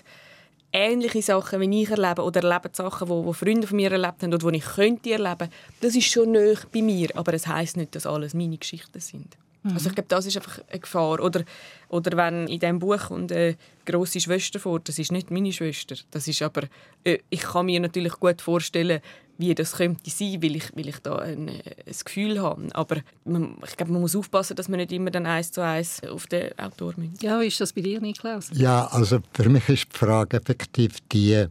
ähnliche 0.74 1.22
Sachen, 1.22 1.60
wie 1.60 1.82
ich 1.82 1.90
erlebe 1.90 2.22
oder 2.22 2.42
erleben 2.42 2.74
Sachen, 2.74 3.08
die, 3.08 3.26
die 3.26 3.34
Freunde 3.34 3.66
von 3.66 3.76
mir 3.76 3.92
erlebt 3.92 4.22
haben 4.22 4.34
oder 4.34 4.50
die 4.50 4.58
ich 4.58 4.64
könnte 4.64 5.12
erleben. 5.12 5.48
Das 5.80 5.94
ist 5.94 6.10
schon 6.10 6.32
näher 6.32 6.58
bei 6.72 6.82
mir, 6.82 7.10
aber 7.14 7.32
es 7.32 7.46
heißt 7.46 7.76
nicht, 7.76 7.94
dass 7.94 8.06
alles 8.06 8.34
meine 8.34 8.58
Geschichten 8.58 9.00
sind. 9.00 9.36
Mhm. 9.64 9.72
Also 9.72 9.88
ich 9.88 9.94
glaube, 9.94 10.08
das 10.08 10.26
ist 10.26 10.36
einfach 10.36 10.60
eine 10.70 10.80
Gefahr. 10.80 11.20
Oder, 11.20 11.44
oder 11.88 12.16
wenn 12.16 12.46
in 12.46 12.60
diesem 12.60 12.78
Buch 12.78 13.08
kommt 13.08 13.32
eine 13.32 13.56
grosse 13.84 14.20
Schwester 14.20 14.60
vor, 14.60 14.78
das 14.80 14.98
ist 14.98 15.10
nicht 15.10 15.30
meine 15.30 15.52
Schwester. 15.52 15.96
Das 16.10 16.28
ist 16.28 16.42
aber, 16.42 16.62
äh, 17.02 17.18
ich 17.30 17.40
kann 17.40 17.66
mir 17.66 17.80
natürlich 17.80 18.12
gut 18.14 18.40
vorstellen, 18.42 19.00
wie 19.38 19.54
das 19.54 19.72
könnte 19.76 20.10
sein, 20.10 20.42
weil 20.42 20.56
ich, 20.56 20.76
weil 20.76 20.88
ich 20.88 20.98
da 21.00 21.16
ein, 21.16 21.48
ein 21.48 21.62
Gefühl 22.04 22.40
habe. 22.40 22.68
Aber 22.72 22.98
man, 23.24 23.56
ich 23.66 23.76
glaube, 23.76 23.92
man 23.92 24.02
muss 24.02 24.14
aufpassen, 24.14 24.54
dass 24.54 24.68
man 24.68 24.78
nicht 24.78 24.92
immer 24.92 25.10
dann 25.10 25.26
eins 25.26 25.50
zu 25.50 25.60
eins 25.60 26.02
auf 26.04 26.26
den 26.26 26.56
Autor 26.58 26.94
münzt. 26.96 27.22
Ja, 27.22 27.40
wie 27.40 27.46
ist 27.46 27.60
das 27.60 27.72
bei 27.72 27.80
dir, 27.80 28.00
Niklaus? 28.00 28.50
Ja, 28.52 28.86
also 28.86 29.20
für 29.32 29.48
mich 29.48 29.68
ist 29.68 29.88
die 29.92 29.98
Frage 29.98 30.36
effektiv 30.36 30.98
die, 31.10 31.46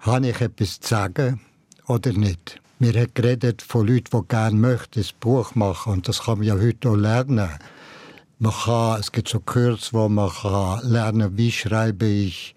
habe 0.00 0.28
ich 0.28 0.40
etwas 0.40 0.80
zu 0.80 0.88
sagen 0.88 1.40
oder 1.86 2.12
nicht? 2.12 2.60
Wir 2.84 3.00
haben 3.00 3.14
geredet 3.14 3.62
von 3.62 3.86
Leuten, 3.86 4.10
die 4.12 4.28
gerne 4.28 4.58
möchten, 4.58 5.00
ein 5.00 5.06
Buch 5.18 5.54
machen 5.54 5.94
und 5.94 6.06
das 6.06 6.24
kann 6.24 6.36
man 6.36 6.46
ja 6.46 6.54
heute 6.54 6.90
auch 6.90 6.96
lernen. 6.96 7.48
Man 8.38 8.52
kann, 8.52 9.00
es 9.00 9.10
gibt 9.10 9.28
so 9.28 9.40
Kurs, 9.40 9.94
wo 9.94 10.06
man 10.10 10.28
kann 10.28 10.80
lernen, 10.86 11.38
wie 11.38 11.50
schreibe 11.50 12.04
ich 12.04 12.54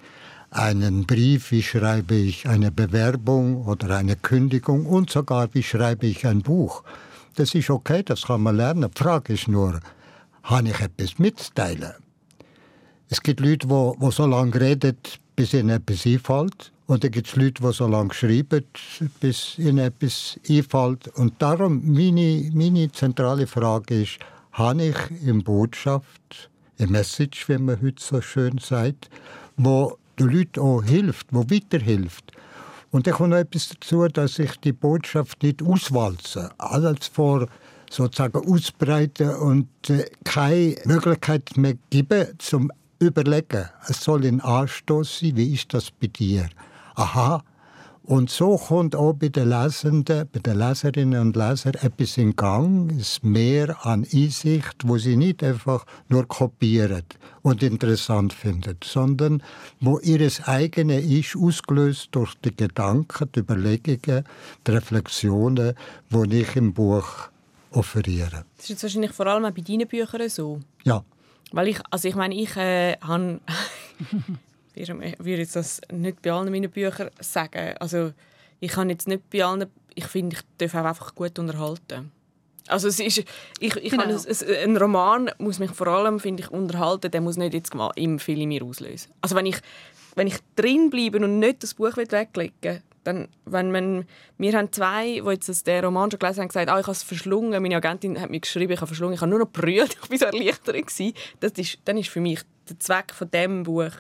einen 0.52 1.06
Brief, 1.06 1.52
wie 1.52 1.64
schreibe 1.64 2.16
ich 2.16 2.46
eine 2.46 2.72
Bewerbung 2.72 3.66
oder 3.66 3.96
eine 3.96 4.18
Kündigung 4.18 4.86
und 4.86 5.10
sogar 5.10 5.48
wie 5.54 5.64
schreibe 5.64 6.08
ich 6.08 6.28
ein 6.28 6.42
Buch. 6.42 6.84
Das 7.36 7.56
ist 7.56 7.70
okay, 7.70 8.04
das 8.04 8.24
kann 8.24 8.42
man 8.42 8.58
lernen. 8.58 8.92
Die 8.94 9.02
Frage 9.02 9.32
ist 9.32 9.48
nur, 9.48 9.80
habe 10.44 10.68
ich 10.68 10.82
etwas 10.82 11.20
mitzuteilen? 11.20 11.94
Es 13.08 13.22
gibt 13.22 13.40
Leute, 13.40 13.66
die 13.68 14.12
so 14.12 14.26
lange 14.26 14.60
reden, 14.60 14.98
bis 15.38 15.54
ihnen 15.54 15.70
etwas 15.70 16.06
einfällt. 16.06 16.74
Und 16.88 17.04
dann 17.04 17.12
gibt 17.12 17.28
es 17.28 17.36
Leute, 17.36 17.62
die 17.62 17.72
so 17.72 17.88
lange 17.88 18.14
schreiben, 18.14 18.66
bis 19.22 19.58
ihnen 19.58 19.78
etwas 19.78 20.38
einfällt. 20.50 21.08
Und 21.16 21.42
darum, 21.42 21.82
meine, 21.86 22.50
meine 22.54 22.92
zentrale 22.92 23.48
Frage 23.48 24.02
ist, 24.02 24.20
habe 24.52 24.84
ich 24.84 24.98
in 25.24 25.44
Botschaft, 25.44 26.50
eine 26.80 26.92
Message, 26.92 27.48
wie 27.48 27.58
man 27.58 27.82
heute 27.82 28.04
so 28.04 28.20
schön 28.20 28.58
sagt, 28.58 29.10
wo 29.56 29.98
den 30.20 30.30
Leuten 30.30 30.60
auch 30.60 30.84
hilft, 30.84 31.28
wo 31.32 31.42
weiterhilft. 31.50 32.32
Und 32.90 33.06
dann 33.06 33.14
kommt 33.14 33.30
noch 33.30 33.38
etwas 33.38 33.70
dazu, 33.70 34.08
dass 34.08 34.40
ich 34.40 34.58
die 34.62 34.74
Botschaft 34.74 35.44
nicht 35.44 35.62
auswalze, 35.62 36.50
alles 36.58 37.08
vor 37.08 37.48
sozusagen 37.90 38.38
ausbreiten 38.48 39.30
und 39.36 39.68
äh, 39.90 40.06
keine 40.24 40.78
Möglichkeit 40.86 41.56
mehr 41.58 41.76
geben 41.90 42.28
zum 42.40 42.72
Überlegen. 43.00 43.70
Es 43.88 44.04
soll 44.04 44.26
ein 44.26 44.42
Anstoß 44.42 45.20
sein, 45.20 45.36
wie 45.36 45.54
ist 45.54 45.74
das 45.74 45.92
bei 45.92 46.08
dir? 46.08 46.50
aha, 46.98 47.44
und 48.04 48.30
so 48.30 48.56
kommt 48.58 48.96
auch 48.96 49.14
bei 49.14 49.28
den 49.28 49.50
Lesenden, 49.50 50.30
bei 50.32 50.40
den 50.40 50.58
Leserinnen 50.58 51.20
und 51.20 51.36
Lesern 51.36 51.74
etwas 51.74 52.18
in 52.18 52.36
Gang, 52.38 52.90
es 52.98 53.22
mehr 53.22 53.86
an 53.86 54.08
Einsicht, 54.14 54.78
wo 54.86 54.98
sie 54.98 55.18
nicht 55.18 55.44
einfach 55.44 55.86
nur 56.08 56.26
kopieren 56.26 57.04
und 57.42 57.62
interessant 57.64 58.32
finden, 58.32 58.78
sondern 58.82 59.44
wo 59.82 60.00
ihres 60.00 60.48
eigene 60.48 61.02
ist, 61.02 61.36
ausgelöst 61.36 62.08
durch 62.12 62.34
die 62.36 62.56
Gedanken, 62.56 63.30
die 63.36 63.40
Überlegungen, 63.42 64.24
die 64.66 64.72
Reflexionen, 64.72 65.74
die 66.10 66.42
ich 66.42 66.56
im 66.56 66.74
Buch 66.74 67.30
offeriere. 67.72 68.46
Das 68.56 68.64
ist 68.64 68.70
jetzt 68.70 68.84
wahrscheinlich 68.84 69.12
vor 69.12 69.28
allem 69.28 69.44
auch 69.44 69.52
bei 69.52 69.62
deinen 69.62 69.88
Büchern 69.88 70.30
so. 70.30 70.62
Ja. 70.86 71.04
Weil 71.52 71.70
ich, 71.70 71.80
also 71.90 72.08
ich 72.08 72.16
meine, 72.16 72.36
ich 72.36 72.56
äh, 72.58 72.98
habe 73.02 73.40
ich 74.76 74.90
würde 74.90 75.42
jetzt 75.42 75.56
das 75.56 75.82
nicht 75.92 76.22
bei 76.22 76.32
allen 76.32 76.52
meinen 76.52 76.70
Büchern 76.70 77.10
sagen. 77.20 77.76
Also 77.80 78.12
ich 78.60 78.72
kann 78.72 78.90
jetzt 78.90 79.08
nicht 79.08 79.30
bei 79.30 79.44
allen, 79.44 79.66
ich 79.96 80.06
finde, 80.06 80.36
ich 80.36 80.42
darf 80.58 80.76
auch 80.76 80.88
einfach 80.90 81.16
gut 81.16 81.40
unterhalten. 81.40 82.12
Also 82.68 82.90
es 82.90 83.00
ist, 83.00 83.20
ich, 83.20 83.26
ich 83.60 83.74
Genau. 83.92 84.04
kann, 84.04 84.12
es, 84.12 84.44
ein 84.44 84.76
Roman 84.76 85.32
muss 85.38 85.58
mich 85.60 85.72
vor 85.72 85.88
allem, 85.88 86.20
finde 86.20 86.44
ich, 86.44 86.52
unterhalten. 86.52 87.10
Der 87.10 87.22
muss 87.22 87.38
nicht 87.38 87.54
jetzt 87.54 87.74
mal 87.74 87.92
im 87.96 88.20
viel 88.20 88.42
in 88.42 88.50
mir 88.50 88.64
auslösen. 88.64 89.12
Also 89.22 89.36
wenn 89.36 89.46
ich, 89.46 89.58
wenn 90.16 90.28
ich 90.28 90.36
drin 90.56 90.90
bleibe 90.90 91.20
und 91.20 91.40
nicht 91.40 91.64
das 91.64 91.76
Buch 91.76 91.96
weglegen 91.96 92.52
will, 92.62 92.82
dann, 93.08 93.30
wenn 93.46 93.72
man, 93.72 94.06
wir 94.38 94.52
haben 94.54 94.72
zwei, 94.74 95.22
die 95.26 95.30
jetzt 95.30 95.66
den 95.66 95.86
Roman 95.86 96.12
schon 96.12 96.20
gelesen 96.20 96.42
haben, 96.42 96.50
gesagt, 96.50 96.70
ah, 96.70 96.78
ich 96.78 96.86
habe 96.86 96.92
es 96.92 97.04
verschlungen. 97.04 97.62
Meine 97.62 97.78
Agentin 97.78 98.20
hat 98.20 98.30
mir 98.30 98.42
geschrieben, 98.42 98.74
ich 98.74 98.82
habe 98.82 98.88
verschlungen. 98.88 99.16
Ich 99.16 99.22
habe 99.22 99.30
nur 99.30 99.40
noch 99.40 99.50
brüllt. 99.50 99.98
Ich 100.04 100.10
war 100.10 100.18
so 100.18 100.26
erleichtert. 100.26 100.76
Das 101.40 101.52
ist, 101.54 101.80
dann 101.86 101.98
ist 101.98 102.10
für 102.10 102.20
mich 102.20 102.42
der 102.70 102.78
Zweck 102.80 103.14
von 103.14 103.32
dem 103.32 103.64
Buch 103.64 103.94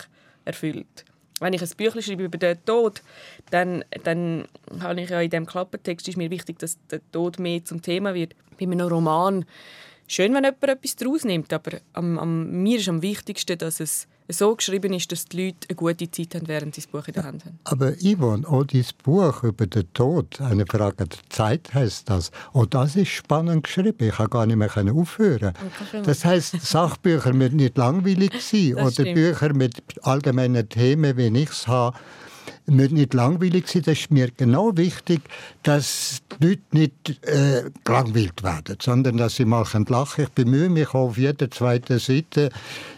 erfüllt. 0.43 1.05
Wenn 1.39 1.53
ich 1.53 1.61
ein 1.61 1.69
Büchlein 1.77 2.03
schreibe 2.03 2.25
über 2.25 2.37
den 2.37 2.57
Tod, 2.65 3.01
dann, 3.49 3.85
dann 4.03 4.47
habe 4.81 4.99
ich 4.99 5.09
ja 5.09 5.21
in 5.21 5.29
dem 5.29 5.45
Klappentext 5.45 6.07
ist 6.09 6.17
mir 6.17 6.29
wichtig, 6.29 6.59
dass 6.59 6.77
der 6.87 6.99
Tod 7.11 7.39
mehr 7.39 7.63
zum 7.63 7.81
Thema 7.81 8.13
wird. 8.13 8.35
Bei 8.59 8.65
einem 8.65 8.81
Roman 8.81 9.45
schön, 10.07 10.33
wenn 10.33 10.43
jemand 10.43 10.63
etwas 10.63 10.95
daraus 10.97 11.23
nimmt, 11.23 11.53
aber 11.53 11.77
am, 11.93 12.19
am, 12.19 12.63
mir 12.63 12.79
ist 12.79 12.89
am 12.89 13.01
wichtigsten, 13.01 13.57
dass 13.57 13.79
es 13.79 14.07
so 14.29 14.55
geschrieben 14.55 14.93
ist, 14.93 15.11
dass 15.11 15.25
die 15.25 15.45
Leute 15.45 15.67
eine 15.69 15.75
gute 15.75 16.11
Zeit 16.11 16.35
haben, 16.35 16.47
während 16.47 16.75
sie 16.75 16.81
das 16.81 16.87
Buch 16.89 17.07
in 17.07 17.13
der 17.13 17.23
Hand 17.23 17.45
haben. 17.45 17.59
Aber 17.63 17.93
Yvonne, 17.93 18.47
auch 18.47 18.63
dieses 18.63 18.93
Buch 18.93 19.43
über 19.43 19.67
den 19.67 19.91
Tod, 19.93 20.41
eine 20.41 20.65
Frage 20.65 21.07
der 21.07 21.19
Zeit 21.29 21.73
heißt 21.73 22.09
das. 22.09 22.31
Und 22.51 22.73
das 22.73 22.95
ist 22.95 23.09
spannend 23.09 23.63
geschrieben. 23.63 24.07
Ich 24.07 24.15
kann 24.15 24.29
gar 24.29 24.45
nicht 24.45 24.57
mehr 24.57 24.69
aufhören. 24.93 25.53
Das 26.03 26.25
heißt, 26.25 26.61
Sachbücher 26.61 27.33
müssen 27.33 27.57
nicht 27.57 27.77
langweilig 27.77 28.31
sein 28.41 28.73
Das 28.75 28.83
oder 28.83 28.91
stimmt. 28.91 29.15
Bücher 29.15 29.53
mit 29.53 29.75
allgemeinen 30.03 30.67
Themen, 30.67 31.17
wie 31.17 31.27
ich 31.27 31.49
es 31.49 31.67
habe, 31.67 31.97
müssen 32.65 32.95
nicht 32.95 33.13
langweilig 33.13 33.67
sein. 33.67 33.83
Das 33.83 33.97
ist 33.97 34.11
mir 34.11 34.29
genau 34.31 34.75
wichtig, 34.75 35.21
dass 35.63 36.21
die 36.39 36.47
Leute 36.47 36.61
nicht 36.71 37.25
äh, 37.25 37.69
gelangweilt 37.83 38.43
werden, 38.43 38.77
sondern 38.81 39.17
dass 39.17 39.35
sie 39.35 39.45
mal 39.45 39.65
lachen 39.73 39.85
können. 39.85 40.07
Ich 40.17 40.29
bemühe 40.29 40.69
mich 40.69 40.89
auch 40.89 41.09
auf 41.09 41.17
jeder 41.17 41.49
zweiten 41.49 41.99
Seite, 41.99 42.49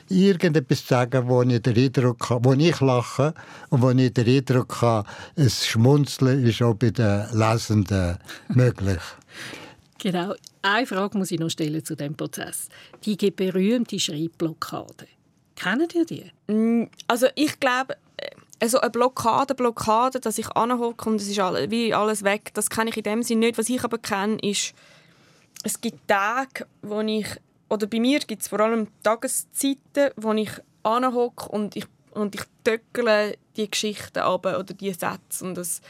irgendetwas 0.10 0.82
zu 0.82 0.88
sagen, 0.88 1.28
wo 1.28 1.42
ich 1.44 1.62
den 1.62 1.78
Eindruck 1.78 2.30
habe, 2.30 2.46
wo 2.46 2.54
ich 2.54 2.80
lache 2.80 3.34
und 3.70 3.82
wo 3.82 3.92
ich 3.92 4.14
den 4.14 4.28
Eindruck 4.28 4.82
habe, 4.82 5.08
ein 5.38 5.50
Schmunzeln 5.50 6.46
ist 6.46 6.62
auch 6.62 6.74
bei 6.74 6.92
den 6.92 7.26
Lesenden 7.34 8.18
möglich. 8.50 9.02
Genau. 10.00 10.34
Eine 10.62 10.88
Frage 10.88 11.18
muss 11.18 11.32
ich 11.32 11.40
noch 11.40 11.50
stellen 11.50 11.84
zu 11.84 11.96
dem 11.96 12.16
Prozess. 12.16 12.70
Die 13.06 13.16
berühmte 13.32 14.00
Schreibblockade. 14.00 15.08
Kennen 15.56 15.88
ihr 15.94 16.06
die? 16.06 16.32
Also 17.08 17.28
ich 17.36 17.60
glaube, 17.60 17.96
also 18.62 18.80
eine 18.80 18.90
Blockade, 18.90 19.56
Blockade, 19.56 20.20
dass 20.20 20.38
ich 20.38 20.50
anhocke 20.52 21.10
und 21.10 21.22
es 21.22 21.28
ist 21.28 21.40
alles, 21.40 21.70
wie 21.70 21.94
alles 21.94 22.24
weg, 22.24 22.52
das 22.54 22.70
kenne 22.70 22.90
ich 22.90 22.98
in 22.98 23.04
dem 23.04 23.24
Sinne 23.24 23.48
nicht. 23.48 23.58
Was 23.58 23.70
ich 23.70 23.84
aber 23.84 23.98
kenne, 23.98 24.38
ist, 24.42 24.74
es 25.64 25.80
gibt 25.82 26.08
Tage, 26.08 26.66
wo 26.82 27.02
ich, 27.02 27.28
oder 27.70 27.88
bei 27.88 28.00
mir 28.00 28.20
gibt 28.20 28.42
es 28.42 28.48
vor 28.48 28.60
allem 28.60 28.88
Tageszeiten, 29.04 30.12
wo 30.18 30.34
ich 30.34 30.52
anhocke 30.84 31.50
und 31.50 31.76
ich, 31.76 31.86
und 32.12 32.36
ich 32.36 32.42
töckele 32.64 33.38
die 33.56 33.70
Geschichten 33.70 34.20
ab 34.20 34.46
oder 34.46 34.64
die 34.64 34.92
Sätze 34.92 35.46
und 35.46 35.58
es, 35.58 35.82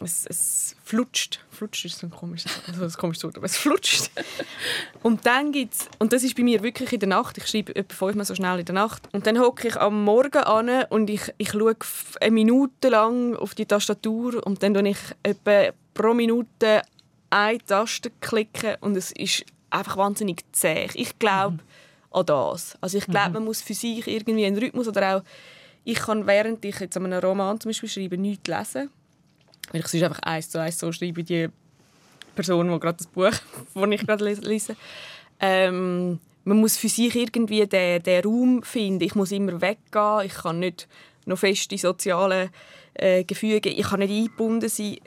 es, 0.00 0.26
es 0.26 0.76
flutscht. 0.82 1.40
Flutscht 1.50 1.84
ist 1.84 1.98
so 1.98 2.06
ein 2.06 2.10
komisches, 2.10 2.52
also 2.66 2.84
ein 2.84 2.92
komisches 2.92 3.24
Wort, 3.24 3.36
aber 3.36 3.46
es 3.46 3.56
flutscht. 3.56 4.10
Und 5.02 5.26
dann 5.26 5.50
gibt's, 5.50 5.88
und 5.98 6.12
das 6.12 6.22
ist 6.22 6.36
bei 6.36 6.44
mir 6.44 6.62
wirklich 6.62 6.92
in 6.92 7.00
der 7.00 7.08
Nacht, 7.08 7.36
ich 7.38 7.46
schreibe 7.46 7.74
etwa 7.74 7.94
fünfmal 7.94 8.24
so 8.24 8.34
schnell 8.36 8.60
in 8.60 8.64
der 8.64 8.74
Nacht, 8.74 9.08
und 9.12 9.26
dann 9.26 9.38
hocke 9.38 9.66
ich 9.66 9.76
am 9.76 10.04
Morgen 10.04 10.38
an 10.38 10.84
und 10.90 11.10
ich, 11.10 11.32
ich 11.38 11.50
schaue 11.50 11.74
eine 12.20 12.30
Minute 12.30 12.88
lang 12.88 13.34
auf 13.34 13.54
die 13.54 13.66
Tastatur 13.66 14.46
und 14.46 14.62
dann 14.62 14.74
tue 14.74 14.88
ich 14.88 14.98
etwa 15.24 15.72
pro 15.92 16.14
Minute 16.14 16.82
eine 17.30 17.58
Taste 17.58 18.12
klicken 18.20 18.76
und 18.80 18.96
es 18.96 19.10
ist 19.12 19.44
einfach 19.72 19.96
wahnsinnig 19.96 20.44
zäh. 20.52 20.88
Ich 20.94 21.18
glaube 21.18 21.58
an 22.10 22.26
das. 22.26 22.76
Also 22.80 22.98
ich 22.98 23.06
glaube, 23.06 23.30
man 23.34 23.44
muss 23.44 23.62
für 23.62 23.74
sich 23.74 24.06
irgendwie 24.06 24.44
einen 24.44 24.58
Rhythmus 24.58 24.86
oder 24.88 25.16
auch, 25.16 25.22
ich 25.84 25.98
kann 25.98 26.26
während 26.26 26.64
ich 26.64 26.78
jetzt 26.78 26.96
an 26.96 27.06
einem 27.06 27.20
Roman 27.20 27.58
zum 27.58 27.70
Beispiel 27.70 27.88
schreibe, 27.88 28.18
nichts 28.18 28.46
lesen. 28.48 28.90
Weil 29.70 29.80
ich 29.80 29.86
sonst 29.88 30.02
einfach 30.04 30.20
eins 30.20 30.50
zu 30.50 30.60
eins 30.60 30.78
so 30.78 30.92
schreibe, 30.92 31.24
die 31.24 31.48
Person, 32.34 32.70
die 32.70 32.78
gerade 32.80 32.98
das 32.98 33.06
Buch, 33.06 33.30
das 33.74 33.90
ich 33.90 34.06
gerade 34.06 34.24
les- 34.24 34.40
lese. 34.42 34.76
Ähm, 35.40 36.18
man 36.44 36.56
muss 36.58 36.76
für 36.76 36.88
sich 36.88 37.14
irgendwie 37.14 37.66
den, 37.66 38.02
den 38.02 38.24
Raum 38.24 38.62
finden. 38.62 39.02
Ich 39.04 39.14
muss 39.14 39.32
immer 39.32 39.60
weggehen. 39.60 40.20
Ich 40.26 40.34
kann 40.34 40.58
nicht 40.58 40.88
noch 41.24 41.38
feste 41.38 41.78
soziale 41.78 42.50
äh, 42.94 43.24
Gefüge. 43.24 43.70
Ich 43.70 43.86
kann 43.86 44.00
nicht 44.00 44.10
eingebunden 44.12 44.68
sein. 44.68 44.98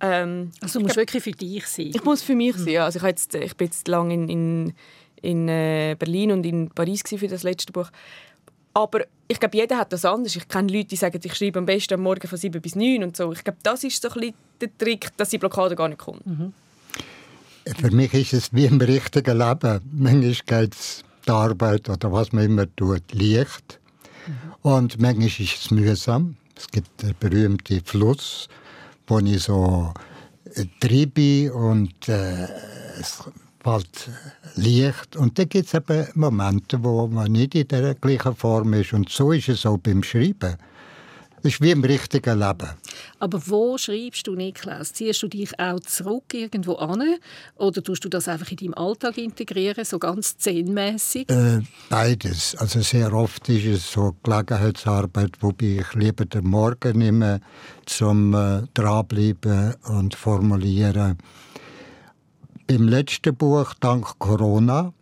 Ähm, 0.00 0.50
Also 0.60 0.78
du 0.78 0.84
musst 0.84 0.96
wirklich 0.96 1.22
für 1.22 1.32
dich 1.32 1.66
sein. 1.66 1.92
ich 1.94 2.04
muss 2.04 2.22
für 2.22 2.34
mich 2.34 2.56
sein. 2.56 2.78
Also 2.78 2.98
ich, 2.98 3.04
jetzt, 3.04 3.34
ich 3.34 3.56
bin 3.56 3.66
jetzt 3.66 3.88
lange 3.88 4.14
in, 4.14 4.28
in, 4.28 4.74
in 5.22 5.48
äh, 5.48 5.96
Berlin 5.98 6.32
und 6.32 6.44
in 6.46 6.70
Paris 6.70 7.02
gewesen 7.02 7.20
für 7.20 7.28
das 7.28 7.42
letzte 7.42 7.72
Buch. 7.72 7.90
Aber 8.74 9.04
ich 9.26 9.40
glaube, 9.40 9.56
jeder 9.56 9.78
hat 9.78 9.92
das 9.92 10.04
anders. 10.04 10.36
Ich 10.36 10.46
kenne 10.48 10.70
Leute, 10.70 10.88
die 10.88 10.96
sagen, 10.96 11.18
ich 11.22 11.34
schreibe 11.34 11.58
am 11.58 11.66
besten 11.66 11.94
am 11.94 12.02
Morgen 12.02 12.28
von 12.28 12.36
7 12.38 12.60
bis 12.60 12.76
9 12.76 13.02
und 13.04 13.16
so. 13.16 13.32
Ich 13.32 13.42
glaube, 13.42 13.58
das 13.62 13.82
ist 13.84 14.02
so 14.02 14.08
ein 14.08 14.14
bisschen 14.14 14.34
der 14.60 14.78
Trick, 14.78 15.16
dass 15.16 15.30
die 15.30 15.38
Blockade 15.38 15.74
gar 15.74 15.88
nicht 15.88 15.98
kommt. 15.98 16.22
Für 17.80 17.90
mich 17.90 18.12
ist 18.12 18.32
es 18.34 18.52
wie 18.54 18.66
im 18.66 18.78
richtigen 18.80 19.38
Leben. 19.38 19.80
Manchmal 19.92 20.32
geht 20.60 20.74
es 20.74 21.04
die 21.26 21.30
Arbeit 21.30 21.88
oder 21.88 22.12
was 22.12 22.32
man 22.32 22.44
immer 22.44 22.66
tut, 22.76 23.02
leicht. 23.12 23.80
Und 24.62 25.00
manchmal 25.00 25.26
ist 25.26 25.40
es 25.40 25.70
mühsam. 25.70 26.36
Es 26.54 26.68
gibt 26.68 27.02
den 27.02 27.14
berühmten 27.18 27.80
Fluss, 27.84 28.48
wo 29.06 29.18
ich 29.18 29.42
so 29.42 29.92
äh, 30.54 30.64
treibe 30.80 31.52
und 31.52 32.08
äh, 32.08 32.44
es 33.00 33.22
fällt 33.62 34.10
leicht. 34.54 35.16
Und 35.16 35.38
dann 35.38 35.48
gibt 35.48 35.66
es 35.66 35.74
eben 35.74 36.06
Momente, 36.14 36.82
wo 36.82 37.06
man 37.08 37.32
nicht 37.32 37.54
in 37.54 37.68
der 37.68 37.94
gleichen 37.94 38.34
Form 38.36 38.72
ist. 38.74 38.92
Und 38.92 39.08
so 39.08 39.32
ist 39.32 39.48
es 39.48 39.66
auch 39.66 39.78
beim 39.78 40.02
Schreiben. 40.02 40.56
Es 41.42 41.52
ist 41.52 41.60
wie 41.60 41.70
im 41.70 41.84
richtigen 41.84 42.38
Leben. 42.38 42.70
Aber 43.18 43.40
wo 43.46 43.78
schreibst 43.78 44.26
du, 44.26 44.34
Niklas? 44.34 44.92
Ziehst 44.92 45.22
du 45.22 45.28
dich 45.28 45.58
auch 45.58 45.80
zurück 45.80 46.34
irgendwo 46.34 46.74
an? 46.74 47.02
Oder 47.56 47.82
tust 47.82 48.04
du 48.04 48.08
das 48.08 48.28
einfach 48.28 48.50
in 48.50 48.56
deinem 48.56 48.74
Alltag 48.74 49.18
integrieren, 49.18 49.84
so 49.84 49.98
ganz 49.98 50.36
zen-mässig? 50.38 51.30
Äh, 51.30 51.60
beides. 51.88 52.56
Also 52.56 52.80
sehr 52.80 53.12
oft 53.12 53.48
ist 53.48 53.64
es 53.64 53.92
so 53.92 54.16
Gelegenheitsarbeit, 54.22 55.32
wobei 55.40 55.80
ich 55.80 55.94
lieber 55.94 56.24
den 56.24 56.46
Morgen 56.46 56.98
nehme, 56.98 57.40
zum 57.86 58.34
äh, 58.34 58.62
dranbleiben 58.74 59.74
und 59.88 60.14
formulieren. 60.14 61.18
Beim 62.66 62.88
letzten 62.88 63.36
Buch, 63.36 63.74
dank 63.78 64.18
Corona, 64.18 64.92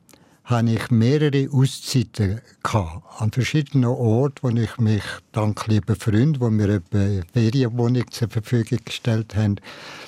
hatte 0.45 0.71
ich 0.71 0.91
mehrere 0.91 1.49
Auszeiten 1.51 2.41
gehabt, 2.63 3.03
an 3.21 3.33
verschiedenen 3.33 3.87
Orten, 3.87 4.37
wo 4.43 4.49
ich 4.51 4.77
mich 4.77 5.03
dank 5.33 5.67
lieben 5.67 5.97
Freunden, 5.97 6.35
die 6.35 6.51
mir 6.51 6.83
eine 6.93 7.23
Ferienwohnung 7.33 8.11
zur 8.11 8.29
Verfügung 8.29 8.79
gestellt 8.85 9.35
haben, 9.35 9.57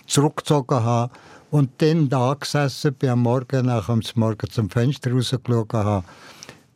zurückgezogen 0.06 0.84
habe 0.84 1.12
und 1.50 1.70
dann 1.78 2.10
da 2.10 2.34
gesessen 2.34 2.92
bin 2.94 3.10
am 3.10 3.22
Morgen, 3.22 3.64
nach 3.64 3.86
dem 3.86 4.02
Morgen 4.16 4.50
zum 4.50 4.68
Fenster 4.68 5.12
rausgeschaut 5.12 5.72
habe 5.72 6.06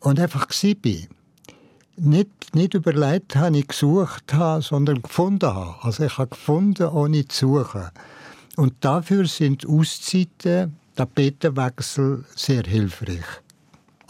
und 0.01 0.19
einfach 0.19 0.49
bin. 0.81 1.09
Nicht, 1.97 2.55
nicht 2.55 2.73
überlegt 2.73 3.37
habe, 3.37 3.51
nicht 3.51 3.69
gesucht 3.69 4.33
habe, 4.33 4.63
sondern 4.63 5.03
gefunden 5.03 5.53
habe. 5.53 5.75
Also 5.83 6.05
ich 6.05 6.17
habe 6.17 6.31
gefunden, 6.31 6.89
ohne 6.89 7.29
zu 7.29 7.59
suchen. 7.59 7.91
Und 8.57 8.73
dafür 8.81 9.27
sind 9.27 9.67
Auszeiten, 9.67 10.77
Tapetenwechsel 10.97 12.25
sehr 12.35 12.63
hilfreich. 12.63 13.25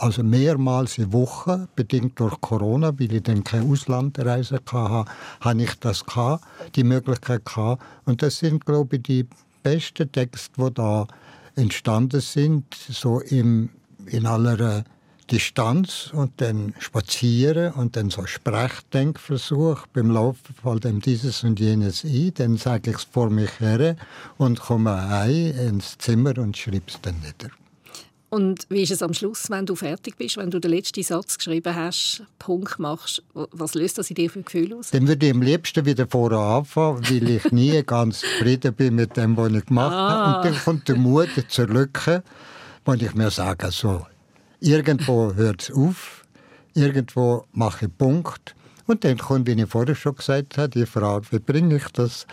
Also 0.00 0.22
mehrmals 0.22 0.96
in 0.96 1.12
Woche, 1.12 1.68
bedingt 1.76 2.18
durch 2.18 2.40
Corona, 2.40 2.98
weil 2.98 3.12
ich 3.12 3.22
dann 3.22 3.44
keine 3.44 3.70
Auslandreise 3.70 4.54
hatte, 4.54 5.04
habe 5.40 5.62
ich 5.62 5.74
das 5.74 6.06
gehabt, 6.06 6.42
die 6.74 6.84
Möglichkeit 6.84 7.44
gehabt. 7.44 7.82
Und 8.06 8.22
das 8.22 8.38
sind, 8.38 8.64
glaube 8.64 8.96
ich, 8.96 9.02
die 9.02 9.26
besten 9.62 10.10
Texte, 10.10 10.52
die 10.56 10.72
da 10.72 11.06
entstanden 11.54 12.22
sind, 12.22 12.64
so 12.74 13.20
im, 13.20 13.68
in 14.06 14.24
aller 14.24 14.84
Distanz 15.30 16.10
und 16.14 16.32
dann 16.40 16.72
spazieren 16.78 17.74
und 17.74 17.94
dann 17.94 18.08
so 18.08 18.24
Sprechdenkversuch 18.24 19.86
beim 19.88 20.10
Laufen 20.10 20.54
fällt 20.62 20.84
dem 20.84 21.00
dieses 21.00 21.44
und 21.44 21.60
jenes 21.60 22.04
ein, 22.04 22.32
dann 22.34 22.56
sage 22.56 22.92
ich 22.92 22.96
es 22.96 23.04
vor 23.04 23.28
mich 23.28 23.60
her 23.60 23.96
und 24.38 24.60
komme 24.60 25.10
heim 25.10 25.52
ins 25.58 25.98
Zimmer 25.98 26.38
und 26.38 26.56
schreibe 26.56 26.84
es 26.88 26.98
dann 27.02 27.16
nieder. 27.20 27.50
Und 28.30 28.66
wie 28.68 28.82
ist 28.82 28.92
es 28.92 29.02
am 29.02 29.12
Schluss, 29.12 29.50
wenn 29.50 29.66
du 29.66 29.74
fertig 29.74 30.16
bist, 30.16 30.36
wenn 30.36 30.50
du 30.50 30.60
den 30.60 30.70
letzten 30.70 31.02
Satz 31.02 31.36
geschrieben 31.36 31.74
hast, 31.74 32.22
Punkt 32.38 32.78
machst, 32.78 33.22
was 33.34 33.74
löst 33.74 33.98
das 33.98 34.08
in 34.08 34.14
dir 34.14 34.30
für 34.30 34.42
Gefühle 34.42 34.76
aus? 34.76 34.90
Dann 34.90 35.08
würde 35.08 35.26
ich 35.26 35.32
am 35.34 35.42
liebsten 35.42 35.84
wieder 35.84 36.06
vorne 36.06 36.38
anfangen, 36.38 37.02
weil 37.10 37.28
ich 37.28 37.50
nie 37.50 37.82
ganz 37.86 38.20
zufrieden 38.20 38.72
bin 38.74 38.94
mit 38.94 39.16
dem, 39.16 39.36
was 39.36 39.52
ich 39.52 39.66
gemacht 39.66 39.92
Ah. 39.92 40.08
habe. 40.10 40.36
Und 40.48 40.54
dann 40.54 40.64
kommt 40.64 40.88
der 40.88 40.96
Mut 40.96 41.28
zur 41.48 41.66
Lücke, 41.66 42.22
wo 42.84 42.92
ich 42.94 43.14
mir 43.14 43.30
sage, 43.32 43.70
so, 43.72 44.06
irgendwo 44.60 45.34
hört 45.34 45.62
es 45.62 45.72
auf, 45.74 46.24
irgendwo 46.74 47.46
mache 47.52 47.86
ich 47.86 47.98
Punkt. 47.98 48.54
Und 48.86 49.02
dann 49.02 49.18
kommt, 49.18 49.48
wie 49.48 49.60
ich 49.60 49.68
vorher 49.68 49.96
schon 49.96 50.14
gesagt 50.14 50.56
habe, 50.56 50.68
die 50.68 50.86
Frage, 50.86 51.26
wie 51.32 51.38
bringe 51.40 51.76
ich 51.76 51.88
das 51.94 52.26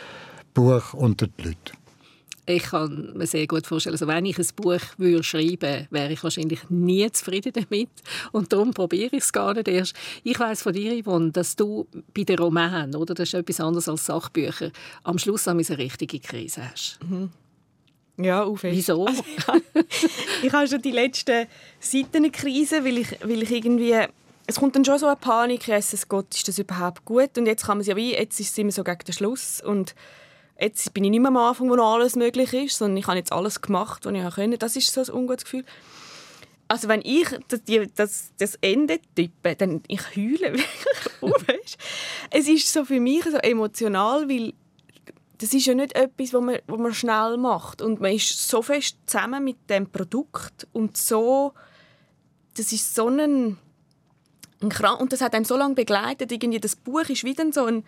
Buch 0.53 0.93
unter 0.93 1.26
die 1.26 1.41
Leute? 1.43 1.74
Ich 2.50 2.64
kann 2.64 3.12
mir 3.14 3.28
sehr 3.28 3.45
gut 3.45 3.68
vorstellen, 3.68 3.95
also 3.95 4.08
wenn 4.08 4.26
ich 4.26 4.39
ein 4.39 4.48
Buch 4.56 4.80
würde 4.98 5.22
schreiben 5.22 5.86
wäre 5.91 6.14
ich 6.14 6.24
wahrscheinlich 6.24 6.62
nie 6.70 7.12
zufrieden 7.12 7.52
damit. 7.54 7.89
Und 8.32 8.54
darum 8.54 8.74
probiere 8.74 9.18
ich 9.18 9.24
es 9.24 9.34
gar 9.34 9.54
nicht 9.54 9.68
erst. 9.68 9.93
Ich 10.24 10.39
weiß 10.39 10.62
von 10.62 10.72
dir, 10.72 11.04
Yvonne, 11.04 11.32
dass 11.32 11.58
du 11.58 11.88
bei 12.16 12.24
den 12.24 12.39
Romanen, 12.39 12.95
oder, 12.95 13.14
das 13.14 13.30
ist 13.30 13.34
etwas 13.34 13.60
anderes 13.60 13.89
als 13.89 14.06
Sachbücher, 14.06 14.72
am 15.04 15.18
Schluss 15.18 15.45
eine 15.50 15.62
richtige 15.78 16.20
Krise 16.20 16.72
hast. 16.72 17.00
Mhm. 17.04 17.32
Ja, 18.16 18.43
auf 18.43 18.64
Wieso? 18.64 19.06
Also, 19.06 19.24
ich 20.41 20.52
habe 20.54 20.68
schon 20.68 20.82
die 20.82 20.91
letzten 20.91 21.48
Seiten 21.82 22.18
eine 22.18 22.32
Krise, 22.32 22.86
weil 22.86 23.00
ich, 23.00 23.12
weil 23.24 23.43
ich 23.43 23.52
irgendwie 23.52 23.93
es 24.50 24.56
kommt 24.56 24.78
dann 24.78 24.86
schon 24.86 24.98
so 24.98 25.08
eine 25.08 25.18
Panik, 25.18 25.68
Jesus 25.68 26.08
Gott, 26.08 26.34
ist 26.34 26.48
das 26.48 26.58
überhaupt 26.58 27.04
gut? 27.04 27.38
Und 27.38 27.45
jetzt 27.45 27.66
kann 27.66 27.78
man 27.78 27.82
es 27.82 27.88
ja 27.88 27.98
wie, 27.98 28.14
jetzt 28.14 28.39
ist 28.39 28.52
es 28.52 28.58
immer 28.58 28.72
so 28.72 28.86
gegen 28.86 29.04
den 29.06 29.14
Schluss 29.14 29.62
und 29.62 29.93
jetzt 30.60 30.93
bin 30.93 31.03
ich 31.03 31.12
nicht 31.12 31.20
mehr 31.20 31.30
am 31.30 31.38
Anfang, 31.38 31.70
wo 31.70 31.76
noch 31.76 31.93
alles 31.93 32.16
möglich 32.16 32.53
ist, 32.53 32.78
sondern 32.78 32.97
ich 32.97 33.08
habe 33.08 33.18
jetzt 33.18 33.32
alles 33.32 33.62
gemacht, 33.62 34.05
was 34.05 34.14
ich 34.14 34.36
konnte. 34.36 34.58
Das 34.58 34.76
ist 34.76 34.91
so 34.91 35.01
ein 35.01 35.10
ungutes 35.10 35.45
Gefühl. 35.45 35.66
Also 36.68 36.89
wenn 36.89 37.01
ich 37.01 37.28
das, 37.47 37.62
das, 37.95 38.32
das 38.38 38.55
Ende 38.55 38.99
tippe, 39.16 39.55
dann 39.55 39.82
ich 39.88 40.01
heule 40.16 40.53
wirklich. 41.22 41.78
es 42.30 42.47
ist 42.47 42.72
so 42.72 42.84
für 42.84 42.99
mich 42.99 43.24
so 43.24 43.38
emotional, 43.38 44.28
weil 44.28 44.53
das 45.38 45.53
ist 45.53 45.66
ja 45.66 45.76
nicht 45.76 45.95
etwas, 45.95 46.34
was 46.34 46.41
man, 46.41 46.58
was 46.68 46.80
man 46.80 46.93
schnell 46.93 47.38
macht 47.38 47.82
und 47.82 48.01
man 48.01 48.12
ist 48.12 48.49
so 48.49 48.62
fest 48.62 48.97
zusammen 49.05 49.43
mit 49.43 49.70
dem 49.70 49.89
Produkt 49.89 50.68
und 50.74 50.97
so, 50.97 51.53
das 52.55 52.72
ist 52.74 52.95
so 52.95 53.08
ein, 53.08 53.58
ein 54.62 54.72
und 54.99 55.14
das 55.14 55.22
hat 55.22 55.36
einem 55.36 55.45
so 55.45 55.55
lange 55.55 55.76
begleitet. 55.76 56.32
Irgendwie 56.32 56.60
das 56.60 56.76
Buch 56.76 57.08
ist 57.08 57.24
wieder 57.24 57.45
so 57.53 57.66
ein 57.66 57.86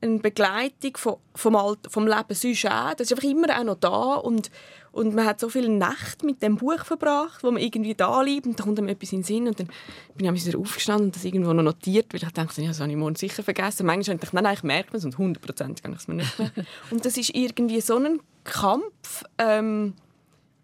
eine 0.00 0.18
Begleitung 0.18 0.96
vom, 0.96 1.16
vom, 1.34 1.76
vom 1.88 2.06
Leben 2.06 2.34
sonst 2.34 2.66
auch. 2.66 2.94
Das 2.94 3.10
ist 3.10 3.12
einfach 3.12 3.28
immer 3.28 3.58
auch 3.58 3.64
noch 3.64 3.76
da 3.76 4.14
und, 4.14 4.50
und 4.92 5.14
man 5.14 5.24
hat 5.24 5.40
so 5.40 5.48
viele 5.48 5.68
Nächte 5.68 6.24
mit 6.24 6.42
dem 6.42 6.56
Buch 6.56 6.84
verbracht, 6.84 7.42
wo 7.42 7.50
man 7.50 7.62
irgendwie 7.62 7.94
da 7.94 8.22
liegt 8.22 8.46
und 8.46 8.58
dann 8.58 8.64
kommt 8.66 8.78
einem 8.78 8.88
etwas 8.88 9.12
in 9.12 9.18
den 9.20 9.24
Sinn 9.24 9.48
und 9.48 9.58
dann 9.58 9.68
bin 10.16 10.34
ich 10.34 10.46
wieder 10.46 10.58
aufgestanden 10.58 11.06
und 11.06 11.16
das 11.16 11.24
irgendwo 11.24 11.52
noch 11.52 11.62
notiert, 11.62 12.12
weil 12.12 12.22
ich 12.22 12.32
dachte, 12.32 12.62
ja, 12.62 12.68
das 12.68 12.80
habe 12.80 12.90
ich 12.90 12.96
morgen 12.96 13.16
sicher 13.16 13.42
vergessen. 13.42 13.86
Manchmal 13.86 14.14
habe 14.14 14.24
ich 14.24 14.30
gedacht, 14.30 14.44
nein, 14.44 14.54
ich 14.54 14.62
merke 14.62 14.96
es 14.96 15.04
und 15.04 15.18
hundertprozentig 15.18 15.82
kann 15.82 15.92
ich 15.92 15.98
es 15.98 16.08
mir 16.08 16.14
nicht 16.14 16.38
mehr. 16.38 16.52
und 16.90 17.04
das 17.04 17.16
ist 17.16 17.34
irgendwie 17.34 17.80
so 17.80 17.96
ein 17.96 18.20
Kampf. 18.44 19.24
Ähm, 19.38 19.94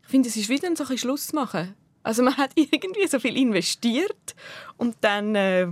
ich 0.05 0.11
finde, 0.11 0.28
es 0.28 0.37
ist 0.37 0.49
wieder 0.49 0.68
ein 0.68 0.99
Schluss 0.99 1.32
machen. 1.32 1.74
Also 2.05 2.22
man 2.22 2.37
hat 2.37 2.53
irgendwie 2.55 3.07
so 3.09 3.18
viel 3.18 3.37
investiert 3.37 4.37
und 4.76 4.97
dann 5.01 5.35
äh, 5.35 5.66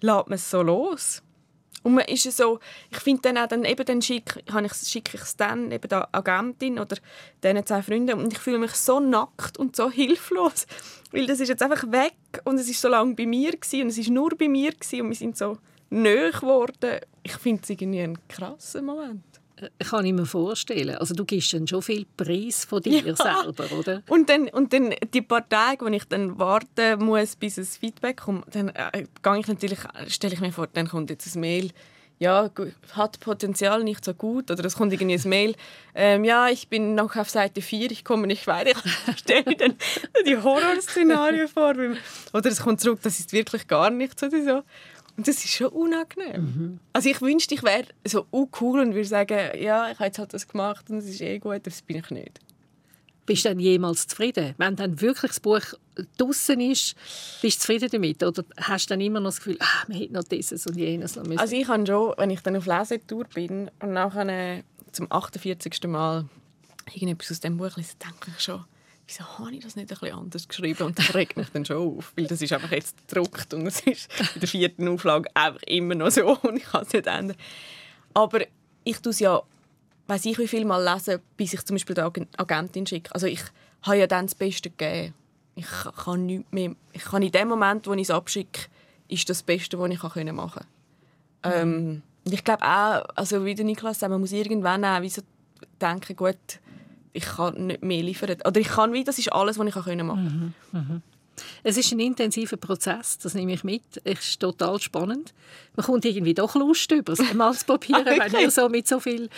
lässt 0.00 0.28
man 0.28 0.32
es 0.32 0.50
so 0.50 0.62
los. 0.62 1.22
Und 1.82 1.94
man 1.94 2.04
ist 2.06 2.24
so, 2.32 2.58
ich 2.90 2.98
finde 2.98 3.22
dann 3.22 3.38
auch, 3.38 3.46
dann, 3.46 3.64
eben 3.64 3.84
dann 3.84 4.02
schicke, 4.02 4.40
ich, 4.44 4.72
schicke 4.74 5.16
ich 5.16 5.22
es 5.22 5.36
dann 5.36 5.70
eben 5.70 5.88
der 5.88 6.08
Agentin 6.12 6.78
oder 6.78 6.96
diesen 7.44 7.64
zwei 7.64 7.82
Freunden 7.82 8.18
und 8.18 8.32
ich 8.32 8.38
fühle 8.38 8.58
mich 8.58 8.72
so 8.72 8.98
nackt 8.98 9.56
und 9.56 9.76
so 9.76 9.90
hilflos, 9.90 10.66
weil 11.12 11.26
das 11.26 11.40
ist 11.40 11.48
jetzt 11.48 11.62
einfach 11.62 11.90
weg 11.92 12.16
und 12.44 12.58
es 12.58 12.68
ist 12.68 12.80
so 12.80 12.88
lange 12.88 13.14
bei 13.14 13.26
mir 13.26 13.52
gewesen, 13.52 13.82
und 13.82 13.88
es 13.88 13.98
ist 13.98 14.10
nur 14.10 14.30
bei 14.30 14.48
mir 14.48 14.72
gewesen, 14.72 15.02
und 15.02 15.08
wir 15.10 15.16
sind 15.16 15.36
so 15.36 15.58
nöch 15.90 16.40
geworden. 16.40 17.00
Ich 17.22 17.36
finde 17.36 17.62
es 17.62 17.70
irgendwie 17.70 18.00
ein 18.02 18.18
krasser 18.28 18.82
Moment. 18.82 19.35
Kann 19.78 20.04
ich 20.04 20.12
mir 20.12 20.26
vorstellen. 20.26 20.96
Also 20.96 21.14
du 21.14 21.24
gibst 21.24 21.52
dann 21.54 21.66
schon 21.66 21.80
viel 21.80 22.06
Preis 22.16 22.66
von 22.66 22.82
dir 22.82 23.02
ja. 23.02 23.16
selber, 23.16 23.72
oder? 23.72 24.02
Und 24.08 24.28
dann, 24.28 24.48
und 24.48 24.72
dann 24.72 24.94
die 25.14 25.22
paar 25.22 25.48
Tage, 25.48 25.84
wo 25.84 25.88
ich 25.88 26.04
dann 26.04 26.38
warten 26.38 27.02
muss, 27.02 27.36
bis 27.36 27.56
es 27.56 27.78
Feedback 27.78 28.18
kommt, 28.18 28.54
dann 28.54 28.68
äh, 28.68 29.02
ich 29.02 29.46
natürlich, 29.46 29.78
stelle 30.08 30.34
ich 30.34 30.40
mir 30.40 30.52
vor, 30.52 30.66
dann 30.66 30.88
kommt 30.88 31.08
jetzt 31.08 31.34
ein 31.34 31.40
Mail, 31.40 31.70
ja, 32.18 32.50
hat 32.92 33.20
Potenzial 33.20 33.84
nicht 33.84 34.04
so 34.04 34.14
gut. 34.14 34.50
Oder 34.50 34.64
es 34.64 34.74
kommt 34.74 34.92
irgendwie 34.92 35.14
ein 35.14 35.28
Mail, 35.28 35.54
ähm, 35.94 36.24
ja, 36.24 36.48
ich 36.48 36.68
bin 36.68 36.94
noch 36.94 37.16
auf 37.16 37.30
Seite 37.30 37.60
4, 37.60 37.90
ich 37.90 38.04
komme 38.04 38.26
nicht 38.26 38.46
weiter. 38.46 38.78
Ich 39.08 39.18
stelle 39.18 39.44
mir 39.46 39.56
dann 39.56 39.76
die 40.26 40.36
Horrorszenarien 40.36 41.48
vor. 41.48 41.74
Oder 42.32 42.50
es 42.50 42.60
kommt 42.60 42.80
zurück, 42.80 43.00
das 43.02 43.20
ist 43.20 43.32
wirklich 43.32 43.66
gar 43.66 43.90
nichts 43.90 44.22
oder 44.22 44.42
so. 44.42 44.62
Und 45.16 45.26
das 45.26 45.36
ist 45.36 45.50
schon 45.50 45.68
unangenehm. 45.68 46.42
Mhm. 46.42 46.80
Also 46.92 47.08
ich 47.08 47.20
wünschte, 47.22 47.54
ich 47.54 47.62
wäre 47.62 47.86
so 48.04 48.26
cool 48.60 48.80
und 48.80 48.94
würde 48.94 49.08
sagen, 49.08 49.60
ja, 49.60 49.90
ich 49.90 49.98
habe 49.98 50.06
jetzt 50.06 50.18
halt 50.18 50.34
das 50.34 50.46
gemacht 50.46 50.90
und 50.90 50.98
es 50.98 51.06
ist 51.06 51.20
eh 51.20 51.38
gut, 51.38 51.66
das 51.66 51.82
bin 51.82 51.98
ich 51.98 52.10
nicht. 52.10 52.40
Bist 53.24 53.44
du 53.44 53.48
dann 53.48 53.58
jemals 53.58 54.06
zufrieden? 54.06 54.54
Wenn 54.56 54.76
dann 54.76 55.00
wirklich 55.00 55.30
das 55.32 55.40
Buch 55.40 55.62
draußen 56.16 56.60
ist, 56.60 56.94
bist 57.42 57.58
du 57.58 57.60
zufrieden 57.60 57.88
damit? 57.90 58.22
Oder 58.22 58.44
hast 58.58 58.86
du 58.86 58.90
dann 58.90 59.00
immer 59.00 59.18
noch 59.18 59.30
das 59.30 59.38
Gefühl, 59.38 59.56
ah, 59.60 59.84
man 59.88 59.98
hätte 59.98 60.12
noch 60.12 60.24
dieses 60.24 60.66
und 60.66 60.76
jenes 60.76 61.16
noch 61.16 61.24
müssen? 61.24 61.40
Also 61.40 61.56
ich 61.56 61.66
habe 61.66 61.84
schon, 61.86 62.14
wenn 62.18 62.30
ich 62.30 62.40
dann 62.40 62.56
auf 62.56 62.66
Lesetour 62.66 63.24
bin 63.34 63.70
und 63.80 63.92
nachher 63.92 64.62
zum 64.92 65.10
48. 65.10 65.82
Mal 65.88 66.26
irgendetwas 66.92 67.32
aus 67.32 67.40
dem 67.40 67.56
Buch 67.56 67.76
lese, 67.76 67.94
denke 67.96 68.30
ich 68.36 68.40
schon, 68.40 68.64
wieso 69.06 69.38
habe 69.38 69.54
ich 69.54 69.62
das 69.62 69.76
nicht 69.76 70.02
ein 70.02 70.12
anders 70.12 70.48
geschrieben? 70.48 70.84
Und 70.84 70.98
das 70.98 71.14
regt 71.14 71.36
mich 71.36 71.48
dann 71.50 71.64
schon 71.64 71.76
auf, 71.76 72.12
weil 72.16 72.26
das 72.26 72.42
ist 72.42 72.52
einfach 72.52 72.70
jetzt 72.72 72.96
gedruckt 73.08 73.54
und 73.54 73.66
es 73.66 73.80
ist 73.80 74.10
in 74.34 74.40
der 74.40 74.48
vierten 74.48 74.88
Auflage 74.88 75.30
einfach 75.34 75.62
immer 75.62 75.94
noch 75.94 76.10
so 76.10 76.36
und 76.42 76.56
ich 76.56 76.64
kann 76.64 76.82
es 76.82 76.92
nicht 76.92 77.06
ändern. 77.06 77.36
Aber 78.14 78.40
ich 78.84 78.98
tue 78.98 79.10
es 79.10 79.20
ja, 79.20 79.40
weiß 80.06 80.24
ich 80.26 80.38
wie 80.38 80.48
viel 80.48 80.64
mal 80.64 80.82
lesen, 80.82 81.20
bis 81.36 81.52
ich 81.52 81.64
zum 81.64 81.74
Beispiel 81.76 81.94
der 81.94 82.10
Agentin 82.36 82.86
schicke. 82.86 83.14
Also 83.14 83.26
ich 83.26 83.42
habe 83.82 83.98
ja 83.98 84.06
dann 84.06 84.26
das 84.26 84.34
Beste 84.34 84.70
gegeben. 84.70 85.14
Ich 85.54 85.66
kann 86.04 86.26
nicht 86.26 86.52
mehr, 86.52 86.74
ich 86.92 87.04
kann 87.04 87.22
in 87.22 87.32
dem 87.32 87.48
Moment, 87.48 87.86
wo 87.86 87.94
ich 87.94 88.02
es 88.02 88.10
abschicke, 88.10 88.68
ist 89.08 89.28
das 89.30 89.42
Beste, 89.42 89.78
was 89.78 89.90
ich 89.90 90.02
machen 90.02 90.24
kann. 90.24 90.62
Mhm. 91.44 91.52
Ähm, 91.52 92.02
ich 92.24 92.44
glaube 92.44 92.64
auch, 92.64 93.04
also 93.14 93.44
wie 93.44 93.54
der 93.54 93.64
Niklas 93.64 94.00
sagt, 94.00 94.10
man 94.10 94.20
muss 94.20 94.32
irgendwann 94.32 94.84
auch 94.84 95.00
wie 95.00 95.08
so 95.08 95.22
denken, 95.80 96.16
gut, 96.16 96.36
ich 97.16 97.24
kann 97.24 97.66
nicht 97.66 97.82
mehr 97.82 98.02
liefern. 98.02 98.36
Oder 98.44 98.60
ich 98.60 98.68
kann 98.68 98.92
wie, 98.92 99.04
das 99.04 99.18
ist 99.18 99.32
alles, 99.32 99.58
was 99.58 99.66
ich 99.66 99.74
machen 99.74 99.98
kann. 99.98 100.06
Mhm. 100.06 100.52
Mhm. 100.72 101.02
Es 101.62 101.76
ist 101.76 101.92
ein 101.92 102.00
intensiver 102.00 102.56
Prozess, 102.56 103.18
das 103.18 103.34
nehme 103.34 103.52
ich 103.52 103.64
mit. 103.64 103.82
Es 104.04 104.20
ist 104.20 104.40
total 104.40 104.80
spannend. 104.80 105.34
Man 105.74 105.84
kommt 105.84 106.04
irgendwie 106.04 106.32
doch 106.32 106.54
Lust 106.54 106.90
über 106.92 107.14
das 107.14 107.34
Malzpapier, 107.34 108.04
wenn 108.04 108.40
ihr 108.40 108.50
so 108.50 108.68
mit 108.68 108.88
so 108.88 109.00
viel 109.00 109.28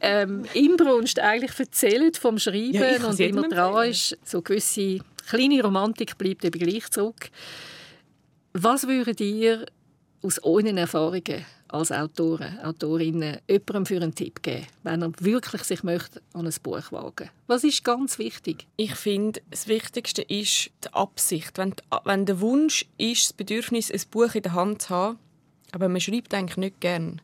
ähm, 0.00 0.44
Inbrunst 0.54 1.18
eigentlich 1.20 1.58
erzählt 1.58 2.16
vom 2.16 2.38
Schreiben 2.38 2.72
ja, 2.72 3.06
und 3.06 3.20
immer 3.20 3.48
dran 3.48 3.88
ist. 3.88 4.16
So 4.24 4.40
gewisse 4.40 5.00
kleine 5.28 5.62
Romantik 5.62 6.16
bleibt 6.16 6.44
eben 6.44 6.58
gleich 6.58 6.90
zurück. 6.90 7.30
Was 8.54 8.86
würdet 8.86 9.20
ihr 9.20 9.66
aus 10.22 10.42
euren 10.42 10.78
Erfahrungen 10.78 11.44
als 11.72 11.90
Autoren, 11.90 12.58
Autorinnen 12.60 13.38
jemandem 13.48 13.86
für 13.86 13.96
einen 13.96 14.14
Tipp 14.14 14.42
geben, 14.42 14.66
wenn 14.82 15.02
er 15.02 15.12
wirklich 15.20 15.64
sich 15.64 15.82
möchte 15.82 16.20
an 16.34 16.46
ein 16.46 16.54
Buch 16.62 16.92
wagen 16.92 17.30
Was 17.46 17.64
ist 17.64 17.84
ganz 17.84 18.18
wichtig? 18.18 18.66
Ich 18.76 18.94
finde, 18.94 19.40
das 19.50 19.68
Wichtigste 19.68 20.22
ist 20.22 20.70
die 20.84 20.92
Absicht. 20.92 21.56
Wenn, 21.58 21.74
wenn 22.04 22.26
der 22.26 22.40
Wunsch 22.40 22.86
ist, 22.98 23.24
das 23.24 23.32
Bedürfnis, 23.32 23.90
ein 23.90 24.02
Buch 24.10 24.34
in 24.34 24.42
der 24.42 24.52
Hand 24.52 24.82
zu 24.82 24.90
haben, 24.90 25.18
aber 25.72 25.88
man 25.88 26.00
schreibt 26.00 26.34
eigentlich 26.34 26.58
nicht 26.58 26.80
gern, 26.80 27.20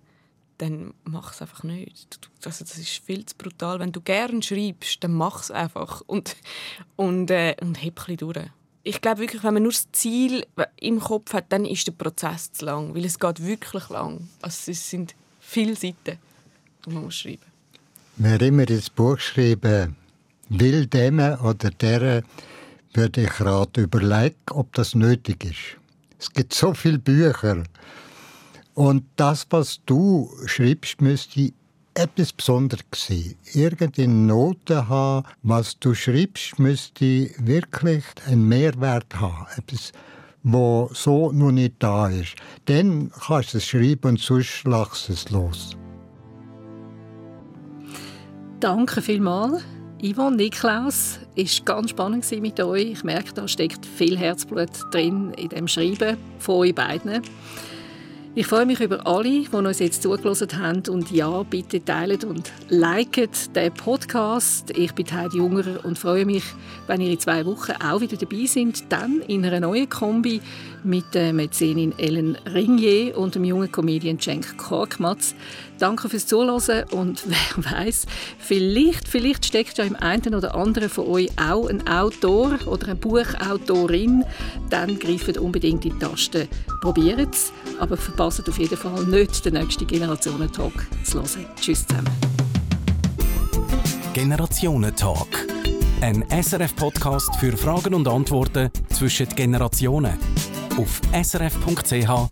dann 0.59 0.93
mach 1.05 1.33
es 1.33 1.43
einfach 1.43 1.63
nicht. 1.63 2.19
Also 2.45 2.65
das 2.65 2.77
ist 2.79 3.05
viel 3.05 3.25
zu 3.25 3.37
brutal. 3.37 3.79
Wenn 3.79 3.93
du 3.93 4.01
gern 4.01 4.43
schreibst, 4.43 5.03
dann 5.05 5.13
mach 5.13 5.43
es 5.43 5.51
einfach 5.51 6.03
und, 6.07 6.37
und, 6.97 7.31
äh, 7.31 7.55
und 7.61 7.83
heb 7.83 8.09
ein 8.09 8.17
durch 8.17 8.47
ich 8.83 9.01
glaube 9.01 9.21
wirklich, 9.21 9.43
wenn 9.45 9.55
man 9.55 9.63
nur 9.65 9.73
das 9.73 9.91
Ziel 9.93 10.47
im 10.81 11.01
Kopf 11.01 11.33
hat, 11.33 11.47
dann 11.51 11.65
ist 11.65 11.87
der 11.87 11.93
Prozess 11.93 12.53
zu 12.53 12.65
lang, 12.65 12.95
weil 12.95 13.05
es 13.05 13.19
geht 13.19 13.45
wirklich 13.45 13.89
lang. 13.89 14.29
Also 14.41 14.71
es 14.71 14.91
sind 14.91 15.15
viele 15.41 15.75
Seiten, 15.75 16.19
die 16.85 16.91
man 16.91 17.05
muss 17.05 17.17
schreiben. 17.17 17.43
Wer 18.17 18.41
immer 18.41 18.67
das 18.67 18.91
Buch 18.91 19.19
schreiben 19.19 19.97
will, 20.49 20.87
dem 20.87 21.19
oder 21.19 21.71
der, 21.71 22.23
würde 22.95 23.23
ich 23.23 23.41
raten, 23.41 23.85
überlegen, 23.85 24.37
ob 24.51 24.73
das 24.75 24.95
nötig 24.95 25.45
ist. 25.45 25.79
Es 26.19 26.33
gibt 26.33 26.53
so 26.55 26.75
viele 26.75 26.99
Bücher. 26.99 27.63
Und 28.75 29.05
das, 29.17 29.47
was 29.51 29.81
du 29.87 30.31
schreibst, 30.47 31.01
müsste 31.01 31.53
etwas 31.99 32.33
Besonderes. 32.33 33.11
Irgendeine 33.55 34.15
Note 34.15 34.89
haben, 34.89 35.27
was 35.43 35.79
du 35.81 35.95
schreibst, 35.95 36.59
müsste 36.59 37.31
wirklich 37.39 38.05
einen 38.27 38.47
Mehrwert 38.47 39.19
haben. 39.19 39.47
Etwas, 39.57 39.93
wo 40.45 40.89
so 40.93 41.33
noch 41.33 41.51
nicht 41.51 41.75
da 41.81 42.09
ist. 42.09 42.37
Dann 42.67 43.11
kannst 43.27 43.55
du 43.55 43.59
es 43.59 43.67
schreiben 43.67 44.11
und 44.11 44.21
sonst 44.21 44.65
lachst 44.65 45.11
es 45.11 45.31
los. 45.31 45.77
Danke 48.61 49.03
vielmals. 49.03 49.63
Yvonne 50.01 50.37
Niklaus, 50.37 51.19
es 51.35 51.59
war 51.59 51.65
ganz 51.65 51.91
spannend 51.91 52.31
mit 52.41 52.61
euch. 52.61 52.93
Ich 52.93 53.03
merke, 53.03 53.33
da 53.35 53.49
steckt 53.49 53.85
viel 53.85 54.17
Herzblut 54.17 54.71
drin 54.93 55.33
in 55.37 55.49
dem 55.49 55.67
Schreiben 55.67 56.17
von 56.39 56.55
euch 56.57 56.75
beiden. 56.75 57.23
Ich 58.35 58.47
freue 58.47 58.67
mich 58.67 58.81
über 58.81 59.05
alle, 59.07 59.43
die 59.43 59.49
uns 59.49 59.79
jetzt 59.81 60.03
zugelassen 60.03 60.49
haben. 60.57 60.83
Und 60.89 61.11
ja, 61.11 61.43
bitte 61.43 61.85
teilt 61.85 62.25
und 62.25 62.53
liket 62.69 63.57
den 63.57 63.73
Podcast. 63.73 64.71
Ich 64.77 64.93
bin 64.93 65.11
Heidi 65.11 65.39
Jungerer 65.39 65.85
und 65.85 65.99
freue 65.99 66.25
mich, 66.25 66.45
wenn 66.87 67.01
ihr 67.01 67.11
in 67.11 67.19
zwei 67.19 67.45
Wochen 67.47 67.73
auch 67.73 68.01
wieder 68.01 68.17
dabei 68.17 68.47
seid. 68.47 68.85
Dann 68.91 69.23
in 69.27 69.45
einer 69.45 69.61
neuen 69.61 69.89
Kombi 69.89 70.41
mit 70.85 71.15
der 71.15 71.33
Mäzenin 71.33 71.99
Ellen 71.99 72.37
Ringier 72.47 73.19
und 73.19 73.35
dem 73.35 73.45
jungen 73.45 73.73
Comedian 73.73 74.21
Cenk 74.21 74.57
Korkmaz. 74.57 75.35
Danke 75.79 76.09
fürs 76.09 76.27
Zuhören 76.27 76.85
und 76.91 77.25
wer 77.27 77.87
weiß, 77.87 78.07
vielleicht, 78.39 79.09
vielleicht 79.09 79.47
steckt 79.47 79.79
ja 79.79 79.85
im 79.85 79.97
einen 79.97 80.35
oder 80.35 80.55
anderen 80.55 80.89
von 80.89 81.07
euch 81.07 81.29
auch 81.37 81.69
ein 81.69 81.87
Autor 81.89 82.59
oder 82.67 82.87
eine 82.87 82.97
Buchautorin. 82.97 84.25
Dann 84.71 84.99
greift 84.99 85.39
unbedingt 85.39 85.85
die 85.85 85.93
Taste. 85.99 86.49
Probiert 86.81 87.35
es, 87.35 87.53
aber 87.79 87.97
verpasst 87.97 88.29
verpasst 88.29 88.49
auf 88.49 88.59
jeden 88.59 88.77
Fall 88.77 89.05
nicht, 89.05 89.45
den 89.45 89.55
nächsten 89.55 89.87
Generationentalk 89.87 90.87
zu 91.05 91.19
hören. 91.19 91.47
Tschüss 91.61 91.87
zusammen. 91.87 92.11
Generationentalk. 94.13 95.47
Ein 96.01 96.25
SRF-Podcast 96.31 97.37
für 97.37 97.57
Fragen 97.57 97.95
und 97.95 98.07
Antworten 98.09 98.71
zwischen 98.91 99.29
den 99.29 99.37
Generationen. 99.37 100.19
Auf 100.77 101.01
srf.ch/audio. 101.13 102.29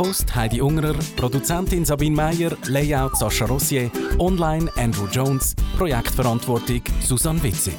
Host 0.00 0.34
Heidi 0.34 0.62
Ungerer, 0.62 0.94
Produzentin 1.14 1.84
Sabine 1.84 2.16
Meyer, 2.16 2.56
Layout 2.68 3.18
Sascha 3.18 3.44
Rossier, 3.44 3.90
Online 4.16 4.70
Andrew 4.76 5.06
Jones, 5.06 5.54
Projektverantwortung 5.76 6.80
Susanne 7.02 7.42
Witzig. 7.42 7.76